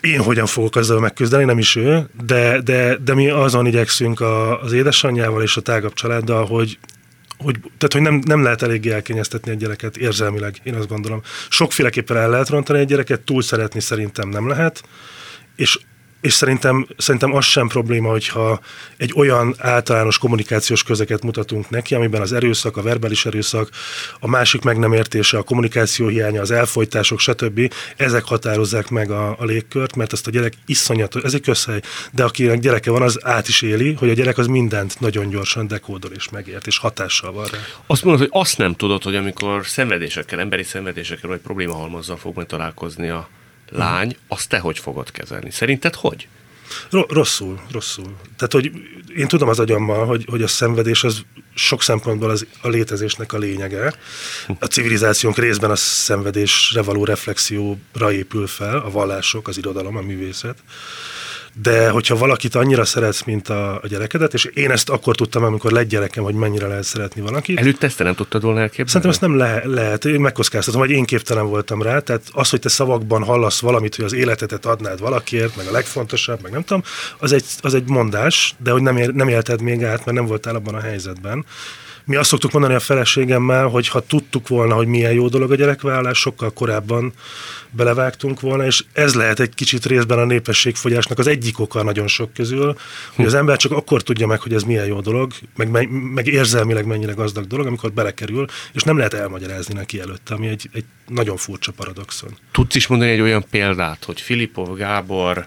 én 0.00 0.20
hogyan 0.20 0.46
fogok 0.46 0.76
azzal 0.76 1.00
megküzdeni, 1.00 1.44
nem 1.44 1.58
is 1.58 1.76
ő, 1.76 2.08
de, 2.24 2.60
de, 2.60 2.96
de 2.96 3.14
mi 3.14 3.28
azon 3.28 3.66
igyekszünk 3.66 4.20
a, 4.20 4.62
az 4.62 4.72
édesanyjával 4.72 5.42
és 5.42 5.56
a 5.56 5.60
tágabb 5.60 5.92
családdal, 5.92 6.46
hogy, 6.46 6.78
hogy, 7.38 7.56
tehát, 7.60 7.92
hogy 7.92 8.02
nem, 8.02 8.22
nem 8.24 8.42
lehet 8.42 8.62
eléggé 8.62 8.90
elkényeztetni 8.90 9.50
egy 9.50 9.58
gyereket 9.58 9.96
érzelmileg, 9.96 10.56
én 10.62 10.74
azt 10.74 10.88
gondolom. 10.88 11.22
Sokféleképpen 11.48 12.16
el 12.16 12.30
lehet 12.30 12.48
rontani 12.48 12.78
egy 12.78 12.86
gyereket, 12.86 13.20
túl 13.20 13.42
szeretni 13.42 13.80
szerintem 13.80 14.28
nem 14.28 14.48
lehet, 14.48 14.82
és 15.56 15.78
és 16.20 16.32
szerintem, 16.32 16.86
szerintem 16.96 17.34
az 17.34 17.44
sem 17.44 17.68
probléma, 17.68 18.10
hogyha 18.10 18.60
egy 18.96 19.12
olyan 19.16 19.54
általános 19.58 20.18
kommunikációs 20.18 20.82
közeket 20.82 21.22
mutatunk 21.22 21.70
neki, 21.70 21.94
amiben 21.94 22.20
az 22.20 22.32
erőszak, 22.32 22.76
a 22.76 22.82
verbális 22.82 23.26
erőszak, 23.26 23.70
a 24.20 24.28
másik 24.28 24.62
meg 24.62 24.78
nem 24.78 24.92
értése, 24.92 25.38
a 25.38 25.42
kommunikáció 25.42 26.06
hiánya, 26.06 26.40
az 26.40 26.50
elfolytások, 26.50 27.18
stb. 27.18 27.72
Ezek 27.96 28.24
határozzák 28.24 28.88
meg 28.88 29.10
a, 29.10 29.36
a 29.38 29.44
légkört, 29.44 29.96
mert 29.96 30.12
ezt 30.12 30.26
a 30.26 30.30
gyerek 30.30 30.52
iszonyatos, 30.66 31.22
ez 31.22 31.34
egy 31.34 31.40
közhely, 31.40 31.80
de 32.12 32.24
akinek 32.24 32.60
gyereke 32.60 32.90
van, 32.90 33.02
az 33.02 33.18
át 33.22 33.48
is 33.48 33.62
éli, 33.62 33.92
hogy 33.92 34.10
a 34.10 34.14
gyerek 34.14 34.38
az 34.38 34.46
mindent 34.46 35.00
nagyon 35.00 35.28
gyorsan 35.28 35.66
dekódol 35.66 36.10
és 36.10 36.28
megért, 36.28 36.66
és 36.66 36.78
hatással 36.78 37.32
van 37.32 37.46
rá. 37.46 37.58
Azt 37.86 38.04
mondod, 38.04 38.22
hogy 38.22 38.40
azt 38.42 38.58
nem 38.58 38.74
tudod, 38.74 39.02
hogy 39.02 39.16
amikor 39.16 39.66
szenvedésekkel, 39.66 40.40
emberi 40.40 40.62
szenvedésekkel 40.62 41.28
vagy 41.28 41.40
problémahalmazzal 41.40 42.16
fog 42.16 42.34
majd 42.34 42.46
találkozni 42.46 43.08
a 43.08 43.28
lány, 43.68 44.16
azt 44.28 44.48
te 44.48 44.58
hogy 44.58 44.78
fogod 44.78 45.10
kezelni? 45.10 45.50
Szerinted 45.50 45.94
hogy? 45.94 46.28
Rosszul, 46.90 47.60
rosszul. 47.70 48.16
Tehát, 48.36 48.52
hogy 48.52 48.72
én 49.16 49.28
tudom 49.28 49.48
az 49.48 49.58
agyammal, 49.58 50.06
hogy, 50.06 50.24
hogy 50.30 50.42
a 50.42 50.46
szenvedés 50.46 51.04
az 51.04 51.22
sok 51.54 51.82
szempontból 51.82 52.30
az, 52.30 52.46
a 52.62 52.68
létezésnek 52.68 53.32
a 53.32 53.38
lényege. 53.38 53.94
A 54.58 54.64
civilizációnk 54.64 55.38
részben 55.38 55.70
a 55.70 55.76
szenvedésre 55.76 56.82
való 56.82 57.04
reflexióra 57.04 58.12
épül 58.12 58.46
fel, 58.46 58.78
a 58.78 58.90
vallások, 58.90 59.48
az 59.48 59.58
irodalom, 59.58 59.96
a 59.96 60.00
művészet 60.00 60.58
de 61.62 61.90
hogyha 61.90 62.16
valakit 62.16 62.54
annyira 62.54 62.84
szeretsz, 62.84 63.22
mint 63.22 63.48
a, 63.48 63.74
a 63.74 63.86
gyerekedet, 63.86 64.34
és 64.34 64.44
én 64.44 64.70
ezt 64.70 64.88
akkor 64.88 65.14
tudtam, 65.14 65.44
amikor 65.44 65.72
lett 65.72 65.88
gyerekem, 65.88 66.24
hogy 66.24 66.34
mennyire 66.34 66.66
lehet 66.66 66.84
szeretni 66.84 67.20
valakit. 67.20 67.58
Előtte 67.58 67.86
ezt 67.86 67.98
nem 67.98 68.14
tudtad 68.14 68.42
volna 68.42 68.60
elképzelni? 68.60 68.90
Szerintem 68.90 69.10
ezt 69.10 69.20
nem 69.20 69.36
le- 69.36 69.82
lehet. 69.82 70.04
Én 70.04 70.20
megkockáztatom, 70.20 70.80
hogy 70.80 70.90
én 70.90 71.04
képtelen 71.04 71.46
voltam 71.46 71.82
rá. 71.82 71.98
Tehát 71.98 72.22
az, 72.32 72.50
hogy 72.50 72.60
te 72.60 72.68
szavakban 72.68 73.24
hallasz 73.24 73.60
valamit, 73.60 73.94
hogy 73.94 74.04
az 74.04 74.12
életetet 74.12 74.66
adnád 74.66 75.00
valakiért, 75.00 75.56
meg 75.56 75.66
a 75.66 75.70
legfontosabb, 75.70 76.42
meg 76.42 76.52
nem 76.52 76.64
tudom, 76.64 76.82
az 77.18 77.32
egy, 77.32 77.44
az 77.60 77.74
egy 77.74 77.88
mondás, 77.88 78.54
de 78.58 78.70
hogy 78.70 78.82
nem, 78.82 78.96
ér, 78.96 79.12
nem 79.12 79.28
élted 79.28 79.60
még 79.60 79.84
át, 79.84 80.04
mert 80.04 80.16
nem 80.16 80.26
voltál 80.26 80.54
abban 80.54 80.74
a 80.74 80.80
helyzetben. 80.80 81.44
Mi 82.08 82.16
azt 82.16 82.28
szoktuk 82.28 82.52
mondani 82.52 82.74
a 82.74 82.80
feleségemmel, 82.80 83.66
hogy 83.66 83.88
ha 83.88 84.00
tudtuk 84.00 84.48
volna, 84.48 84.74
hogy 84.74 84.86
milyen 84.86 85.12
jó 85.12 85.28
dolog 85.28 85.50
a 85.50 85.54
gyerekvállás, 85.54 86.18
sokkal 86.18 86.52
korábban 86.52 87.12
belevágtunk 87.70 88.40
volna, 88.40 88.66
és 88.66 88.84
ez 88.92 89.14
lehet 89.14 89.40
egy 89.40 89.54
kicsit 89.54 89.86
részben 89.86 90.18
a 90.18 90.24
népességfogyásnak 90.24 91.18
az 91.18 91.26
egyik 91.26 91.58
oka 91.58 91.82
nagyon 91.82 92.06
sok 92.06 92.32
közül, 92.32 92.76
hogy 93.14 93.24
az 93.24 93.34
ember 93.34 93.56
csak 93.56 93.72
akkor 93.72 94.02
tudja 94.02 94.26
meg, 94.26 94.40
hogy 94.40 94.52
ez 94.54 94.62
milyen 94.62 94.86
jó 94.86 95.00
dolog, 95.00 95.32
meg, 95.56 95.90
meg 95.90 96.26
érzelmileg 96.26 96.86
mennyire 96.86 97.12
gazdag 97.12 97.46
dolog, 97.46 97.66
amikor 97.66 97.92
belekerül, 97.92 98.46
és 98.72 98.82
nem 98.82 98.96
lehet 98.96 99.14
elmagyarázni 99.14 99.74
neki 99.74 100.00
előtte, 100.00 100.34
ami 100.34 100.46
egy, 100.46 100.68
egy 100.72 100.84
nagyon 101.06 101.36
furcsa 101.36 101.72
paradoxon. 101.72 102.30
Tudsz 102.52 102.74
is 102.74 102.86
mondani 102.86 103.10
egy 103.10 103.20
olyan 103.20 103.44
példát, 103.50 104.04
hogy 104.04 104.20
Filipov 104.20 104.76
Gábor 104.76 105.46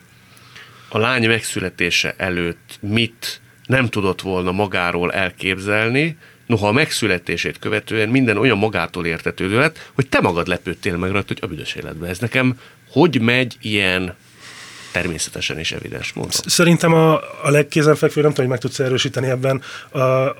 a 0.90 0.98
lány 0.98 1.28
megszületése 1.28 2.14
előtt 2.18 2.78
mit 2.80 3.42
nem 3.66 3.88
tudott 3.88 4.22
volna 4.22 4.52
magáról 4.52 5.12
elképzelni, 5.12 6.18
Noha 6.52 6.68
a 6.68 6.72
megszületését 6.72 7.60
követően 7.60 8.10
minden 8.10 8.38
olyan 8.38 8.58
magától 8.58 9.06
értetődő 9.06 9.58
lett, 9.58 9.90
hogy 9.94 10.10
te 10.10 10.22
magad 10.22 10.48
lepődtél 10.48 10.98
meg 10.98 11.12
rajta, 11.12 11.28
hogy 11.28 11.38
a 11.42 11.48
büdös 11.48 11.76
életbe. 11.76 12.08
Ez 12.08 12.20
nekem 12.20 12.60
hogy 12.90 13.22
megy 13.22 13.58
ilyen 13.62 14.16
természetesen 14.92 15.58
és 15.58 15.72
evidens 15.72 16.14
módon? 16.14 16.32
Szerintem 16.32 16.94
a, 16.94 17.14
a 17.44 17.50
legkézenfekvő, 17.50 18.22
nem 18.22 18.30
tudom, 18.30 18.46
hogy 18.46 18.54
meg 18.54 18.60
tudsz 18.60 18.80
erősíteni 18.80 19.28
ebben, 19.28 19.62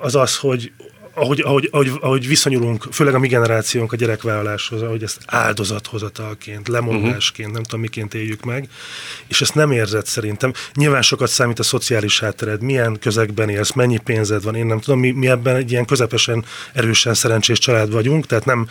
az 0.02 0.16
az, 0.16 0.38
hogy 0.38 0.72
ahogy, 1.14 1.42
ahogy, 1.42 1.70
ahogy, 1.72 1.92
ahogy 2.02 2.28
viszonyulunk, 2.28 2.88
főleg 2.92 3.14
a 3.14 3.20
mi 3.20 3.28
generációnk 3.28 3.94
a 3.94 3.96
gyerekvállaláshoz, 3.96 4.82
ahogy 4.82 5.04
ezt 5.04 5.18
áldozathozatalként, 5.26 6.68
lemondásként, 6.68 7.48
uh-huh. 7.48 7.54
nem 7.54 7.64
tudom 7.64 7.80
miként 7.80 8.14
éljük 8.14 8.44
meg, 8.44 8.70
és 9.28 9.42
ezt 9.42 9.56
nem 9.56 9.72
érzed 9.72 10.06
szerintem. 10.06 10.54
Nyilván 10.74 11.02
sokat 11.02 11.30
számít 11.30 11.60
a 11.60 11.64
szociális 11.64 12.20
háttered, 12.20 12.62
milyen 12.62 13.00
közegben 13.00 13.50
élsz, 13.50 13.74
mennyi 13.74 13.98
pénzed 13.98 14.44
van, 14.44 14.56
én 14.56 14.66
nem 14.66 14.80
tudom, 14.80 15.00
mi, 15.00 15.12
mi 15.12 15.28
ebben 15.28 15.56
egy 15.56 15.72
ilyen 15.72 15.86
közepesen 15.86 16.46
erősen 16.74 17.14
szerencsés 17.14 17.60
család 17.60 17.92
vagyunk, 17.92 18.26
tehát 18.26 18.46
nem, 18.46 18.68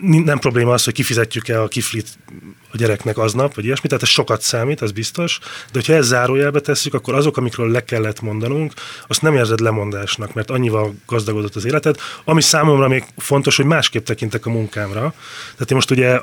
nem 0.00 0.38
probléma 0.38 0.72
az, 0.72 0.84
hogy 0.84 0.94
kifizetjük-e 0.94 1.62
a 1.62 1.68
kiflit 1.68 2.08
a 2.74 2.76
gyereknek 2.76 3.18
aznap, 3.18 3.54
vagy 3.54 3.64
ilyesmi, 3.64 3.88
tehát 3.88 4.02
ez 4.02 4.08
sokat 4.08 4.40
számít, 4.40 4.82
ez 4.82 4.92
biztos, 4.92 5.38
de 5.72 5.78
hogyha 5.78 5.92
ezt 5.92 6.08
zárójelbe 6.08 6.60
tesszük, 6.60 6.94
akkor 6.94 7.14
azok, 7.14 7.36
amikről 7.36 7.70
le 7.70 7.84
kellett 7.84 8.20
mondanunk, 8.20 8.72
azt 9.06 9.22
nem 9.22 9.34
érzed 9.34 9.60
lemondásnak, 9.60 10.34
mert 10.34 10.50
annyival 10.50 10.94
gazdagodott 11.06 11.54
az 11.54 11.64
életed. 11.64 11.96
Ami 12.24 12.42
számomra 12.42 12.88
még 12.88 13.04
fontos, 13.16 13.56
hogy 13.56 13.64
másképp 13.64 14.04
tekintek 14.04 14.46
a 14.46 14.50
munkámra. 14.50 15.14
Tehát 15.52 15.70
én 15.70 15.76
most 15.76 15.90
ugye 15.90 16.20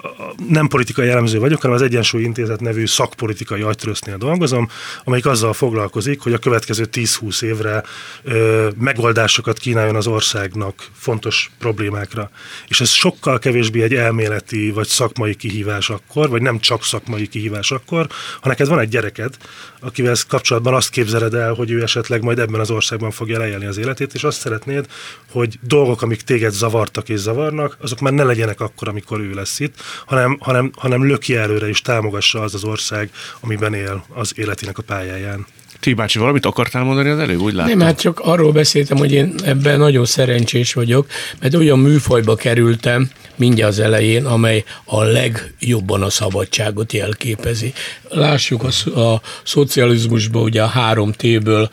nem 0.47 0.67
politikai 0.67 1.05
jellemző 1.05 1.39
vagyok, 1.39 1.61
hanem 1.61 1.76
az 1.76 1.82
Egyensúly 1.82 2.24
Intézet 2.24 2.59
nevű 2.59 2.86
szakpolitikai 2.86 3.61
agytrösznél 3.61 4.17
dolgozom, 4.17 4.69
amelyik 5.03 5.26
azzal 5.26 5.53
foglalkozik, 5.53 6.19
hogy 6.22 6.34
a 6.34 6.38
következő 6.38 6.88
10-20 6.91 7.41
évre 7.41 7.84
ö, 8.24 8.69
megoldásokat 8.80 9.59
kínáljon 9.59 9.95
az 9.95 10.07
országnak 10.07 10.88
fontos 10.97 11.51
problémákra. 11.59 12.30
És 12.67 12.82
ez 12.82 12.89
sokkal 13.12 13.39
kevésbé 13.39 13.82
egy 13.82 13.93
elméleti 13.93 14.72
vagy 14.72 14.88
szakmai 14.88 15.36
kihívás 15.36 15.89
akkor, 15.89 16.30
vagy 16.30 16.41
nem 16.41 16.59
csak 16.59 16.84
szakmai 16.84 17.28
kihívás 17.28 17.72
akkor, 17.72 18.07
ha 18.41 18.47
neked 18.47 18.68
van 18.68 18.80
egy 18.80 18.89
gyereked, 18.89 19.38
akivel 19.80 20.16
kapcsolatban 20.28 20.74
azt 20.74 20.89
képzeled 20.89 21.34
el, 21.34 21.53
hogy 21.53 21.72
ő 21.72 21.82
esetleg 21.82 22.22
majd 22.22 22.39
ebben 22.39 22.59
az 22.59 22.72
országban 22.72 23.12
fogja 23.12 23.38
leélni 23.38 23.66
az 23.66 23.78
életét, 23.78 24.14
és 24.14 24.24
azt 24.24 24.39
szeretnéd, 24.39 24.86
hogy 25.32 25.59
dolgok, 25.62 26.01
amik 26.01 26.22
téged 26.22 26.51
zavartak 26.51 27.09
és 27.09 27.20
zavarnak, 27.20 27.78
azok 27.82 27.99
már 27.99 28.14
ne 28.14 28.24
legyenek 28.24 28.59
akkor, 28.59 28.88
amikor 28.88 29.20
ő 29.20 29.34
lesz 29.34 29.59
itt, 29.59 29.82
hanem, 30.05 30.38
hanem, 30.39 30.72
hanem 30.78 31.07
löki 31.07 31.36
előre 31.36 31.68
és 31.68 31.82
támogassa 31.82 32.41
az 32.41 32.53
az 32.53 32.64
ország, 32.64 33.09
amiben 33.39 33.74
él 33.74 34.05
az 34.14 34.34
életének 34.36 34.78
a 34.78 34.82
pályáján. 34.84 35.45
Ti 35.82 35.93
bácsi, 35.93 36.19
valamit 36.19 36.45
akartál 36.45 36.84
mondani 36.84 37.09
az 37.09 37.19
előbb? 37.19 37.39
Úgy 37.39 37.53
láttam. 37.53 37.77
Nem, 37.77 37.88
hát 37.88 37.99
csak 37.99 38.19
arról 38.19 38.51
beszéltem, 38.51 38.97
hogy 38.97 39.11
én 39.11 39.36
ebben 39.43 39.79
nagyon 39.79 40.05
szerencsés 40.05 40.73
vagyok, 40.73 41.07
mert 41.39 41.55
olyan 41.55 41.79
műfajba 41.79 42.36
kerültem 42.36 43.09
mindjárt 43.36 43.71
az 43.71 43.79
elején, 43.79 44.25
amely 44.25 44.63
a 44.86 45.03
legjobban 45.03 46.01
a 46.01 46.09
szabadságot 46.09 46.93
jelképezi. 46.93 47.73
Lássuk 48.09 48.63
a, 48.63 48.99
a 48.99 49.21
szocializmusban 49.43 50.43
ugye 50.43 50.61
a 50.63 50.67
három 50.67 51.11
T-ből 51.11 51.69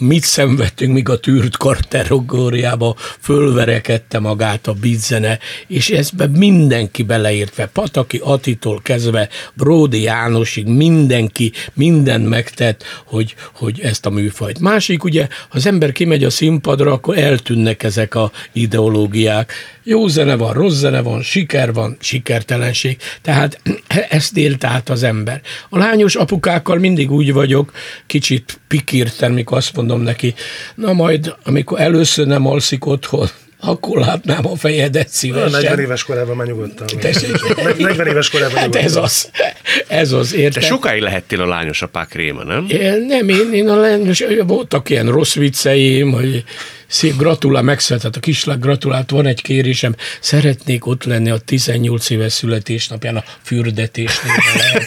mit 0.00 0.22
szenvedtünk, 0.22 0.92
míg 0.92 1.08
a 1.08 1.20
tűrt 1.20 1.56
kategóriába 1.56 2.96
fölverekedte 3.20 4.18
magát 4.18 4.66
a 4.66 4.72
bizzene, 4.72 5.38
és 5.66 5.90
ezbe 5.90 6.26
mindenki 6.26 7.02
beleértve, 7.02 7.66
Pataki 7.66 8.20
Atitól 8.22 8.80
kezdve 8.82 9.28
Bródi 9.54 10.02
Jánosig 10.02 10.66
mindenki 10.66 11.52
minden 11.74 12.20
megtett, 12.20 12.84
hogy, 13.04 13.34
hogy 13.52 13.80
ezt 13.80 14.06
a 14.06 14.10
műfajt. 14.10 14.58
Másik 14.58 15.04
ugye, 15.04 15.28
ha 15.48 15.56
az 15.56 15.66
ember 15.66 15.92
kimegy 15.92 16.24
a 16.24 16.30
színpadra, 16.30 16.92
akkor 16.92 17.18
eltűnnek 17.18 17.82
ezek 17.82 18.14
a 18.14 18.30
ideológiák. 18.52 19.52
Jó 19.88 20.06
zene 20.06 20.36
van, 20.36 20.52
rossz 20.52 20.74
zene 20.74 21.02
van, 21.02 21.22
siker 21.22 21.72
van, 21.72 21.96
sikertelenség. 22.00 22.96
Tehát 23.22 23.60
ezt 24.08 24.36
élt 24.36 24.64
át 24.64 24.88
az 24.88 25.02
ember. 25.02 25.40
A 25.68 25.78
lányos 25.78 26.14
apukákkal 26.14 26.78
mindig 26.78 27.10
úgy 27.10 27.32
vagyok, 27.32 27.72
kicsit 28.06 28.60
pikírten, 28.68 29.32
mikor 29.32 29.56
azt 29.56 29.76
mondom 29.76 30.00
neki, 30.00 30.34
na 30.74 30.92
majd, 30.92 31.34
amikor 31.44 31.80
először 31.80 32.26
nem 32.26 32.46
alszik 32.46 32.86
otthon, 32.86 33.28
akkor 33.60 33.98
látnám 33.98 34.46
a 34.46 34.56
fejedet 34.56 35.08
szívesen. 35.08 35.50
40 35.50 35.78
éves 35.78 36.04
korában 36.04 36.36
már 36.36 36.46
nyugodtan. 36.46 36.86
40 37.02 38.06
éves 38.12 38.30
korában 38.30 38.56
hát 38.56 38.64
nyugodtan. 38.64 38.82
ez 38.90 38.96
az, 38.96 39.30
ez 39.88 40.12
az, 40.12 40.34
érted? 40.34 40.62
De 40.62 40.68
sokáig 40.68 41.02
lehettél 41.02 41.40
a 41.40 41.46
lányos 41.46 41.82
apák 41.82 42.14
réma, 42.14 42.44
nem? 42.44 42.66
Én, 42.68 43.04
nem, 43.08 43.28
én, 43.28 43.52
én 43.52 43.68
a 43.68 43.76
lányos, 43.76 44.24
voltak 44.46 44.90
ilyen 44.90 45.06
rossz 45.06 45.34
vicceim, 45.34 46.12
hogy 46.12 46.44
szép 46.86 47.16
gratulál, 47.16 47.62
megszületett 47.62 48.16
a 48.16 48.20
kislág, 48.20 48.58
gratulált, 48.58 49.10
van 49.10 49.26
egy 49.26 49.42
kérésem, 49.42 49.94
szeretnék 50.20 50.86
ott 50.86 51.04
lenni 51.04 51.30
a 51.30 51.38
18 51.38 52.10
éves 52.10 52.32
születésnapján 52.32 53.16
a 53.16 53.24
fürdetésnél. 53.42 54.32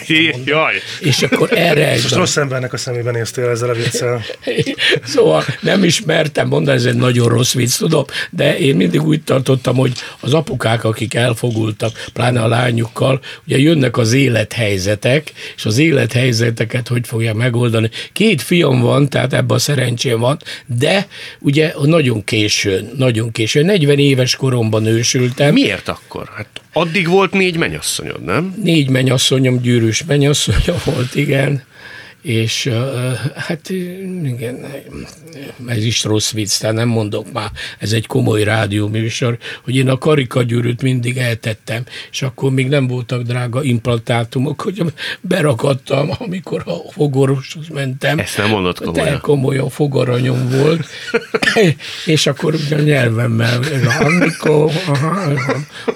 Jaj. 0.44 0.74
És 1.00 1.22
akkor 1.22 1.48
erre 1.52 1.88
egy... 1.88 2.02
Most 2.02 2.14
rossz 2.14 2.36
embernek 2.36 2.72
a 2.72 2.76
szemében 2.76 3.14
néztél 3.14 3.48
ezzel 3.48 3.68
a 3.68 3.74
viccel. 3.74 4.24
szóval 5.14 5.44
nem 5.60 5.84
ismertem 5.84 6.48
mondani, 6.48 6.76
ez 6.76 6.84
egy 6.84 6.94
nagyon 6.94 7.28
rossz 7.28 7.52
vicc, 7.52 7.76
tudom, 7.76 8.04
de 8.30 8.58
én 8.58 8.76
mindig 8.76 9.02
úgy 9.02 9.22
tartottam, 9.22 9.76
hogy 9.76 9.92
az 10.20 10.34
apukák, 10.34 10.84
akik 10.84 11.14
elfogultak, 11.14 12.04
pláne 12.12 12.42
a 12.42 12.48
lányukkal, 12.48 13.20
ugye 13.46 13.58
jönnek 13.58 13.96
az 13.96 14.12
élethelyzetek, 14.12 15.32
és 15.56 15.64
az 15.64 15.78
élethelyzeteket 15.78 16.88
hogy 16.88 17.06
fogja 17.06 17.34
megoldani. 17.34 17.90
Két 18.12 18.42
fiam 18.42 18.80
van, 18.80 19.08
tehát 19.08 19.32
ebben 19.32 19.56
a 19.56 19.60
szerencsém 19.60 20.18
van, 20.18 20.38
de 20.66 21.06
ugye 21.38 21.72
nagyon 21.90 22.24
későn, 22.24 22.90
nagyon 22.96 23.32
későn, 23.32 23.64
40 23.64 23.98
éves 23.98 24.36
koromban 24.36 24.86
ősültem. 24.86 25.52
Miért 25.52 25.88
akkor? 25.88 26.28
Hát 26.36 26.46
addig 26.72 27.08
volt 27.08 27.32
négy 27.32 27.56
menyasszonyod, 27.56 28.24
nem? 28.24 28.54
Négy 28.62 28.88
menyasszonyom, 28.88 29.60
gyűrűs 29.60 30.04
mennyasszonya 30.04 30.74
volt, 30.84 31.14
igen 31.14 31.68
és 32.22 32.70
hát 33.34 33.70
igen, 34.24 34.66
ez 35.66 35.84
is 35.84 36.04
rossz 36.04 36.32
vicc, 36.32 36.58
tehát 36.58 36.76
nem 36.76 36.88
mondok 36.88 37.32
már, 37.32 37.50
ez 37.78 37.92
egy 37.92 38.06
komoly 38.06 38.42
rádióműsor, 38.42 39.38
hogy 39.64 39.76
én 39.76 39.88
a 39.88 39.98
karikagyűrűt 39.98 40.82
mindig 40.82 41.16
eltettem, 41.16 41.82
és 42.10 42.22
akkor 42.22 42.50
még 42.50 42.68
nem 42.68 42.86
voltak 42.86 43.22
drága 43.22 43.62
implantátumok, 43.62 44.60
hogy 44.60 44.82
berakadtam, 45.20 46.10
amikor 46.18 46.62
a 46.66 46.92
fogorvoshoz 46.92 47.68
mentem. 47.68 48.18
Ezt 48.18 48.36
nem 48.36 48.48
mondod 48.48 48.78
komolyan. 48.78 49.12
De 49.12 49.18
komolyan 49.18 49.68
fogaranyom 49.68 50.48
volt, 50.48 50.86
és 52.04 52.26
akkor 52.26 52.54
a 52.70 52.74
nyelvemmel, 52.74 53.60
amikor 54.00 54.70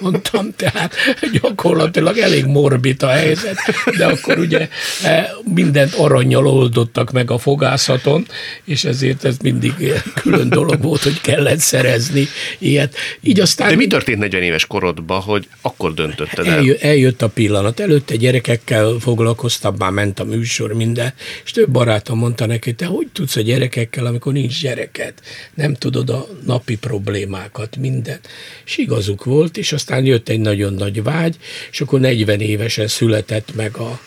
mondtam, 0.01 0.53
tehát 0.55 0.95
gyakorlatilag 1.41 2.17
elég 2.17 2.45
morbid 2.45 3.03
a 3.03 3.09
helyzet, 3.09 3.57
de 3.97 4.05
akkor 4.05 4.37
ugye 4.37 4.69
eh, 5.03 5.27
mindent 5.53 5.93
arra 5.93 6.14
aranyjal 6.15 6.47
oldottak 6.47 7.11
meg 7.11 7.31
a 7.31 7.37
fogászaton, 7.37 8.27
és 8.63 8.83
ezért 8.83 9.25
ez 9.25 9.37
mindig 9.41 9.73
külön 10.13 10.49
dolog 10.49 10.81
volt, 10.81 11.03
hogy 11.03 11.21
kellett 11.21 11.59
szerezni 11.59 12.27
ilyet. 12.57 12.95
Így 13.21 13.39
aztán... 13.39 13.69
De 13.69 13.75
mi 13.75 13.87
történt 13.87 14.19
40 14.19 14.41
éves 14.41 14.65
korodban, 14.65 15.21
hogy 15.21 15.47
akkor 15.61 15.93
döntötted 15.93 16.47
el? 16.47 16.53
Eljö, 16.53 16.73
eljött 16.79 17.21
a 17.21 17.29
pillanat. 17.29 17.79
Előtte 17.79 18.15
gyerekekkel 18.15 18.95
foglalkoztam, 18.99 19.75
már 19.77 19.91
ment 19.91 20.19
a 20.19 20.23
műsor, 20.23 20.73
minden, 20.73 21.13
és 21.43 21.51
több 21.51 21.69
barátom 21.69 22.17
mondta 22.17 22.45
neki, 22.45 22.73
te 22.73 22.85
hogy 22.85 23.07
tudsz 23.13 23.35
a 23.35 23.41
gyerekekkel, 23.41 24.05
amikor 24.05 24.33
nincs 24.33 24.61
gyereket? 24.61 25.21
Nem 25.53 25.73
tudod 25.73 26.09
a 26.09 26.27
napi 26.45 26.77
problémákat, 26.77 27.75
minden. 27.75 28.19
És 28.65 28.77
igazuk 28.77 29.23
volt, 29.23 29.57
és 29.57 29.71
aztán 29.71 30.05
jött 30.05 30.29
egy 30.29 30.39
nagyon 30.39 30.73
nagy 30.73 31.03
vágy, 31.03 31.35
és 31.71 31.81
akkor 31.81 31.99
40 31.99 32.39
évesen 32.39 32.87
született 32.87 33.55
meg 33.55 33.77
a 33.77 33.99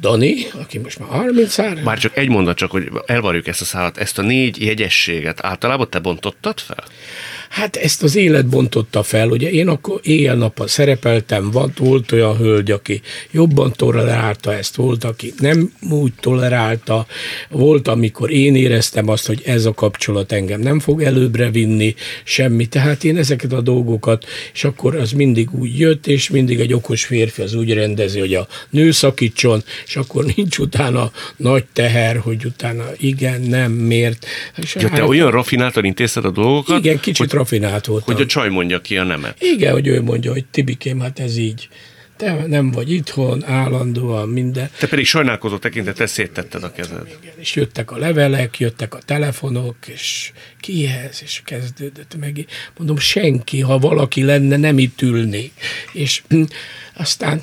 Dani, 0.00 0.46
aki 0.60 0.78
most 0.78 0.98
már 0.98 1.08
33. 1.08 1.82
Már 1.82 1.98
csak 1.98 2.16
egy 2.16 2.28
mondat, 2.28 2.56
csak 2.56 2.70
hogy 2.70 2.90
elvarjuk 3.06 3.46
ezt 3.46 3.60
a 3.60 3.64
szállat, 3.64 3.98
ezt 3.98 4.18
a 4.18 4.22
négy 4.22 4.62
jegyességet 4.62 5.44
általában 5.44 5.90
te 5.90 5.98
bontottad 5.98 6.60
fel? 6.60 6.84
Hát 7.48 7.76
ezt 7.76 8.02
az 8.02 8.16
élet 8.16 8.46
bontotta 8.46 9.02
fel, 9.02 9.28
ugye 9.28 9.50
én 9.50 9.68
akkor 9.68 10.00
éjjel-nappal 10.02 10.66
szerepeltem, 10.66 11.50
volt, 11.50 11.78
volt 11.78 12.12
olyan 12.12 12.36
hölgy, 12.36 12.70
aki 12.70 13.00
jobban 13.30 13.72
tolerálta 13.72 14.54
ezt, 14.54 14.76
volt, 14.76 15.04
aki 15.04 15.32
nem 15.38 15.72
úgy 15.90 16.12
tolerálta, 16.20 17.06
volt, 17.48 17.88
amikor 17.88 18.30
én 18.30 18.56
éreztem 18.56 19.08
azt, 19.08 19.26
hogy 19.26 19.42
ez 19.44 19.64
a 19.64 19.72
kapcsolat 19.72 20.32
engem 20.32 20.60
nem 20.60 20.80
fog 20.80 21.02
előbbre 21.02 21.50
vinni, 21.50 21.94
semmi, 22.24 22.66
tehát 22.66 23.04
én 23.04 23.16
ezeket 23.16 23.52
a 23.52 23.60
dolgokat, 23.60 24.24
és 24.52 24.64
akkor 24.64 24.96
az 24.96 25.12
mindig 25.12 25.48
úgy 25.54 25.78
jött, 25.78 26.06
és 26.06 26.30
mindig 26.30 26.60
egy 26.60 26.72
okos 26.72 27.04
férfi 27.04 27.42
az 27.42 27.54
úgy 27.54 27.72
rendezi, 27.72 28.18
hogy 28.18 28.34
a 28.34 28.46
nő 28.70 28.90
szakítson, 28.90 29.62
és 29.86 29.96
akkor 29.96 30.24
nincs 30.36 30.58
utána 30.58 31.10
nagy 31.36 31.64
teher, 31.72 32.16
hogy 32.16 32.44
utána 32.44 32.84
igen, 32.96 33.40
nem, 33.40 33.72
miért. 33.72 34.26
És 34.56 34.74
ja, 34.74 34.88
hát, 34.88 34.98
te 34.98 35.04
olyan 35.04 35.30
rafináltan 35.30 35.84
intézted 35.84 36.24
a 36.24 36.30
dolgokat? 36.30 36.78
Igen, 36.78 37.00
kicsit 37.00 37.32
rafinált 37.38 37.86
voltam. 37.86 38.14
Hogy 38.14 38.22
a 38.22 38.26
csaj 38.26 38.48
mondja 38.48 38.80
ki 38.80 38.96
a 38.98 39.02
nemet. 39.04 39.42
Igen, 39.42 39.72
hogy 39.72 39.86
ő 39.86 40.02
mondja, 40.02 40.32
hogy 40.32 40.44
Tibikém, 40.44 41.00
hát 41.00 41.18
ez 41.18 41.36
így. 41.36 41.68
Te 42.16 42.46
nem 42.46 42.70
vagy 42.70 42.92
itthon, 42.92 43.44
állandóan 43.46 44.28
minden. 44.28 44.70
Te 44.78 44.86
pedig 44.86 45.06
sajnálkozó 45.06 45.58
tekintet 45.58 46.08
széttetted 46.08 46.62
a 46.62 46.72
kezed. 46.72 47.16
Igen, 47.22 47.34
és 47.36 47.54
jöttek 47.54 47.90
a 47.90 47.96
levelek, 47.96 48.58
jöttek 48.58 48.94
a 48.94 48.98
telefonok, 49.04 49.76
és 49.86 50.32
kihez, 50.60 51.20
és 51.22 51.42
kezdődött 51.44 52.16
meg. 52.20 52.46
Mondom, 52.76 52.96
senki, 52.96 53.60
ha 53.60 53.78
valaki 53.78 54.24
lenne, 54.24 54.56
nem 54.56 54.78
itt 54.78 55.02
ülnék. 55.02 55.52
És 55.92 56.22
aztán 56.94 57.42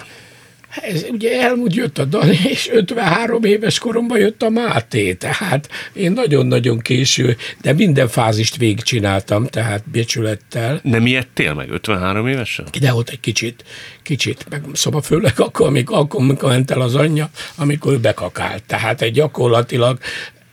Ez 0.81 1.05
ugye 1.11 1.41
elmúlt 1.41 1.75
jött 1.75 1.97
a 1.97 2.05
Dani, 2.05 2.39
és 2.49 2.69
53 2.71 3.43
éves 3.43 3.79
koromban 3.79 4.19
jött 4.19 4.41
a 4.41 4.49
Máté, 4.49 5.13
tehát 5.13 5.69
én 5.93 6.11
nagyon-nagyon 6.11 6.79
késő, 6.79 7.37
de 7.61 7.73
minden 7.73 8.07
fázist 8.07 8.57
végigcsináltam, 8.57 9.47
tehát 9.47 9.83
becsülettel. 9.89 10.79
Nem 10.83 11.05
ijedtél 11.05 11.53
meg 11.53 11.69
53 11.69 12.27
évesen? 12.27 12.65
De 12.79 12.93
ott 12.93 13.09
egy 13.09 13.19
kicsit, 13.19 13.63
kicsit, 14.03 14.45
meg 14.49 14.63
szóval 14.73 15.01
főleg 15.01 15.33
akkor, 15.39 15.67
amikor, 15.67 15.97
akkor, 15.97 16.21
amikor 16.21 16.49
ment 16.49 16.71
el 16.71 16.81
az 16.81 16.95
anyja, 16.95 17.29
amikor 17.55 17.93
ő 17.93 17.97
bekakált. 17.97 18.63
Tehát 18.63 19.01
egy 19.01 19.13
gyakorlatilag 19.13 19.97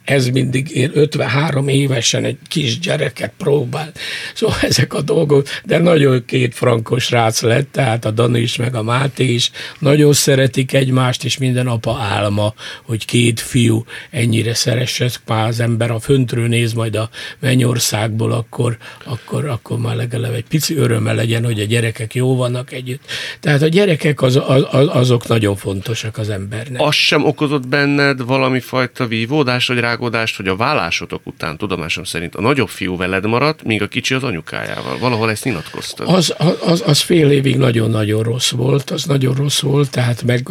ez 0.05 0.29
mindig 0.29 0.77
én 0.77 0.91
53 0.95 1.69
évesen 1.69 2.25
egy 2.25 2.39
kis 2.49 2.79
gyereket 2.79 3.33
próbál. 3.37 3.93
Szóval 4.35 4.57
ezek 4.61 4.95
a 4.95 5.01
dolgok, 5.01 5.47
de 5.65 5.79
nagyon 5.79 6.25
két 6.25 6.55
frankos 6.55 7.11
rác 7.11 7.43
lett, 7.43 7.73
tehát 7.73 8.05
a 8.05 8.11
Dani 8.11 8.41
is, 8.41 8.57
meg 8.57 8.75
a 8.75 8.83
Máté 8.83 9.25
is 9.25 9.51
nagyon 9.79 10.13
szeretik 10.13 10.73
egymást, 10.73 11.25
és 11.25 11.39
minden 11.39 11.67
apa 11.67 11.99
álma, 12.01 12.55
hogy 12.83 13.05
két 13.05 13.41
fiú 13.41 13.85
ennyire 14.11 14.55
szeresse 14.55 15.11
már 15.27 15.49
az 15.49 15.61
ember, 15.61 15.91
a 15.91 16.01
föntről 16.01 16.49
néz 16.49 16.73
majd 16.73 16.97
a 16.97 17.09
mennyországból, 17.39 18.33
akkor, 18.33 18.77
akkor, 19.05 19.45
akkor 19.45 19.79
már 19.79 19.97
legalább 19.97 20.35
egy 20.35 20.45
pici 20.49 20.77
öröme 20.77 21.13
legyen, 21.13 21.45
hogy 21.45 21.61
a 21.61 21.65
gyerekek 21.65 22.15
jó 22.15 22.37
vannak 22.37 22.73
együtt. 22.73 23.03
Tehát 23.41 23.63
a 23.63 23.69
gyerekek 23.69 24.23
az, 24.23 24.41
az, 24.47 24.65
azok 24.89 25.27
nagyon 25.29 25.57
fontosak 25.57 26.19
az 26.19 26.29
embernek. 26.29 26.81
Az 26.81 26.95
sem 26.95 27.25
okozott 27.25 27.69
benned 27.69 28.25
valami 28.25 28.61
fajta 28.61 29.07
vívódást, 29.07 29.69
hogy 29.69 29.79
rá 29.79 29.92
rágódást, 29.93 30.37
hogy 30.37 30.49
a 30.49 30.57
vállásotok 30.57 31.21
után 31.25 31.57
tudomásom 31.57 32.05
szerint 32.05 32.35
a 32.35 32.41
nagyobb 32.41 32.69
fiú 32.69 32.97
veled 32.97 33.27
maradt, 33.27 33.63
míg 33.63 33.83
a 33.83 33.89
kicsi 33.89 34.15
az 34.15 34.23
anyukájával. 34.23 34.99
Valahol 34.99 35.31
ezt 35.31 35.45
nyilatkoztad. 35.45 36.09
Az, 36.09 36.35
az, 36.65 36.83
az 36.87 37.01
fél 37.01 37.31
évig 37.31 37.57
nagyon-nagyon 37.57 38.23
rossz 38.23 38.51
volt, 38.51 38.91
az 38.91 39.05
nagyon 39.05 39.35
rossz 39.35 39.61
volt, 39.61 39.91
tehát 39.91 40.23
meg, 40.23 40.49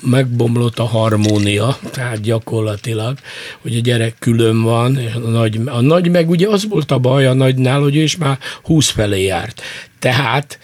megbomlott 0.00 0.78
a 0.78 0.84
harmónia, 0.84 1.78
tehát 1.90 2.20
gyakorlatilag, 2.20 3.18
hogy 3.60 3.76
a 3.76 3.80
gyerek 3.80 4.14
külön 4.18 4.62
van, 4.62 4.98
és 4.98 5.14
a 5.14 5.18
nagy, 5.18 5.60
a 5.64 5.80
nagy 5.80 6.10
meg 6.10 6.28
ugye 6.28 6.48
az 6.48 6.68
volt 6.68 6.90
a 6.90 6.98
baj 6.98 7.26
a 7.26 7.32
nagynál, 7.32 7.80
hogy 7.80 7.96
ő 7.96 8.02
is 8.02 8.16
már 8.16 8.38
20 8.62 8.88
felé 8.88 9.22
járt. 9.22 9.62
Tehát 9.98 10.58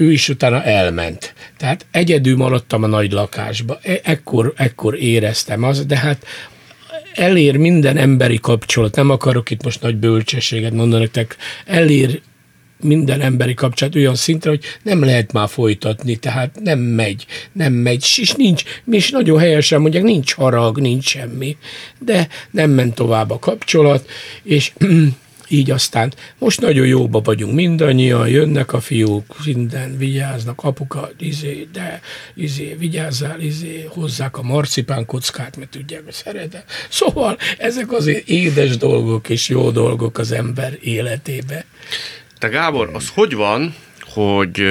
ő 0.00 0.12
is 0.12 0.28
utána 0.28 0.62
elment. 0.62 1.34
Tehát 1.56 1.86
egyedül 1.90 2.36
maradtam 2.36 2.82
a 2.82 2.86
nagy 2.86 3.12
lakásba. 3.12 3.78
E- 3.82 4.00
ekkor, 4.02 4.52
ekkor 4.56 4.94
éreztem 4.94 5.62
az, 5.62 5.86
de 5.86 5.96
hát 5.96 6.26
elér 7.14 7.56
minden 7.56 7.96
emberi 7.96 8.38
kapcsolat, 8.38 8.96
nem 8.96 9.10
akarok 9.10 9.50
itt 9.50 9.64
most 9.64 9.82
nagy 9.82 9.96
bölcsességet 9.96 10.72
mondani 10.72 11.02
nektek, 11.02 11.36
elér 11.66 12.20
minden 12.82 13.20
emberi 13.20 13.54
kapcsolat 13.54 13.94
olyan 13.94 14.14
szintre, 14.14 14.50
hogy 14.50 14.64
nem 14.82 15.04
lehet 15.04 15.32
már 15.32 15.48
folytatni, 15.48 16.16
tehát 16.16 16.60
nem 16.62 16.78
megy, 16.78 17.26
nem 17.52 17.72
megy, 17.72 18.04
és 18.16 18.32
nincs, 18.32 18.62
is 18.90 19.10
nagyon 19.10 19.38
helyesen 19.38 19.80
mondják, 19.80 20.02
nincs 20.02 20.34
harag, 20.34 20.78
nincs 20.78 21.08
semmi, 21.08 21.56
de 21.98 22.28
nem 22.50 22.70
ment 22.70 22.94
tovább 22.94 23.30
a 23.30 23.38
kapcsolat, 23.38 24.08
és 24.42 24.72
így 25.50 25.70
aztán 25.70 26.12
most 26.38 26.60
nagyon 26.60 26.86
jóba 26.86 27.20
vagyunk 27.20 27.54
mindannyian, 27.54 28.28
jönnek 28.28 28.72
a 28.72 28.80
fiúk, 28.80 29.44
minden 29.44 29.98
vigyáznak, 29.98 30.62
apuka, 30.62 31.10
izé, 31.18 31.68
de 31.72 32.00
izé, 32.34 32.76
vigyázzál, 32.78 33.40
izé, 33.40 33.86
hozzák 33.88 34.36
a 34.36 34.42
marcipán 34.42 35.06
kockát, 35.06 35.56
mert 35.56 35.70
tudják, 35.70 36.04
hogy 36.04 36.12
szeretem. 36.12 36.62
Szóval 36.88 37.36
ezek 37.58 37.92
azért 37.92 38.28
édes 38.28 38.76
dolgok 38.76 39.28
és 39.28 39.48
jó 39.48 39.70
dolgok 39.70 40.18
az 40.18 40.32
ember 40.32 40.78
életébe. 40.80 41.64
Te 42.38 42.48
Gábor, 42.48 42.90
az 42.92 43.08
hogy 43.14 43.34
van, 43.34 43.74
hogy 44.00 44.62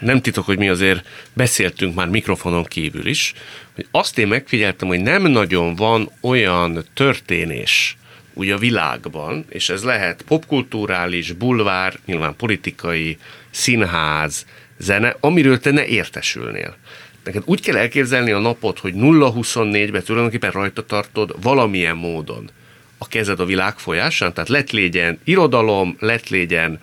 nem 0.00 0.20
titok, 0.20 0.44
hogy 0.44 0.58
mi 0.58 0.68
azért 0.68 1.06
beszéltünk 1.32 1.94
már 1.94 2.08
mikrofonon 2.08 2.64
kívül 2.64 3.06
is, 3.06 3.34
hogy 3.74 3.86
azt 3.90 4.18
én 4.18 4.26
megfigyeltem, 4.26 4.88
hogy 4.88 5.00
nem 5.00 5.22
nagyon 5.22 5.74
van 5.74 6.10
olyan 6.20 6.84
történés, 6.94 7.96
úgy 8.38 8.50
a 8.50 8.58
világban, 8.58 9.44
és 9.48 9.68
ez 9.68 9.84
lehet 9.84 10.22
popkulturális, 10.22 11.32
bulvár, 11.32 11.98
nyilván 12.06 12.36
politikai, 12.36 13.18
színház, 13.50 14.46
zene, 14.78 15.16
amiről 15.20 15.58
te 15.58 15.70
ne 15.70 15.86
értesülnél. 15.86 16.76
Neked 17.24 17.42
úgy 17.44 17.60
kell 17.60 17.76
elképzelni 17.76 18.30
a 18.30 18.38
napot, 18.38 18.78
hogy 18.78 18.94
0-24-ben 18.96 20.02
tulajdonképpen 20.02 20.50
rajta 20.50 20.86
tartod 20.86 21.42
valamilyen 21.42 21.96
módon 21.96 22.50
a 22.98 23.08
kezed 23.08 23.40
a 23.40 23.44
világ 23.44 23.78
folyásán, 23.78 24.32
tehát 24.32 24.48
lett 24.48 24.70
légyen 24.70 25.18
irodalom, 25.24 25.96
lett 26.00 26.28
légyen 26.28 26.80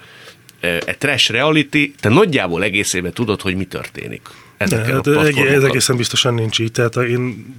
egy 0.60 0.97
trash 0.97 1.32
reality, 1.32 1.93
te 1.99 2.10
nagyjából 2.10 2.64
egészében 2.64 3.14
tudod, 3.14 3.41
hogy 3.41 3.56
mi 3.56 3.66
történik. 3.66 4.22
Ezeken 4.58 5.01
ne, 5.03 5.18
hát 5.18 5.38
ez 5.38 5.64
egészen 5.64 5.97
biztosan 5.97 6.34
nincs 6.34 6.60
így. 6.60 6.72
Tehát 6.72 6.95
én 6.95 7.56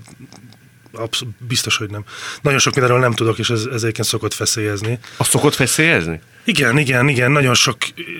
absz- 0.97 1.27
biztos, 1.39 1.77
hogy 1.77 1.91
nem. 1.91 2.05
Nagyon 2.43 2.59
sok 2.59 2.75
mindenről 2.75 3.01
nem 3.01 3.13
tudok, 3.13 3.39
és 3.39 3.51
ez, 3.51 3.65
ez 3.73 3.83
egyébként 3.83 4.07
szokott 4.07 4.35
feszélyezni. 4.35 4.99
A 5.17 5.25
szokott 5.25 5.55
feszélyezni? 5.55 6.21
Igen, 6.45 6.79
igen, 6.79 7.09
igen, 7.09 7.31
nagyon 7.31 7.55
sok. 7.55 7.77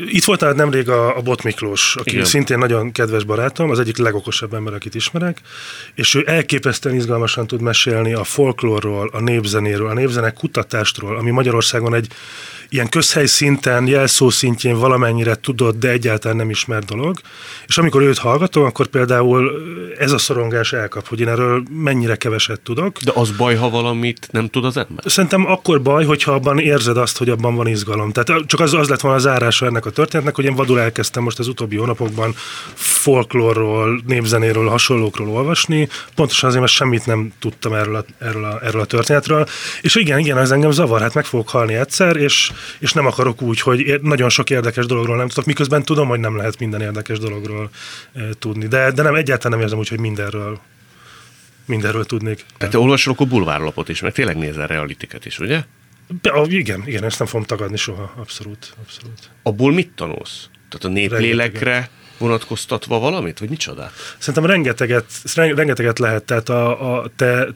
Itt 0.07 0.25
volt 0.25 0.39
tehát 0.39 0.57
nemrég 0.57 0.89
a, 0.89 1.17
a 1.17 1.21
Bot 1.21 1.43
Miklós, 1.43 1.97
aki 1.97 2.13
igen. 2.13 2.25
szintén 2.25 2.59
nagyon 2.59 2.93
kedves 2.93 3.25
barátom, 3.25 3.71
az 3.71 3.79
egyik 3.79 3.97
legokosabb 3.97 4.55
ember, 4.55 4.75
akit 4.75 4.95
ismerek, 4.95 5.41
és 5.95 6.15
ő 6.15 6.25
elképesztően 6.27 6.95
izgalmasan 6.95 7.47
tud 7.47 7.61
mesélni 7.61 8.13
a 8.13 8.25
folklórról, 8.25 9.11
a 9.13 9.21
népzenéről, 9.21 9.89
a 9.89 9.95
népzenek 9.95 10.35
kutatástról, 10.35 11.17
ami 11.17 11.31
Magyarországon 11.31 11.95
egy 11.95 12.09
ilyen 12.69 12.89
közhely 12.89 13.27
szinten, 13.27 13.87
jelszó 13.87 14.31
szintjén 14.31 14.79
valamennyire 14.79 15.35
tudott, 15.35 15.79
de 15.79 15.89
egyáltalán 15.89 16.37
nem 16.37 16.51
ismert 16.51 16.87
dolog. 16.87 17.19
És 17.67 17.79
amikor 17.79 18.03
őt 18.03 18.19
hallgatom, 18.19 18.65
akkor 18.65 18.87
például 18.87 19.51
ez 19.99 20.13
a 20.13 20.19
szorongás 20.19 20.73
elkap, 20.73 21.09
hogy 21.09 21.21
én 21.21 21.29
erről 21.29 21.63
mennyire 21.71 22.17
keveset 22.17 22.61
tudok. 22.61 22.99
De 22.99 23.13
az 23.15 23.31
baj, 23.31 23.55
ha 23.55 23.71
valamit 23.71 24.29
nem 24.31 24.49
tud 24.49 24.65
az 24.65 24.77
ember? 24.77 25.05
Szerintem 25.05 25.47
akkor 25.47 25.83
baj, 25.83 26.05
hogyha 26.05 26.33
abban 26.33 26.59
érzed 26.59 26.97
azt, 26.97 27.19
hogy 27.19 27.29
abban 27.29 27.55
van 27.55 27.67
izgalom. 27.67 28.13
Tehát 28.13 28.47
csak 28.47 28.61
az, 28.61 28.75
az 28.75 28.89
lett 28.89 29.01
volna 29.01 29.17
az 29.17 29.23
zárása 29.23 29.67
ennek 29.67 29.87
a 29.87 29.91
történetnek, 29.91 30.35
hogy 30.35 30.45
én 30.45 30.55
vadul 30.55 30.81
elkezdtem 30.81 31.23
most 31.23 31.39
az 31.39 31.49
utóbbi 31.49 31.77
hónapokban 31.77 32.35
folklórról, 32.75 34.03
népzenéről, 34.07 34.69
hasonlókról 34.69 35.29
olvasni, 35.29 35.89
pontosan 36.15 36.49
azért, 36.49 36.63
mert 36.63 36.77
semmit 36.77 37.07
nem 37.07 37.33
tudtam 37.39 37.73
erről 37.73 37.97
a, 37.97 38.05
erről 38.19 38.45
a, 38.45 38.59
erről 38.63 38.81
a 38.81 38.85
történetről. 38.85 39.47
És 39.81 39.95
igen, 39.95 40.19
igen, 40.19 40.39
ez 40.39 40.51
engem 40.51 40.71
zavar, 40.71 41.01
hát 41.01 41.15
meg 41.15 41.25
fogok 41.25 41.49
halni 41.49 41.75
egyszer, 41.75 42.17
és, 42.17 42.53
és 42.79 42.93
nem 42.93 43.07
akarok 43.07 43.43
úgy, 43.43 43.61
hogy 43.61 43.99
nagyon 44.03 44.29
sok 44.29 44.51
érdekes 44.51 44.87
dologról 44.87 45.17
nem 45.17 45.29
tudok, 45.29 45.45
miközben 45.45 45.83
tudom, 45.83 46.09
hogy 46.09 46.21
nem 46.21 46.37
lehet 46.37 46.59
minden 46.59 46.81
érdekes 46.81 47.19
dologról 47.19 47.71
e, 48.15 48.21
tudni. 48.39 48.67
De, 48.67 48.91
de 48.91 49.03
nem, 49.03 49.15
egyáltalán 49.15 49.53
nem 49.53 49.61
érzem 49.61 49.79
úgy, 49.79 49.89
hogy 49.89 50.01
mindenről 50.01 50.61
mindenről 51.67 52.05
tudnék. 52.05 52.45
Tehát 52.59 52.75
te 52.75 52.81
olvasol 52.81 53.13
akkor 53.13 53.27
bulvárlapot 53.27 53.89
is, 53.89 54.01
meg 54.01 54.13
tényleg 54.13 54.37
nézel 54.37 54.67
realitiket 54.67 55.27
is, 55.27 55.39
ugye? 55.39 55.65
Be, 56.23 56.31
a, 56.31 56.47
igen, 56.49 56.83
igen, 56.87 57.05
ezt 57.05 57.19
nem 57.19 57.29
fogom 57.29 57.47
tagadni 57.47 57.77
soha, 57.77 58.13
abszolút. 58.17 58.75
abszolút. 58.83 59.31
Abból 59.43 59.73
mit 59.73 59.91
tanulsz? 59.95 60.49
Tehát 60.69 60.85
a 60.85 61.01
néplélekre 61.01 61.71
Rengeteget. 61.71 61.91
vonatkoztatva 62.19 62.99
valamit, 62.99 63.39
vagy 63.39 63.49
micsoda? 63.49 63.91
Szerintem 64.19 64.51
rengeteget, 64.51 65.05
rengeteget 65.35 65.99
lehet, 65.99 66.25
tehát 66.25 66.49
a, 66.49 66.95
a 66.95 67.11
te 67.17 67.49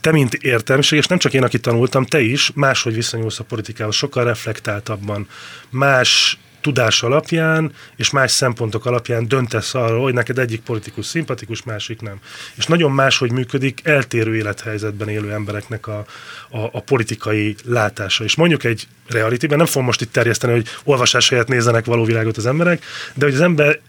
te, 0.00 0.12
mint 0.12 0.34
értelmiség, 0.34 0.98
és 0.98 1.06
nem 1.06 1.18
csak 1.18 1.32
én, 1.32 1.42
aki 1.42 1.58
tanultam, 1.58 2.04
te 2.04 2.20
is 2.20 2.50
máshogy 2.54 2.94
viszonyulsz 2.94 3.38
a 3.38 3.44
politikához, 3.44 3.94
sokkal 3.94 4.24
reflektáltabban, 4.24 5.28
más 5.70 6.38
tudás 6.60 7.02
alapján 7.02 7.72
és 7.96 8.10
más 8.10 8.30
szempontok 8.30 8.86
alapján 8.86 9.28
döntesz 9.28 9.74
arról, 9.74 10.02
hogy 10.02 10.12
neked 10.12 10.38
egyik 10.38 10.60
politikus 10.60 11.06
szimpatikus, 11.06 11.62
másik 11.62 12.00
nem. 12.00 12.20
És 12.54 12.66
nagyon 12.66 12.92
máshogy 12.92 13.32
működik 13.32 13.80
eltérő 13.84 14.36
élethelyzetben 14.36 15.08
élő 15.08 15.32
embereknek 15.32 15.86
a, 15.86 16.04
a, 16.50 16.58
a 16.72 16.80
politikai 16.80 17.54
látása. 17.64 18.24
És 18.24 18.36
mondjuk 18.36 18.64
egy 18.64 18.86
realityben, 19.06 19.56
nem 19.58 19.66
fogom 19.66 19.84
most 19.84 20.00
itt 20.00 20.12
terjeszteni, 20.12 20.52
hogy 20.52 20.66
olvasás 20.84 21.28
helyett 21.28 21.48
nézzenek 21.48 21.84
való 21.84 22.04
világot 22.04 22.36
az 22.36 22.46
emberek, 22.46 22.84
de 23.14 23.24
hogy 23.24 23.34
az 23.34 23.40
ember 23.40 23.80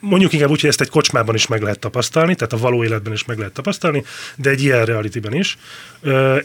mondjuk 0.00 0.32
inkább 0.32 0.50
úgy, 0.50 0.60
hogy 0.60 0.70
ezt 0.70 0.80
egy 0.80 0.88
kocsmában 0.88 1.34
is 1.34 1.46
meg 1.46 1.62
lehet 1.62 1.78
tapasztalni, 1.78 2.34
tehát 2.34 2.52
a 2.52 2.56
való 2.56 2.84
életben 2.84 3.12
is 3.12 3.24
meg 3.24 3.38
lehet 3.38 3.52
tapasztalni, 3.52 4.04
de 4.36 4.50
egy 4.50 4.62
ilyen 4.62 4.84
realityben 4.84 5.34
is. 5.34 5.58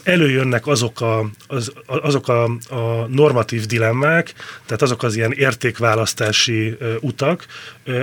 Előjönnek 0.02 0.66
azok 0.66 1.00
a, 1.00 1.30
az, 1.46 1.72
azok 1.86 2.28
a, 2.28 2.44
a 2.68 3.06
normatív 3.08 3.66
dilemmák, 3.66 4.34
tehát 4.66 4.82
azok 4.82 5.02
az 5.02 5.16
ilyen 5.16 5.32
értékválasztási 5.32 6.76
utak, 7.00 7.46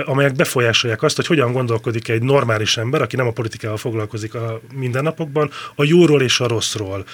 amelyek 0.04 0.34
befolyásolják 0.34 1.02
azt, 1.02 1.16
hogy 1.16 1.26
hogyan 1.26 1.52
gondolkodik 1.52 2.08
egy 2.08 2.22
normális 2.22 2.76
ember, 2.76 3.02
aki 3.02 3.16
nem 3.16 3.26
a 3.26 3.32
politikával 3.32 3.78
foglalkozik 3.78 4.34
a 4.34 4.60
mindennapokban, 4.74 5.50
a 5.74 5.84
jóról 5.84 6.22
és 6.22 6.40
a 6.40 6.48
rosszról, 6.48 7.04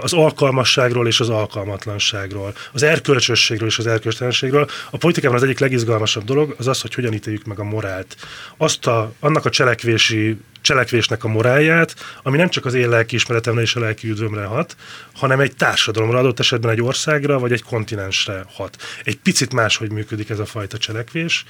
az 0.00 0.12
alkalmasságról 0.12 1.06
és 1.06 1.20
az 1.20 1.28
alkalmatlanságról, 1.28 2.54
az 2.72 2.82
erkölcsösségről 2.82 3.68
és 3.68 3.78
az 3.78 3.86
erkölcstelenségről. 3.86 4.68
A 4.90 4.96
politikában 4.96 5.36
az 5.36 5.42
egyik 5.42 5.58
legizgalmasabb 5.58 6.24
dolog 6.24 6.54
az 6.58 6.66
az, 6.66 6.80
hogy 6.80 6.94
hogyan 6.94 7.12
ítéljük 7.12 7.44
meg 7.44 7.58
a 7.58 7.64
morált, 7.74 8.16
azt 8.56 8.86
a, 8.86 9.12
annak 9.20 9.44
a 9.44 9.50
cselekvési 9.50 10.38
cselekvésnek 10.64 11.24
a 11.24 11.28
morálját, 11.28 11.94
ami 12.22 12.36
nem 12.36 12.48
csak 12.48 12.64
az 12.64 12.74
én 12.74 12.88
lelkiismeretemre 12.88 13.60
és 13.60 13.74
a 13.74 13.80
lelki 13.80 14.08
üdvömre 14.08 14.44
hat, 14.44 14.76
hanem 15.14 15.40
egy 15.40 15.56
társadalomra, 15.56 16.18
adott 16.18 16.38
esetben 16.38 16.70
egy 16.70 16.82
országra 16.82 17.38
vagy 17.38 17.52
egy 17.52 17.62
kontinensre 17.62 18.44
hat. 18.54 18.76
Egy 19.02 19.16
picit 19.16 19.52
máshogy 19.52 19.90
működik 19.90 20.30
ez 20.30 20.38
a 20.38 20.44
fajta 20.46 20.78
cselekvés, 20.78 21.44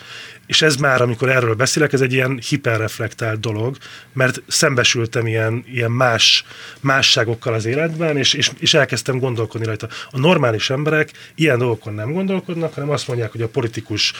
és 0.46 0.62
ez 0.62 0.76
már, 0.76 1.02
amikor 1.02 1.28
erről 1.28 1.54
beszélek, 1.54 1.92
ez 1.92 2.00
egy 2.00 2.12
ilyen 2.12 2.40
hiperreflektált 2.48 3.40
dolog, 3.40 3.76
mert 4.12 4.42
szembesültem 4.46 5.26
ilyen, 5.26 5.64
ilyen 5.72 5.90
más 5.90 6.44
másságokkal 6.80 7.54
az 7.54 7.64
életben, 7.64 8.16
és, 8.16 8.32
és, 8.32 8.50
és 8.58 8.74
elkezdtem 8.74 9.18
gondolkodni 9.18 9.66
rajta. 9.66 9.88
A 10.10 10.18
normális 10.18 10.70
emberek 10.70 11.10
ilyen 11.34 11.58
dolgokon 11.58 11.94
nem 11.94 12.12
gondolkodnak, 12.12 12.74
hanem 12.74 12.90
azt 12.90 13.08
mondják, 13.08 13.32
hogy 13.32 13.42
a 13.42 13.48
politikus 13.48 14.12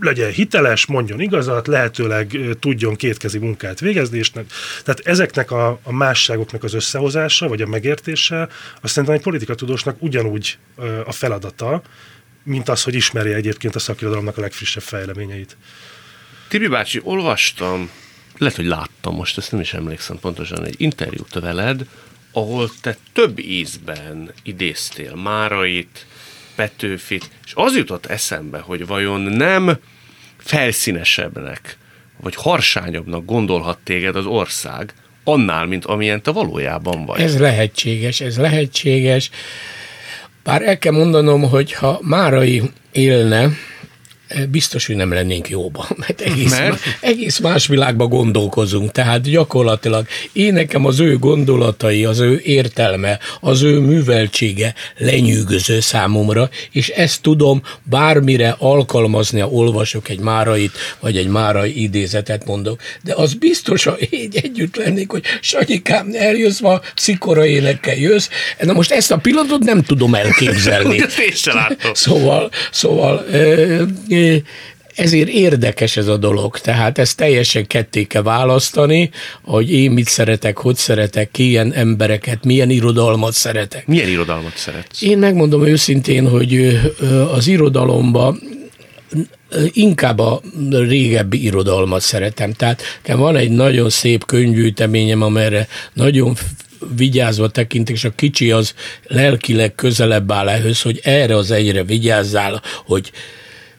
legyen 0.00 0.30
hiteles, 0.30 0.86
mondjon 0.86 1.20
igazat, 1.20 1.66
lehetőleg 1.66 2.38
tudjon 2.60 2.96
kétkezi 2.96 3.38
munkát 3.38 3.80
végezni, 3.80 4.18
és 4.18 4.30
tehát 4.30 5.00
ezeknek 5.04 5.50
a, 5.50 5.78
a 5.82 5.92
másságoknak 5.92 6.64
az 6.64 6.74
összehozása, 6.74 7.48
vagy 7.48 7.62
a 7.62 7.66
megértése, 7.66 8.48
azt 8.80 8.92
szerintem 8.92 9.14
egy 9.14 9.22
politikatudósnak 9.22 10.02
ugyanúgy 10.02 10.58
a 11.04 11.12
feladata, 11.12 11.82
mint 12.42 12.68
az, 12.68 12.82
hogy 12.82 12.94
ismerje 12.94 13.34
egyébként 13.34 13.74
a 13.74 13.78
szakirodalomnak 13.78 14.38
a 14.38 14.40
legfrissebb 14.40 14.82
fejleményeit. 14.82 15.56
Tibi 16.48 16.68
bácsi, 16.68 17.00
olvastam, 17.02 17.90
lehet, 18.38 18.56
hogy 18.56 18.66
láttam 18.66 19.14
most, 19.14 19.38
ezt 19.38 19.52
nem 19.52 19.60
is 19.60 19.74
emlékszem 19.74 20.18
pontosan, 20.18 20.64
egy 20.64 20.74
interjút 20.78 21.34
veled, 21.34 21.86
ahol 22.32 22.70
te 22.80 22.96
több 23.12 23.38
ízben 23.38 24.32
idéztél 24.42 25.14
Márait, 25.14 26.06
Petőfit, 26.58 27.30
és 27.44 27.52
az 27.54 27.76
jutott 27.76 28.06
eszembe, 28.06 28.58
hogy 28.58 28.86
vajon 28.86 29.20
nem 29.20 29.78
felszínesebbnek, 30.38 31.76
vagy 32.20 32.34
harsányabbnak 32.34 33.24
gondolhat 33.24 33.78
téged 33.84 34.16
az 34.16 34.26
ország, 34.26 34.94
annál, 35.24 35.66
mint 35.66 35.84
amilyen 35.84 36.22
te 36.22 36.30
valójában 36.30 37.04
vagy. 37.04 37.20
Ez 37.20 37.38
lehetséges, 37.38 38.20
ez 38.20 38.38
lehetséges. 38.38 39.30
Bár 40.42 40.62
el 40.62 40.78
kell 40.78 40.92
mondanom, 40.92 41.42
hogy 41.42 41.72
ha 41.72 41.98
Márai 42.02 42.62
élne, 42.92 43.48
biztos, 44.50 44.86
hogy 44.86 44.96
nem 44.96 45.12
lennénk 45.12 45.48
jóban, 45.48 45.86
mert 45.96 46.20
egész, 46.20 46.50
mert? 46.50 46.70
Más, 46.70 46.80
egész 47.00 47.38
más 47.38 47.66
világba 47.66 48.06
gondolkozunk. 48.06 48.92
Tehát 48.92 49.20
gyakorlatilag 49.22 50.06
én 50.32 50.52
nekem 50.52 50.84
az 50.84 51.00
ő 51.00 51.18
gondolatai, 51.18 52.04
az 52.04 52.18
ő 52.18 52.40
értelme, 52.44 53.18
az 53.40 53.62
ő 53.62 53.78
műveltsége 53.78 54.74
lenyűgöző 54.96 55.80
számomra, 55.80 56.50
és 56.72 56.88
ezt 56.88 57.22
tudom 57.22 57.62
bármire 57.82 58.56
alkalmazni, 58.58 59.40
ha 59.40 59.48
olvasok 59.48 60.08
egy 60.08 60.20
márait, 60.20 60.72
vagy 61.00 61.16
egy 61.16 61.28
márai 61.28 61.82
idézetet 61.82 62.46
mondok. 62.46 62.80
De 63.02 63.14
az 63.14 63.34
biztos, 63.34 63.84
ha 63.84 63.96
én 64.10 64.30
együtt 64.32 64.76
lennék, 64.76 65.10
hogy 65.10 65.22
Sanyikám, 65.40 66.10
eljössz 66.14 66.60
ma, 66.60 66.80
szikora 66.96 67.46
énekkel 67.46 67.96
jössz. 67.96 68.28
Na 68.60 68.72
most 68.72 68.90
ezt 68.90 69.12
a 69.12 69.16
pillanatot 69.16 69.62
nem 69.62 69.82
tudom 69.82 70.14
elképzelni. 70.14 71.00
Szóval, 71.92 72.50
szóval 72.70 73.26
ezért 74.98 75.28
érdekes 75.28 75.96
ez 75.96 76.06
a 76.06 76.16
dolog, 76.16 76.58
tehát 76.58 76.98
ezt 76.98 77.16
teljesen 77.16 77.66
ketté 77.66 78.04
kell 78.04 78.22
választani, 78.22 79.10
hogy 79.42 79.72
én 79.72 79.90
mit 79.90 80.08
szeretek, 80.08 80.58
hogy 80.58 80.76
szeretek, 80.76 81.30
ki 81.30 81.48
ilyen 81.48 81.72
embereket, 81.72 82.44
milyen 82.44 82.70
irodalmat 82.70 83.32
szeretek. 83.32 83.86
Milyen 83.86 84.08
irodalmat 84.08 84.56
szeretsz? 84.56 85.02
Én 85.02 85.18
megmondom 85.18 85.66
őszintén, 85.66 86.28
hogy 86.28 86.80
az 87.32 87.46
irodalomba 87.46 88.36
inkább 89.72 90.18
a 90.18 90.40
régebbi 90.70 91.44
irodalmat 91.44 92.00
szeretem. 92.00 92.52
Tehát 92.52 92.82
van 93.06 93.36
egy 93.36 93.50
nagyon 93.50 93.90
szép 93.90 94.26
könyvgyűjteményem, 94.26 95.22
amelyre 95.22 95.68
nagyon 95.92 96.36
vigyázva 96.96 97.48
tekintek, 97.48 97.94
és 97.94 98.04
a 98.04 98.10
kicsi 98.10 98.50
az 98.50 98.74
lelkileg 99.06 99.74
közelebb 99.74 100.32
áll 100.32 100.48
ehhez, 100.48 100.82
hogy 100.82 101.00
erre 101.02 101.36
az 101.36 101.50
egyre 101.50 101.84
vigyázzál, 101.84 102.62
hogy 102.86 103.10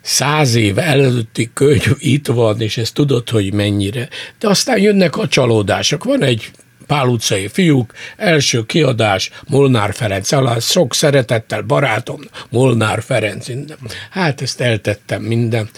száz 0.09 0.55
év 0.55 0.77
előtti 0.77 1.49
könyv 1.53 1.95
itt 1.97 2.27
van, 2.27 2.61
és 2.61 2.77
ezt 2.77 2.93
tudod, 2.93 3.29
hogy 3.29 3.53
mennyire. 3.53 4.09
De 4.39 4.47
aztán 4.47 4.79
jönnek 4.79 5.17
a 5.17 5.27
csalódások. 5.27 6.03
Van 6.03 6.23
egy 6.23 6.51
Pál 6.87 7.07
utcai 7.07 7.47
fiúk, 7.47 7.93
első 8.17 8.65
kiadás, 8.65 9.31
Molnár 9.47 9.93
Ferenc, 9.93 10.31
alá 10.31 10.59
sok 10.59 10.93
szeretettel 10.93 11.61
barátom, 11.61 12.19
Molnár 12.49 13.03
Ferenc. 13.03 13.47
Hát 14.09 14.41
ezt 14.41 14.61
eltettem 14.61 15.21
minden. 15.21 15.69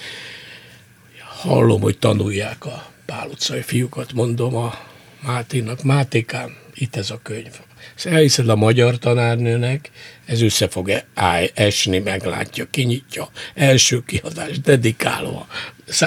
Hallom, 1.42 1.82
hogy 1.82 1.98
tanulják 1.98 2.66
a 2.66 2.86
Pál 3.06 3.28
utcai 3.28 3.62
fiúkat, 3.62 4.14
mondom 4.14 4.56
a 4.56 4.74
Máténak, 5.22 5.84
Mátékám, 5.84 6.56
itt 6.74 6.96
ez 6.96 7.10
a 7.10 7.20
könyv. 7.24 7.60
Ezt 8.04 8.14
elhiszed 8.14 8.50
a 8.50 8.56
magyar 8.56 8.98
tanárnőnek, 8.98 9.90
ez 10.26 10.42
össze 10.42 10.68
fog 10.68 10.90
e- 10.90 11.50
esni, 11.54 12.00
meglátja, 12.00 12.66
kinyitja. 12.70 13.30
Első 13.54 14.04
kiadás, 14.06 14.60
dedikálva. 14.60 15.48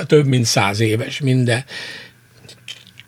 Több 0.07 0.26
mint 0.26 0.45
száz 0.45 0.80
éves 0.80 1.20
minden. 1.20 1.64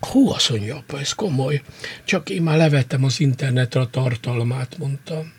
Hú, 0.01 0.31
azt 0.31 0.51
mondja, 0.51 0.77
apa, 0.77 1.01
ez 1.01 1.13
komoly. 1.13 1.63
Csak 2.05 2.31
én 2.31 2.43
már 2.43 2.57
levettem 2.57 3.05
az 3.05 3.21
internetre 3.21 3.81
a 3.81 3.91
tartalmát, 3.91 4.77
mondtam. 4.79 5.33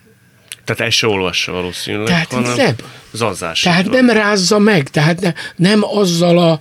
Tehát 0.63 0.81
ezt 0.81 0.97
se 0.97 1.07
olvassa 1.07 1.51
valószínűleg, 1.51 2.07
tehát 2.07 2.31
hanem 2.31 2.55
nem. 2.55 2.75
zazzás. 3.11 3.61
Tehát 3.61 3.89
nem 3.89 4.09
rázza 4.09 4.59
meg, 4.59 4.89
tehát 4.89 5.21
ne, 5.21 5.33
nem 5.55 5.83
azzal 5.83 6.37
a, 6.37 6.59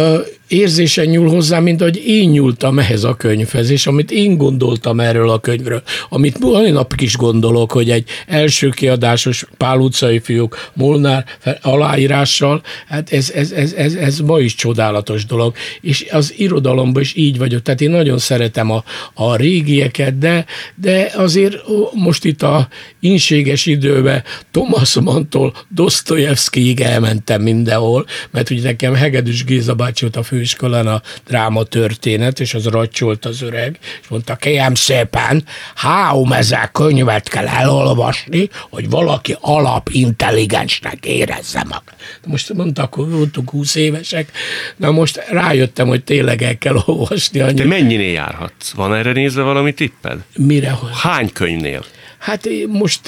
a 0.00 0.24
érzésen 0.48 1.06
nyúl 1.06 1.28
hozzá, 1.28 1.58
mint 1.58 1.80
hogy 1.80 2.02
én 2.06 2.28
nyúltam 2.28 2.78
ehhez 2.78 3.04
a 3.04 3.14
könyvhez, 3.14 3.70
és 3.70 3.86
amit 3.86 4.10
én 4.10 4.36
gondoltam 4.36 5.00
erről 5.00 5.30
a 5.30 5.38
könyvről, 5.38 5.82
amit 6.08 6.38
mai 6.38 6.70
napig 6.70 7.00
is 7.00 7.16
gondolok, 7.16 7.72
hogy 7.72 7.90
egy 7.90 8.08
első 8.26 8.68
kiadásos 8.68 9.46
Pál 9.56 9.78
utcai 9.78 10.18
fiúk 10.18 10.70
Molnár 10.74 11.24
aláírással, 11.62 12.62
hát 12.86 13.12
ez, 13.12 13.30
ez, 13.30 13.50
ez, 13.50 13.72
ez, 13.72 13.94
ez 13.94 14.18
ma 14.18 14.40
is 14.40 14.54
csodálatos 14.54 15.26
dolog, 15.26 15.54
és 15.80 16.06
az 16.10 16.34
irodalomban 16.36 17.02
is 17.02 17.14
így 17.16 17.38
vagyok, 17.38 17.62
tehát 17.62 17.80
én 17.80 17.90
nagyon 17.90 18.18
szeretem 18.18 18.70
a, 18.70 18.84
a 19.14 19.36
régieket, 19.36 20.18
de, 20.18 20.44
de 20.74 21.12
azért 21.16 21.56
most 21.92 22.24
itt 22.24 22.42
a 22.42 22.68
inséges 23.00 23.66
időben 23.66 24.22
Thomas 24.50 24.94
Mantól 24.94 25.54
Dostoyevskyig 25.68 26.80
elmentem 26.80 27.42
mindenhol, 27.42 28.06
mert 28.30 28.50
ugye 28.50 28.62
nekem 28.62 28.94
Hegedűs 28.94 29.44
Géza 29.44 29.74
bácsi 29.74 30.06
a 30.12 30.22
fő 30.22 30.36
főiskolán 30.38 30.86
a 30.86 31.02
dráma 31.26 31.62
történet, 31.62 32.40
és 32.40 32.54
az 32.54 32.64
racsolt 32.64 33.24
az 33.24 33.42
öreg, 33.42 33.78
és 34.02 34.08
mondta, 34.08 34.36
kérem 34.36 34.74
szépen, 34.74 35.44
három 35.74 36.32
ezer 36.32 36.70
könyvet 36.72 37.28
kell 37.28 37.46
elolvasni, 37.46 38.48
hogy 38.70 38.90
valaki 38.90 39.36
alapintelligensnek 39.40 41.06
érezze 41.06 41.64
mag. 41.68 41.82
Most 42.26 42.52
mondta, 42.52 42.82
akkor 42.82 43.10
voltunk 43.10 43.50
20 43.50 43.74
évesek, 43.74 44.30
na 44.76 44.90
most 44.90 45.24
rájöttem, 45.30 45.86
hogy 45.88 46.04
tényleg 46.04 46.42
el 46.42 46.58
kell 46.58 46.82
olvasni. 46.84 47.40
Annyi. 47.40 47.54
Te 47.54 47.64
mennyinél 47.64 48.12
járhatsz? 48.12 48.72
Van 48.72 48.94
erre 48.94 49.12
nézve 49.12 49.42
valami 49.42 49.72
tipped? 49.72 50.18
Mire? 50.36 50.78
Hány 50.92 51.32
könyvnél? 51.32 51.84
Hát 52.18 52.48
most 52.68 53.00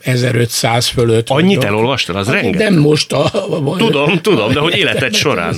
1500 0.00 0.86
fölött. 0.86 1.28
Annyit 1.28 1.56
vagyok. 1.56 1.64
elolvastad? 1.64 2.16
Az 2.16 2.26
hát 2.26 2.34
rengeteg. 2.34 2.70
Nem 2.70 2.80
most 2.80 3.12
a... 3.12 3.30
Tudom, 3.76 4.20
tudom, 4.20 4.52
de 4.52 4.60
hogy 4.60 4.76
életed 4.82 5.14
során. 5.14 5.54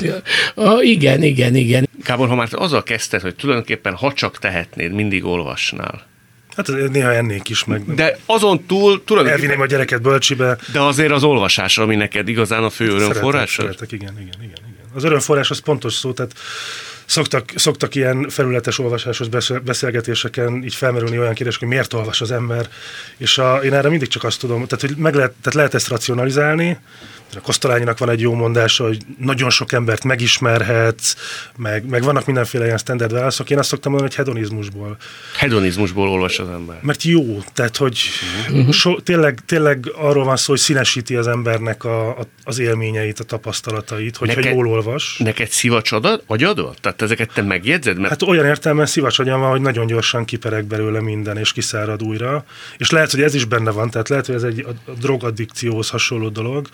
A, 0.54 0.80
igen, 0.80 1.22
igen, 1.22 1.54
igen. 1.54 1.88
Kábor, 2.02 2.28
ha 2.28 2.34
már 2.34 2.48
azzal 2.50 2.82
kezdted, 2.82 3.20
hogy 3.20 3.34
tulajdonképpen 3.34 3.94
ha 3.94 4.12
csak 4.12 4.38
tehetnéd, 4.38 4.92
mindig 4.92 5.24
olvasnál. 5.24 6.06
Hát 6.56 6.70
néha 6.92 7.12
ennék 7.12 7.48
is 7.48 7.64
meg. 7.64 7.94
De 7.94 8.18
azon 8.26 8.64
túl 8.64 9.04
tulajdonképpen... 9.04 9.30
Elvinném 9.30 9.60
a 9.60 9.66
gyereket 9.66 10.02
bölcsibe. 10.02 10.58
De 10.72 10.80
azért 10.80 11.10
az 11.10 11.24
olvasás, 11.24 11.78
ami 11.78 11.94
neked 11.94 12.28
igazán 12.28 12.64
a 12.64 12.70
fő 12.70 12.88
örömforrás? 12.88 13.50
Szeretek, 13.50 13.78
szeretek, 13.78 13.92
igen, 13.92 14.14
igen, 14.14 14.34
igen, 14.38 14.64
igen. 14.72 14.84
Az 14.94 15.04
örömforrás 15.04 15.50
az 15.50 15.58
pontos 15.58 15.94
szó, 15.94 16.12
tehát 16.12 16.32
szoktak, 17.06 17.52
szoktak 17.54 17.94
ilyen 17.94 18.28
felületes 18.28 18.78
olvasásos 18.78 19.28
beszélgetéseken 19.64 20.64
így 20.64 20.74
felmerülni 20.74 21.18
olyan 21.18 21.34
kérdés, 21.34 21.56
hogy 21.56 21.68
miért 21.68 21.92
olvas 21.92 22.20
az 22.20 22.30
ember, 22.30 22.68
és 23.16 23.38
a, 23.38 23.56
én 23.56 23.74
erre 23.74 23.88
mindig 23.88 24.08
csak 24.08 24.24
azt 24.24 24.40
tudom, 24.40 24.66
tehát, 24.66 24.86
hogy 24.86 24.96
meg 24.96 25.14
lehet, 25.14 25.30
tehát 25.30 25.54
lehet 25.54 25.74
ezt 25.74 25.88
racionalizálni, 25.88 26.78
a 27.34 27.40
Kosztolányinak 27.40 27.98
van 27.98 28.10
egy 28.10 28.20
jó 28.20 28.34
mondása, 28.34 28.84
hogy 28.84 28.98
nagyon 29.18 29.50
sok 29.50 29.72
embert 29.72 30.04
megismerhetsz, 30.04 31.14
meg, 31.56 31.88
meg 31.88 32.02
vannak 32.02 32.26
mindenféle 32.26 32.64
ilyen 32.64 32.78
standard 32.78 33.12
válaszok. 33.12 33.50
Én 33.50 33.58
azt 33.58 33.68
szoktam 33.68 33.92
mondani, 33.92 34.14
hogy 34.14 34.24
hedonizmusból. 34.24 34.96
Hedonizmusból 35.36 36.08
olvas 36.08 36.38
az 36.38 36.48
ember. 36.48 36.78
Mert 36.82 37.02
jó, 37.02 37.42
tehát 37.52 37.76
hogy 37.76 37.98
uh-huh. 38.50 38.70
so, 38.70 39.00
tényleg, 39.00 39.38
tényleg 39.46 39.90
arról 39.94 40.24
van 40.24 40.36
szó, 40.36 40.52
hogy 40.52 40.60
színesíti 40.60 41.16
az 41.16 41.26
embernek 41.26 41.84
a, 41.84 42.08
a, 42.08 42.26
az 42.44 42.58
élményeit, 42.58 43.20
a 43.20 43.24
tapasztalatait, 43.24 44.16
hogyha 44.16 44.36
neked, 44.36 44.52
jól 44.52 44.68
olvas. 44.68 45.18
Neked 45.18 45.48
szivacs 45.48 45.92
adod, 45.92 46.22
agyadod? 46.26 46.76
Tehát 46.80 46.96
Tehát 46.96 47.14
ezeket 47.14 47.34
te 47.34 47.42
megjegyzed? 47.42 47.96
Mert... 47.96 48.08
Hát 48.08 48.22
olyan 48.22 48.44
értelme 48.44 48.86
szivacs 48.86 49.18
agyam 49.18 49.40
van, 49.40 49.50
hogy 49.50 49.60
nagyon 49.60 49.86
gyorsan 49.86 50.24
kipereg 50.24 50.64
belőle 50.64 51.00
minden, 51.00 51.36
és 51.36 51.52
kiszárad 51.52 52.02
újra. 52.02 52.44
És 52.76 52.90
lehet, 52.90 53.10
hogy 53.10 53.22
ez 53.22 53.34
is 53.34 53.44
benne 53.44 53.70
van, 53.70 53.90
tehát 53.90 54.08
lehet, 54.08 54.26
hogy 54.26 54.34
ez 54.34 54.42
egy 54.42 54.66
a 54.86 54.90
drogaddikcióhoz 55.00 55.90
hasonló 55.90 56.28
dolog, 56.28 56.68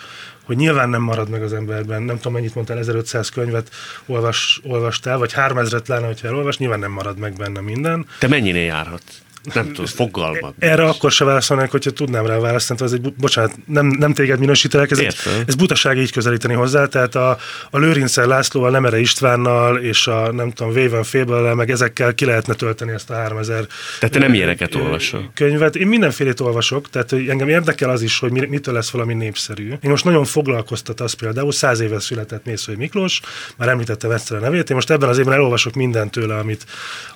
hogy 0.52 0.60
nyilván 0.60 0.88
nem 0.88 1.02
marad 1.02 1.28
meg 1.28 1.42
az 1.42 1.52
emberben. 1.52 2.02
Nem 2.02 2.16
tudom, 2.16 2.32
mennyit 2.32 2.54
mondtál, 2.54 2.78
1500 2.78 3.28
könyvet 3.28 3.70
olvas, 4.06 4.60
olvastál, 4.64 5.18
vagy 5.18 5.32
3000-et 5.36 5.86
lenne, 5.86 6.06
hogyha 6.06 6.28
elolvas, 6.28 6.58
nyilván 6.58 6.78
nem 6.78 6.90
marad 6.90 7.18
meg 7.18 7.32
benne 7.32 7.60
minden. 7.60 8.06
Te 8.18 8.28
mennyinél 8.28 8.64
járhatsz? 8.64 9.22
Nem 9.54 9.72
tudod, 9.72 9.88
fogalmat. 9.88 10.54
Erre 10.58 10.84
akkor 10.84 11.10
se 11.10 11.24
válaszolnék, 11.24 11.70
hogyha 11.70 11.90
tudnám 11.90 12.26
rá 12.26 12.38
választani. 12.38 12.82
Ez 12.82 12.92
egy, 12.92 13.12
bocsánat, 13.14 13.52
nem, 13.66 13.86
nem 13.86 14.12
téged 14.12 14.38
minősítelek, 14.38 14.90
ez, 14.90 14.98
egy, 14.98 15.16
ez 15.46 15.54
butaság 15.54 15.98
így 15.98 16.12
közelíteni 16.12 16.54
hozzá. 16.54 16.86
Tehát 16.86 17.14
a, 17.14 17.38
a 17.70 17.78
Lőrinszer 17.78 18.26
Lászlóval, 18.26 18.70
Nemere 18.70 19.00
Istvánnal 19.00 19.78
és 19.78 20.06
a 20.06 20.32
nem 20.32 20.50
tudom, 20.50 20.72
Véven 20.72 21.02
Fébellel, 21.02 21.54
meg 21.54 21.70
ezekkel 21.70 22.14
ki 22.14 22.24
lehetne 22.24 22.54
tölteni 22.54 22.92
ezt 22.92 23.10
a 23.10 23.14
3000 23.14 23.66
Tehát 23.98 24.14
te 24.14 24.18
nem 24.20 24.34
ilyeneket 24.34 24.74
olvasol? 24.74 25.30
Könyvet. 25.34 25.76
Én 25.76 25.86
mindenfélét 25.86 26.40
olvasok, 26.40 26.90
tehát 26.90 27.12
engem 27.12 27.48
érdekel 27.48 27.90
az 27.90 28.02
is, 28.02 28.18
hogy 28.18 28.48
mitől 28.48 28.74
lesz 28.74 28.90
valami 28.90 29.14
népszerű. 29.14 29.68
Én 29.68 29.90
most 29.90 30.04
nagyon 30.04 30.24
foglalkoztat 30.24 31.00
az 31.00 31.12
például, 31.12 31.52
száz 31.52 31.80
éve 31.80 32.00
született 32.00 32.44
Mészői 32.44 32.76
Miklós, 32.76 33.20
már 33.56 33.68
említettem 33.68 34.10
egyszer 34.10 34.36
a 34.36 34.40
nevét, 34.40 34.70
én 34.70 34.76
most 34.76 34.90
ebben 34.90 35.08
az 35.08 35.18
évben 35.18 35.34
elolvasok 35.34 35.74
mindent 35.74 36.10
tőle, 36.10 36.38
amit, 36.38 36.64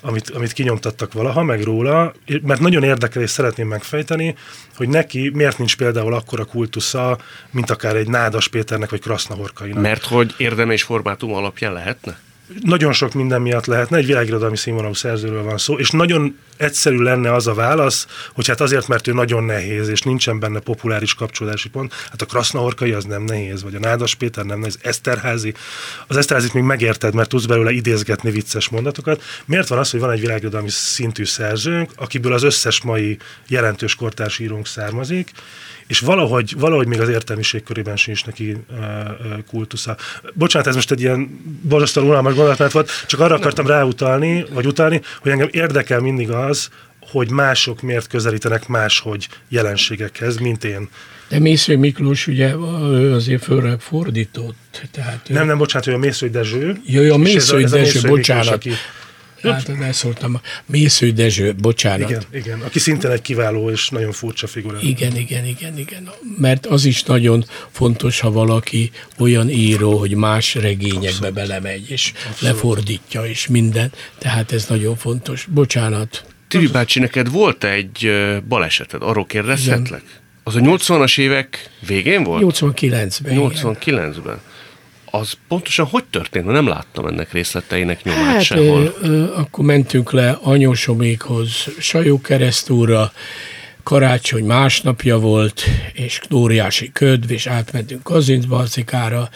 amit, 0.01 0.29
amit 0.29 0.53
kinyomtattak 0.53 1.13
valaha, 1.13 1.43
meg 1.43 1.63
róla, 1.63 2.13
mert 2.41 2.59
nagyon 2.59 2.83
érdekel 2.83 3.21
és 3.21 3.29
szeretném 3.29 3.67
megfejteni, 3.67 4.35
hogy 4.75 4.89
neki 4.89 5.29
miért 5.33 5.57
nincs 5.57 5.75
például 5.77 6.13
akkora 6.13 6.45
kultusza, 6.45 7.17
mint 7.51 7.69
akár 7.69 7.95
egy 7.95 8.07
Nádas 8.07 8.47
Péternek 8.47 8.89
vagy 8.89 9.01
Krasznahorkainak. 9.01 9.81
Mert 9.81 10.05
hogy 10.05 10.33
érdeme 10.37 10.73
és 10.73 10.83
formátum 10.83 11.33
alapján 11.33 11.73
lehetne? 11.73 12.17
Nagyon 12.61 12.93
sok 12.93 13.13
minden 13.13 13.41
miatt 13.41 13.65
lehetne, 13.65 13.97
egy 13.97 14.05
világirodalmi 14.05 14.57
színvonalú 14.57 14.93
szerzőről 14.93 15.43
van 15.43 15.57
szó, 15.57 15.77
és 15.77 15.89
nagyon 15.89 16.37
egyszerű 16.57 16.97
lenne 16.97 17.33
az 17.33 17.47
a 17.47 17.53
válasz, 17.53 18.07
hogy 18.33 18.47
hát 18.47 18.61
azért, 18.61 18.87
mert 18.87 19.07
ő 19.07 19.13
nagyon 19.13 19.43
nehéz, 19.43 19.87
és 19.87 20.01
nincsen 20.01 20.39
benne 20.39 20.59
populáris 20.59 21.13
kapcsolódási 21.13 21.69
pont. 21.69 21.93
Hát 21.93 22.21
a 22.21 22.25
Krasznahorkai 22.25 22.91
az 22.91 23.03
nem 23.03 23.23
nehéz, 23.23 23.63
vagy 23.63 23.75
a 23.75 23.79
Nádas 23.79 24.15
Péter 24.15 24.45
nem 24.45 24.59
nehéz, 24.59 24.77
Eszterházi. 24.81 25.53
Az 26.07 26.17
Eszterházit 26.17 26.53
még 26.53 26.63
megérted, 26.63 27.13
mert 27.13 27.29
tudsz 27.29 27.45
belőle 27.45 27.71
idézgetni 27.71 28.31
vicces 28.31 28.69
mondatokat. 28.69 29.23
Miért 29.45 29.67
van 29.67 29.79
az, 29.79 29.91
hogy 29.91 29.99
van 29.99 30.11
egy 30.11 30.19
világirodalmi 30.19 30.69
szintű 30.69 31.25
szerzőnk, 31.25 31.91
akiből 31.95 32.33
az 32.33 32.43
összes 32.43 32.81
mai 32.81 33.17
jelentős 33.47 33.95
kortárs 33.95 34.39
írónk 34.39 34.67
származik, 34.67 35.31
és 35.87 35.99
valahogy, 35.99 36.53
valahogy 36.57 36.87
még 36.87 37.01
az 37.01 37.09
értelmiség 37.09 37.63
körében 37.63 37.95
sincs 37.95 38.25
neki 38.25 38.51
uh, 38.51 38.77
kultusza. 39.49 39.97
Bocsánat, 40.33 40.67
ez 40.67 40.75
most 40.75 40.91
egy 40.91 41.01
ilyen 41.01 41.41
borzasztóan 41.61 42.07
unalmas 42.07 42.33
gondolat 42.33 42.71
volt, 42.71 42.91
csak 43.07 43.19
arra 43.19 43.35
akartam 43.35 43.67
ráutalni, 43.67 44.45
vagy 44.53 44.65
utalni, 44.65 45.01
hogy 45.21 45.31
engem 45.31 45.49
érdekel 45.51 45.99
mindig 45.99 46.29
az, 46.29 46.69
hogy 46.99 47.29
mások 47.31 47.81
miért 47.81 48.07
közelítenek 48.07 48.67
máshogy 48.67 49.27
jelenségekhez, 49.49 50.37
mint 50.37 50.63
én. 50.63 50.89
De 51.29 51.39
Mésző 51.39 51.77
Miklós 51.77 52.27
ugye 52.27 52.53
ő 52.91 53.13
azért 53.13 53.43
fölre 53.43 53.77
fordított. 53.79 54.87
Tehát 54.91 55.25
nem, 55.29 55.45
nem, 55.45 55.57
bocsánat, 55.57 55.85
hogy 55.85 55.95
a 55.95 55.97
Mésző 55.97 56.29
Dezső. 56.29 56.81
Jó, 56.85 57.13
a 57.13 57.17
Mésző 57.17 57.63
Dezső, 57.63 58.07
bocsánat. 58.07 58.43
Miklós, 58.43 58.55
aki 58.55 58.71
Hát 59.53 59.69
elszóltam. 59.81 60.41
Mésző 60.65 61.11
Dezső, 61.11 61.55
bocsánat. 61.55 62.09
Igen, 62.09 62.23
igen, 62.31 62.61
aki 62.61 62.79
szintén 62.79 63.11
egy 63.11 63.21
kiváló 63.21 63.69
és 63.69 63.89
nagyon 63.89 64.11
furcsa 64.11 64.47
figura. 64.47 64.77
Igen, 64.81 65.15
igen, 65.15 65.45
igen, 65.45 65.77
igen. 65.77 66.09
Mert 66.37 66.65
az 66.65 66.85
is 66.85 67.03
nagyon 67.03 67.45
fontos, 67.71 68.19
ha 68.19 68.31
valaki 68.31 68.91
olyan 69.17 69.49
író, 69.49 69.97
hogy 69.97 70.15
más 70.15 70.55
regényekbe 70.55 71.07
Abszolút. 71.07 71.33
belemegy, 71.33 71.89
és 71.91 72.13
Abszolút. 72.15 72.41
lefordítja, 72.41 73.25
és 73.25 73.47
minden. 73.47 73.91
Tehát 74.17 74.51
ez 74.51 74.65
nagyon 74.65 74.95
fontos. 74.95 75.47
Bocsánat. 75.51 76.25
Tibi 76.47 76.67
bácsi, 76.67 76.99
neked 76.99 77.31
volt 77.31 77.63
egy 77.63 78.11
baleseted, 78.47 79.01
arról 79.01 79.25
kérdezhetlek? 79.25 80.03
Az 80.43 80.55
a 80.55 80.59
80-as 80.59 81.19
évek 81.19 81.69
végén 81.87 82.23
volt? 82.23 82.43
89-ben. 82.59 83.37
89-ben 83.37 84.39
az 85.11 85.33
pontosan 85.47 85.85
hogy 85.85 86.03
történt? 86.03 86.45
Nem 86.45 86.67
láttam 86.67 87.05
ennek 87.05 87.31
részleteinek 87.31 88.03
nyomát 88.03 88.23
hát, 88.23 88.43
sehol. 88.43 88.93
Ö, 89.01 89.33
akkor 89.33 89.65
mentünk 89.65 90.11
le 90.11 90.37
anyósomékhoz, 90.41 91.67
Sajó 91.79 92.21
keresztúra, 92.21 93.11
karácsony 93.83 94.45
másnapja 94.45 95.19
volt, 95.19 95.63
és 95.93 96.19
óriási 96.33 96.91
ködv, 96.91 97.31
és 97.31 97.47
átmentünk 97.47 98.03
Kazincbarcikára, 98.03 99.29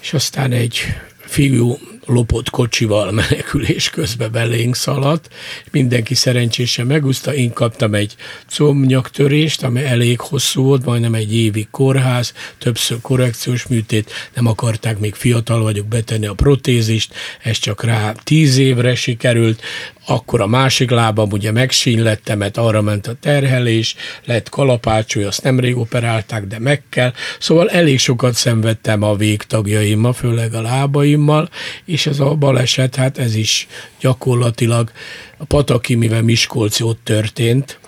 és 0.00 0.12
aztán 0.12 0.52
egy 0.52 0.80
fiú 1.18 1.78
lopott 2.10 2.50
kocsival 2.50 3.12
menekülés 3.20 3.90
közben 3.90 4.32
belénk 4.32 4.74
szaladt. 4.74 5.28
Mindenki 5.70 6.14
szerencsésen 6.14 6.86
megúszta, 6.86 7.34
én 7.34 7.52
kaptam 7.52 7.94
egy 7.94 8.14
combnyaktörést, 8.48 9.62
ami 9.62 9.84
elég 9.84 10.20
hosszú 10.20 10.62
volt, 10.62 10.84
majdnem 10.84 11.14
egy 11.14 11.34
évig 11.34 11.70
kórház, 11.70 12.32
többször 12.58 13.00
korrekciós 13.00 13.66
műtét, 13.66 14.12
nem 14.34 14.46
akarták, 14.46 14.98
még 14.98 15.14
fiatal 15.14 15.62
vagyok 15.62 15.86
betenni 15.86 16.26
a 16.26 16.34
protézist, 16.34 17.14
ez 17.42 17.58
csak 17.58 17.84
rá 17.84 18.12
tíz 18.12 18.58
évre 18.58 18.94
sikerült, 18.94 19.62
akkor 20.10 20.40
a 20.40 20.46
másik 20.46 20.90
lábam 20.90 21.30
ugye 21.30 21.52
megsínlettem, 21.52 22.38
mert 22.38 22.56
arra 22.56 22.80
ment 22.80 23.06
a 23.06 23.14
terhelés, 23.20 23.94
lett 24.24 24.48
kalapácsúly, 24.48 25.24
azt 25.24 25.42
nemrég 25.42 25.76
operálták, 25.76 26.46
de 26.46 26.58
meg 26.58 26.82
kell. 26.88 27.12
Szóval 27.38 27.70
elég 27.70 27.98
sokat 27.98 28.34
szenvedtem 28.34 29.02
a 29.02 29.16
végtagjaimmal, 29.16 30.12
főleg 30.12 30.54
a 30.54 30.60
lábaimmal, 30.60 31.48
és 31.84 31.99
ez 32.06 32.20
a 32.20 32.34
baleset, 32.34 32.94
hát 32.94 33.18
ez 33.18 33.34
is 33.34 33.66
gyakorlatilag 34.00 34.92
a 35.38 35.44
Pataki, 35.44 35.94
mivel 35.94 36.22
Miskolci 36.22 36.82
ott 36.82 37.00
történt, 37.04 37.78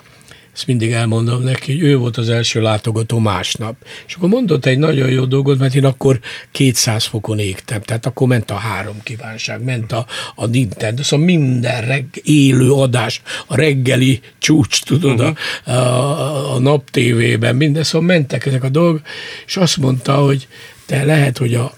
ezt 0.53 0.67
mindig 0.67 0.91
elmondom 0.91 1.43
neki, 1.43 1.71
hogy 1.71 1.81
ő 1.81 1.97
volt 1.97 2.17
az 2.17 2.29
első 2.29 2.61
látogató 2.61 3.19
másnap. 3.19 3.75
És 4.07 4.15
akkor 4.15 4.29
mondott 4.29 4.65
egy 4.65 4.77
nagyon 4.77 5.09
jó 5.09 5.25
dolgot, 5.25 5.59
mert 5.59 5.75
én 5.75 5.85
akkor 5.85 6.19
200 6.51 7.05
fokon 7.05 7.39
égtem, 7.39 7.81
tehát 7.81 8.05
akkor 8.05 8.27
ment 8.27 8.51
a 8.51 8.55
három 8.55 8.95
kívánság, 9.03 9.63
ment 9.63 9.91
a, 9.91 10.05
a 10.35 10.45
Nintendo, 10.45 11.03
szóval 11.03 11.25
minden 11.25 11.81
reg, 11.81 12.05
élő 12.23 12.71
adás, 12.71 13.21
a 13.47 13.55
reggeli 13.55 14.19
csúcs, 14.37 14.83
tudod, 14.83 15.19
a, 15.19 15.35
a, 15.71 16.53
a 16.55 16.59
nap 16.59 16.89
tévében, 16.89 17.55
minden, 17.55 17.83
szóval 17.83 18.07
mentek 18.07 18.45
ezek 18.45 18.63
a 18.63 18.69
dolgok, 18.69 19.01
és 19.45 19.57
azt 19.57 19.77
mondta, 19.77 20.15
hogy 20.15 20.47
te 20.85 21.03
lehet, 21.03 21.37
hogy 21.37 21.53
a 21.53 21.73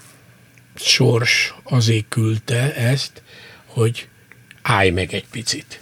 sors 0.75 1.53
azért 1.63 2.05
küldte 2.09 2.75
ezt, 2.75 3.21
hogy 3.65 4.07
állj 4.61 4.89
meg 4.89 5.13
egy 5.13 5.25
picit. 5.31 5.79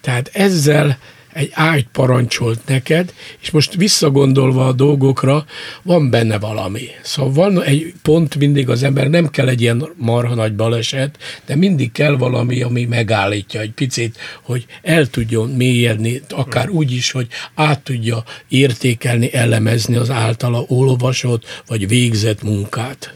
Tehát 0.00 0.30
ezzel 0.32 0.98
egy 1.36 1.50
ágyt 1.52 1.88
parancsolt 1.92 2.60
neked, 2.66 3.14
és 3.40 3.50
most 3.50 3.74
visszagondolva 3.74 4.66
a 4.66 4.72
dolgokra, 4.72 5.44
van 5.82 6.10
benne 6.10 6.38
valami. 6.38 6.88
Szóval 7.02 7.32
van 7.32 7.62
egy 7.62 7.94
pont 8.02 8.36
mindig 8.36 8.68
az 8.68 8.82
ember, 8.82 9.08
nem 9.08 9.30
kell 9.30 9.48
egy 9.48 9.60
ilyen 9.60 9.88
marha 9.96 10.34
nagy 10.34 10.54
baleset, 10.54 11.18
de 11.46 11.56
mindig 11.56 11.92
kell 11.92 12.16
valami, 12.16 12.62
ami 12.62 12.84
megállítja 12.84 13.60
egy 13.60 13.72
picit, 13.72 14.18
hogy 14.42 14.66
el 14.82 15.06
tudjon 15.06 15.50
mélyedni, 15.50 16.22
akár 16.28 16.68
úgy 16.68 16.92
is, 16.92 17.10
hogy 17.10 17.26
át 17.54 17.80
tudja 17.80 18.24
értékelni, 18.48 19.34
elemezni 19.34 19.96
az 19.96 20.10
általa 20.10 20.64
olvasott 20.68 21.62
vagy 21.66 21.88
végzett 21.88 22.42
munkát. 22.42 23.14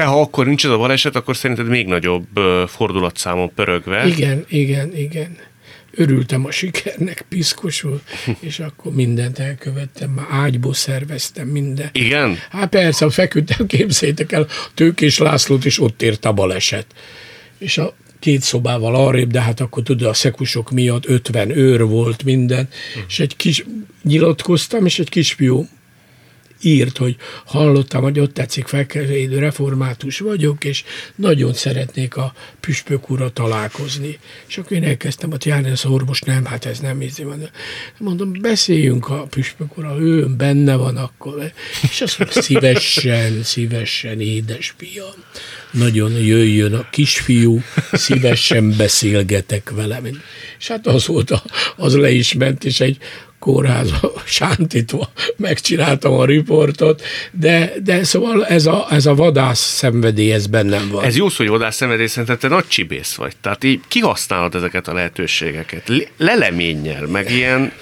Te, 0.00 0.06
ha 0.06 0.20
akkor 0.20 0.46
nincs 0.46 0.64
ez 0.64 0.70
a 0.70 0.78
baleset, 0.78 1.16
akkor 1.16 1.36
szerinted 1.36 1.66
még 1.66 1.86
nagyobb 1.86 2.26
fordulatszámon 2.66 3.54
pörögve. 3.54 4.06
Igen, 4.06 4.44
igen, 4.48 4.96
igen 4.96 5.36
örültem 5.94 6.44
a 6.44 6.50
sikernek, 6.50 7.24
piszkosul, 7.28 8.00
és 8.40 8.58
akkor 8.58 8.92
mindent 8.92 9.38
elkövettem, 9.38 10.10
már 10.10 10.26
ágyból 10.30 10.74
szerveztem 10.74 11.48
minden. 11.48 11.88
Igen? 11.92 12.38
Hát 12.50 12.68
persze, 12.68 13.10
feküdtem, 13.10 13.66
képzétek 13.66 14.32
el, 14.32 14.46
Tőkés 14.74 15.18
Lászlót 15.18 15.64
is 15.64 15.80
ott 15.80 16.02
ért 16.02 16.24
a 16.24 16.32
baleset. 16.32 16.86
És 17.58 17.78
a 17.78 17.94
két 18.18 18.42
szobával 18.42 18.94
arrébb, 18.94 19.30
de 19.30 19.40
hát 19.40 19.60
akkor 19.60 19.82
tudod, 19.82 20.08
a 20.08 20.14
szekusok 20.14 20.70
miatt 20.70 21.08
50 21.08 21.50
őr 21.50 21.84
volt 21.84 22.24
minden, 22.24 22.68
hm. 22.94 23.00
és 23.08 23.20
egy 23.20 23.36
kis 23.36 23.64
nyilatkoztam, 24.02 24.86
és 24.86 24.98
egy 24.98 25.08
kisfiú 25.08 25.68
írt, 26.62 26.96
hogy 26.96 27.16
hallottam, 27.44 28.02
hogy 28.02 28.20
ott 28.20 28.34
tetszik 28.34 28.66
felkelő 28.66 29.38
református 29.38 30.18
vagyok, 30.18 30.64
és 30.64 30.84
nagyon 31.14 31.52
szeretnék 31.52 32.16
a 32.16 32.34
püspök 32.60 33.10
ura 33.10 33.30
találkozni. 33.30 34.18
És 34.48 34.58
akkor 34.58 34.72
én 34.72 34.84
elkezdtem 34.84 35.32
ott 35.32 35.44
járni, 35.44 35.70
az 35.70 35.82
most 36.06 36.24
nem, 36.24 36.44
hát 36.44 36.64
ez 36.64 36.78
nem 36.78 37.02
ízi 37.02 37.22
van. 37.22 37.50
Mondom, 37.98 38.32
beszéljünk 38.40 39.08
a 39.08 39.22
püspök 39.22 39.76
ura, 39.76 39.96
ő 40.00 40.26
benne 40.26 40.76
van 40.76 40.96
akkor. 40.96 41.52
És 41.82 42.00
azt 42.00 42.18
mondja, 42.18 42.42
szívesen, 42.42 43.42
szívesen, 43.42 44.20
édes 44.20 44.74
fiam. 44.76 45.24
Nagyon 45.70 46.12
jöjjön 46.12 46.74
a 46.74 46.90
kisfiú, 46.90 47.62
szívesen 47.92 48.76
beszélgetek 48.76 49.70
vele. 49.70 50.00
És 50.58 50.68
hát 50.68 50.86
az 50.86 51.06
volt, 51.06 51.42
az 51.76 51.94
le 51.94 52.10
is 52.10 52.32
ment, 52.32 52.64
és 52.64 52.80
egy 52.80 52.98
kórházba 53.40 54.12
sántítva 54.24 55.10
megcsináltam 55.36 56.12
a 56.12 56.24
riportot, 56.24 57.02
de, 57.32 57.72
de 57.82 58.04
szóval 58.04 58.46
ez 58.46 58.66
a, 58.66 58.86
ez 58.90 59.06
a 59.06 59.14
vadász 59.14 59.60
szenvedély, 59.60 60.32
ez 60.32 60.46
bennem 60.46 60.88
van. 60.90 61.04
Ez 61.04 61.16
jó 61.16 61.28
szó, 61.28 61.36
hogy 61.36 61.48
vadász 61.48 61.76
szenvedély, 61.76 62.06
szerintem 62.06 62.38
te 62.38 62.48
nagy 62.48 62.66
csibész 62.68 63.14
vagy. 63.14 63.32
Tehát 63.40 63.64
így 63.64 63.80
kihasználod 63.88 64.54
ezeket 64.54 64.88
a 64.88 64.92
lehetőségeket. 64.92 65.92
Leleménnyel, 66.16 67.06
meg 67.06 67.30
ilyen 67.30 67.72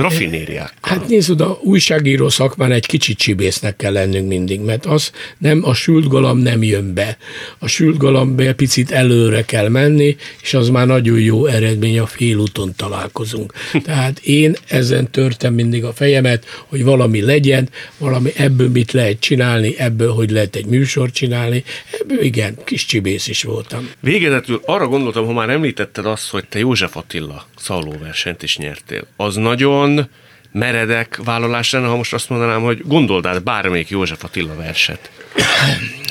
Rafinériák. 0.00 0.72
Hát 0.80 1.08
nézd 1.08 1.30
oda, 1.30 1.58
újságíró 1.62 2.28
szakmán 2.28 2.72
egy 2.72 2.86
kicsit 2.86 3.18
csibésznek 3.18 3.76
kell 3.76 3.92
lennünk 3.92 4.28
mindig, 4.28 4.60
mert 4.60 4.86
az 4.86 5.10
nem, 5.38 5.60
a 5.64 5.74
sült 5.74 6.08
galamb 6.08 6.42
nem 6.42 6.62
jön 6.62 6.94
be. 6.94 7.16
A 7.58 7.66
sült 7.66 7.96
galambbe 7.96 8.52
picit 8.52 8.90
előre 8.90 9.44
kell 9.44 9.68
menni, 9.68 10.16
és 10.42 10.54
az 10.54 10.68
már 10.68 10.86
nagyon 10.86 11.20
jó 11.20 11.46
eredmény, 11.46 11.98
a 11.98 12.06
félúton 12.06 12.72
találkozunk. 12.76 13.52
Tehát 13.84 14.18
én 14.18 14.56
ezen 14.68 15.10
törtem 15.10 15.54
mindig 15.54 15.84
a 15.84 15.92
fejemet, 15.92 16.44
hogy 16.66 16.84
valami 16.84 17.20
legyen, 17.20 17.68
valami 17.98 18.30
ebből 18.36 18.68
mit 18.68 18.92
lehet 18.92 19.20
csinálni, 19.20 19.78
ebből 19.78 20.12
hogy 20.12 20.30
lehet 20.30 20.56
egy 20.56 20.66
műsor 20.66 21.10
csinálni, 21.10 21.64
ebből 22.00 22.20
igen, 22.20 22.56
kis 22.64 22.84
csibész 22.84 23.28
is 23.28 23.42
voltam. 23.42 23.90
Végezetül 24.00 24.60
arra 24.64 24.86
gondoltam, 24.88 25.26
ha 25.26 25.32
már 25.32 25.48
említetted 25.48 26.06
azt, 26.06 26.28
hogy 26.30 26.44
te 26.48 26.58
József 26.58 26.96
Attila 26.96 27.46
szallóversenyt 27.56 28.42
is 28.42 28.56
nyertél. 28.56 29.06
Az 29.16 29.34
nagyon 29.34 29.89
nagyon 29.94 30.10
meredek 30.52 31.20
vállalás 31.24 31.70
lenne, 31.70 31.86
ha 31.86 31.96
most 31.96 32.12
azt 32.12 32.28
mondanám, 32.28 32.62
hogy 32.62 32.82
gondold 32.84 33.26
át 33.26 33.42
bármelyik 33.42 33.88
József 33.88 34.24
Attila 34.24 34.54
verset. 34.54 35.10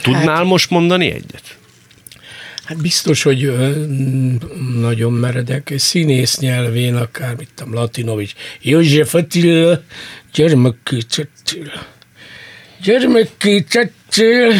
Tudnál 0.01 0.35
hát, 0.35 0.45
most 0.45 0.69
mondani 0.69 1.05
egyet? 1.05 1.57
Hát 2.63 2.81
biztos, 2.81 3.23
hogy 3.23 3.53
nagyon 4.79 5.13
meredek. 5.13 5.73
Színész 5.77 6.37
nyelvén, 6.37 6.95
akár, 6.95 7.35
mit 7.35 7.49
tudom, 7.55 7.73
Latinovics, 7.73 8.33
József 8.61 9.13
Attila, 9.13 9.81
gyermekkécsettél. 10.33 11.71
Gyermekkécsettél, 12.81 14.53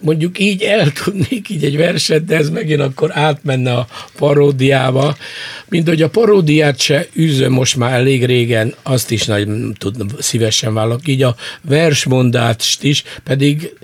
mondjuk 0.00 0.38
így 0.38 0.62
el 0.62 0.92
tudnék 0.92 1.48
így 1.48 1.64
egy 1.64 1.76
verset, 1.76 2.24
de 2.24 2.36
ez 2.36 2.50
megint 2.50 2.80
akkor 2.80 3.10
átmenne 3.12 3.72
a 3.72 3.86
paródiába. 4.16 5.16
Mint 5.68 5.88
hogy 5.88 6.02
a 6.02 6.08
paródiát 6.08 6.78
se 6.78 7.06
űzöm 7.16 7.52
most 7.52 7.76
már 7.76 7.92
elég 7.92 8.24
régen, 8.24 8.74
azt 8.82 9.10
is 9.10 9.24
nagy 9.24 9.48
tud, 9.78 10.04
szívesen 10.18 10.74
vállok. 10.74 11.08
Így 11.08 11.22
a 11.22 11.36
versmondást 11.60 12.82
is, 12.82 13.02
pedig 13.24 13.74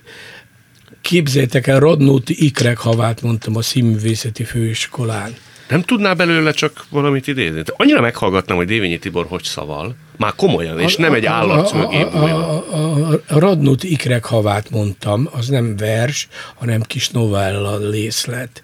képzétek 1.00 1.66
el, 1.66 1.80
Radnóti 1.80 2.44
Ikrek 2.44 2.78
havát 2.78 3.22
mondtam 3.22 3.56
a 3.56 3.62
színművészeti 3.62 4.44
főiskolán. 4.44 5.34
Nem 5.68 5.82
tudná 5.82 6.12
belőle 6.12 6.52
csak 6.52 6.84
valamit 6.88 7.26
idézni? 7.26 7.62
Annyira 7.66 8.00
meghallgatnám, 8.00 8.56
hogy 8.56 8.66
Dévényi 8.66 8.98
Tibor 8.98 9.26
hogy 9.28 9.42
szaval, 9.42 9.96
már 10.16 10.32
komolyan, 10.36 10.80
és 10.80 10.96
a, 10.96 11.00
nem 11.00 11.14
egy 11.14 11.26
állat 11.26 11.72
mögé 11.72 12.02
a, 12.02 12.22
a, 12.22 12.64
a, 12.74 13.12
a 13.28 13.38
Radnut 13.38 13.82
Ikrek 13.82 14.24
havát 14.24 14.70
mondtam, 14.70 15.28
az 15.32 15.48
nem 15.48 15.76
vers, 15.76 16.28
hanem 16.54 16.82
kis 16.82 17.08
novella 17.08 17.76
lészlet. 17.88 18.62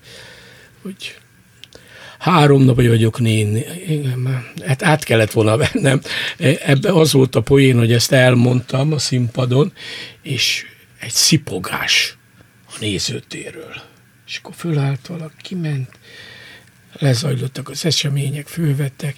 Úgy 0.82 1.16
három 2.18 2.62
nap 2.62 2.76
vagyok 2.76 3.20
néni. 3.20 3.64
Igen, 3.88 4.44
hát 4.66 4.82
át 4.82 5.05
kellett 5.05 5.32
volna 5.32 5.57
vennem. 5.57 6.00
Ebbe 6.64 6.92
az 6.92 7.12
volt 7.12 7.34
a 7.34 7.40
poén, 7.40 7.78
hogy 7.78 7.92
ezt 7.92 8.12
elmondtam 8.12 8.92
a 8.92 8.98
színpadon, 8.98 9.72
és 10.22 10.64
egy 11.00 11.11
szipogás 11.12 12.16
a 12.66 12.76
nézőtéről. 12.80 13.74
És 14.26 14.36
akkor 14.36 14.55
fölállt 14.57 15.07
valaki, 15.07 15.34
kiment, 15.42 15.88
lezajlottak 16.99 17.68
az 17.68 17.84
események, 17.84 18.47
fővettek, 18.47 19.16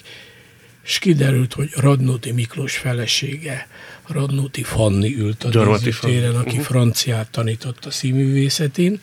és 0.83 0.99
kiderült, 0.99 1.53
hogy 1.53 1.69
Radnóti 1.75 2.31
Miklós 2.31 2.77
felesége, 2.77 3.67
Radnóti 4.07 4.63
Fanni 4.63 5.15
ült 5.15 5.43
a 5.43 5.65
nézőtéren, 5.65 6.35
aki 6.35 6.49
uh-huh. 6.49 6.65
franciát 6.65 7.29
tanított 7.31 7.85
a 7.85 7.91
színművészetén, 7.91 9.01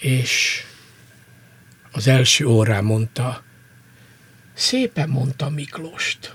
és 0.00 0.62
az 1.92 2.06
első 2.06 2.46
órán 2.46 2.84
mondta, 2.84 3.42
szépen 4.54 5.08
mondta 5.08 5.50
Miklóst. 5.50 6.34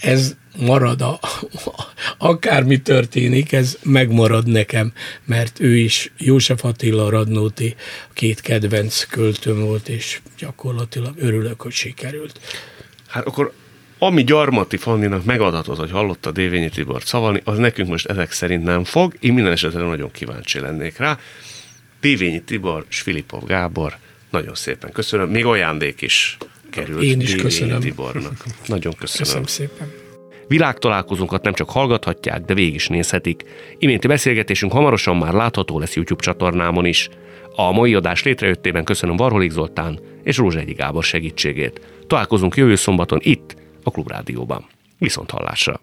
Ez 0.00 0.36
marad, 0.58 1.00
a, 1.00 1.18
akármi 2.18 2.82
történik, 2.82 3.52
ez 3.52 3.78
megmarad 3.82 4.46
nekem, 4.46 4.92
mert 5.24 5.60
ő 5.60 5.76
is 5.76 6.12
József 6.18 6.64
Attila 6.64 7.10
Radnóti 7.10 7.74
két 8.12 8.40
kedvenc 8.40 9.04
költőm 9.04 9.60
volt, 9.60 9.88
és 9.88 10.20
gyakorlatilag 10.38 11.14
örülök, 11.18 11.60
hogy 11.60 11.72
sikerült. 11.72 12.40
Hát 13.08 13.26
akkor 13.26 13.52
ami 13.98 14.24
Gyarmati 14.24 14.76
Fanninak 14.76 15.24
megadatott, 15.24 15.78
hogy 15.78 15.90
hallotta 15.90 16.30
Dévényi 16.30 16.68
Tibor 16.68 17.02
szavalni, 17.02 17.40
az 17.44 17.58
nekünk 17.58 17.88
most 17.88 18.06
ezek 18.06 18.32
szerint 18.32 18.64
nem 18.64 18.84
fog. 18.84 19.16
Én 19.20 19.32
minden 19.32 19.52
esetre 19.52 19.82
nagyon 19.82 20.10
kíváncsi 20.10 20.60
lennék 20.60 20.96
rá. 20.96 21.18
Dévényi 22.00 22.42
Tibor 22.42 22.84
és 22.88 23.00
Filipov 23.00 23.44
Gábor, 23.44 23.96
nagyon 24.30 24.54
szépen 24.54 24.92
köszönöm. 24.92 25.30
Még 25.30 25.44
ajándék 25.44 26.00
is 26.00 26.36
került 26.74 27.02
Én 27.02 27.20
is 27.20 27.26
Dévényi 27.26 27.42
köszönöm. 27.42 27.80
Tibornak. 27.80 28.44
Nagyon 28.66 28.92
köszönöm. 28.98 29.24
Köszönöm 29.24 29.46
szépen. 29.46 29.92
Világtalálkozónkat 30.48 31.42
nem 31.42 31.52
csak 31.52 31.70
hallgathatják, 31.70 32.40
de 32.40 32.54
végig 32.54 32.74
is 32.74 32.88
nézhetik. 32.88 33.44
Iménti 33.78 34.06
beszélgetésünk 34.06 34.72
hamarosan 34.72 35.16
már 35.16 35.32
látható 35.32 35.78
lesz 35.78 35.94
YouTube 35.94 36.22
csatornámon 36.22 36.84
is. 36.84 37.08
A 37.56 37.72
mai 37.72 37.94
adás 37.94 38.22
létrejöttében 38.22 38.84
köszönöm 38.84 39.16
Varholik 39.16 39.50
Zoltán 39.50 40.00
és 40.22 40.36
Rózsegyi 40.36 40.72
Gábor 40.72 41.04
segítségét. 41.04 41.80
Találkozunk 42.06 42.56
jövő 42.56 42.74
szombaton 42.74 43.18
itt, 43.22 43.56
a 43.82 43.90
Klubrádióban. 43.90 44.66
Viszont 44.98 45.30
hallásra! 45.30 45.80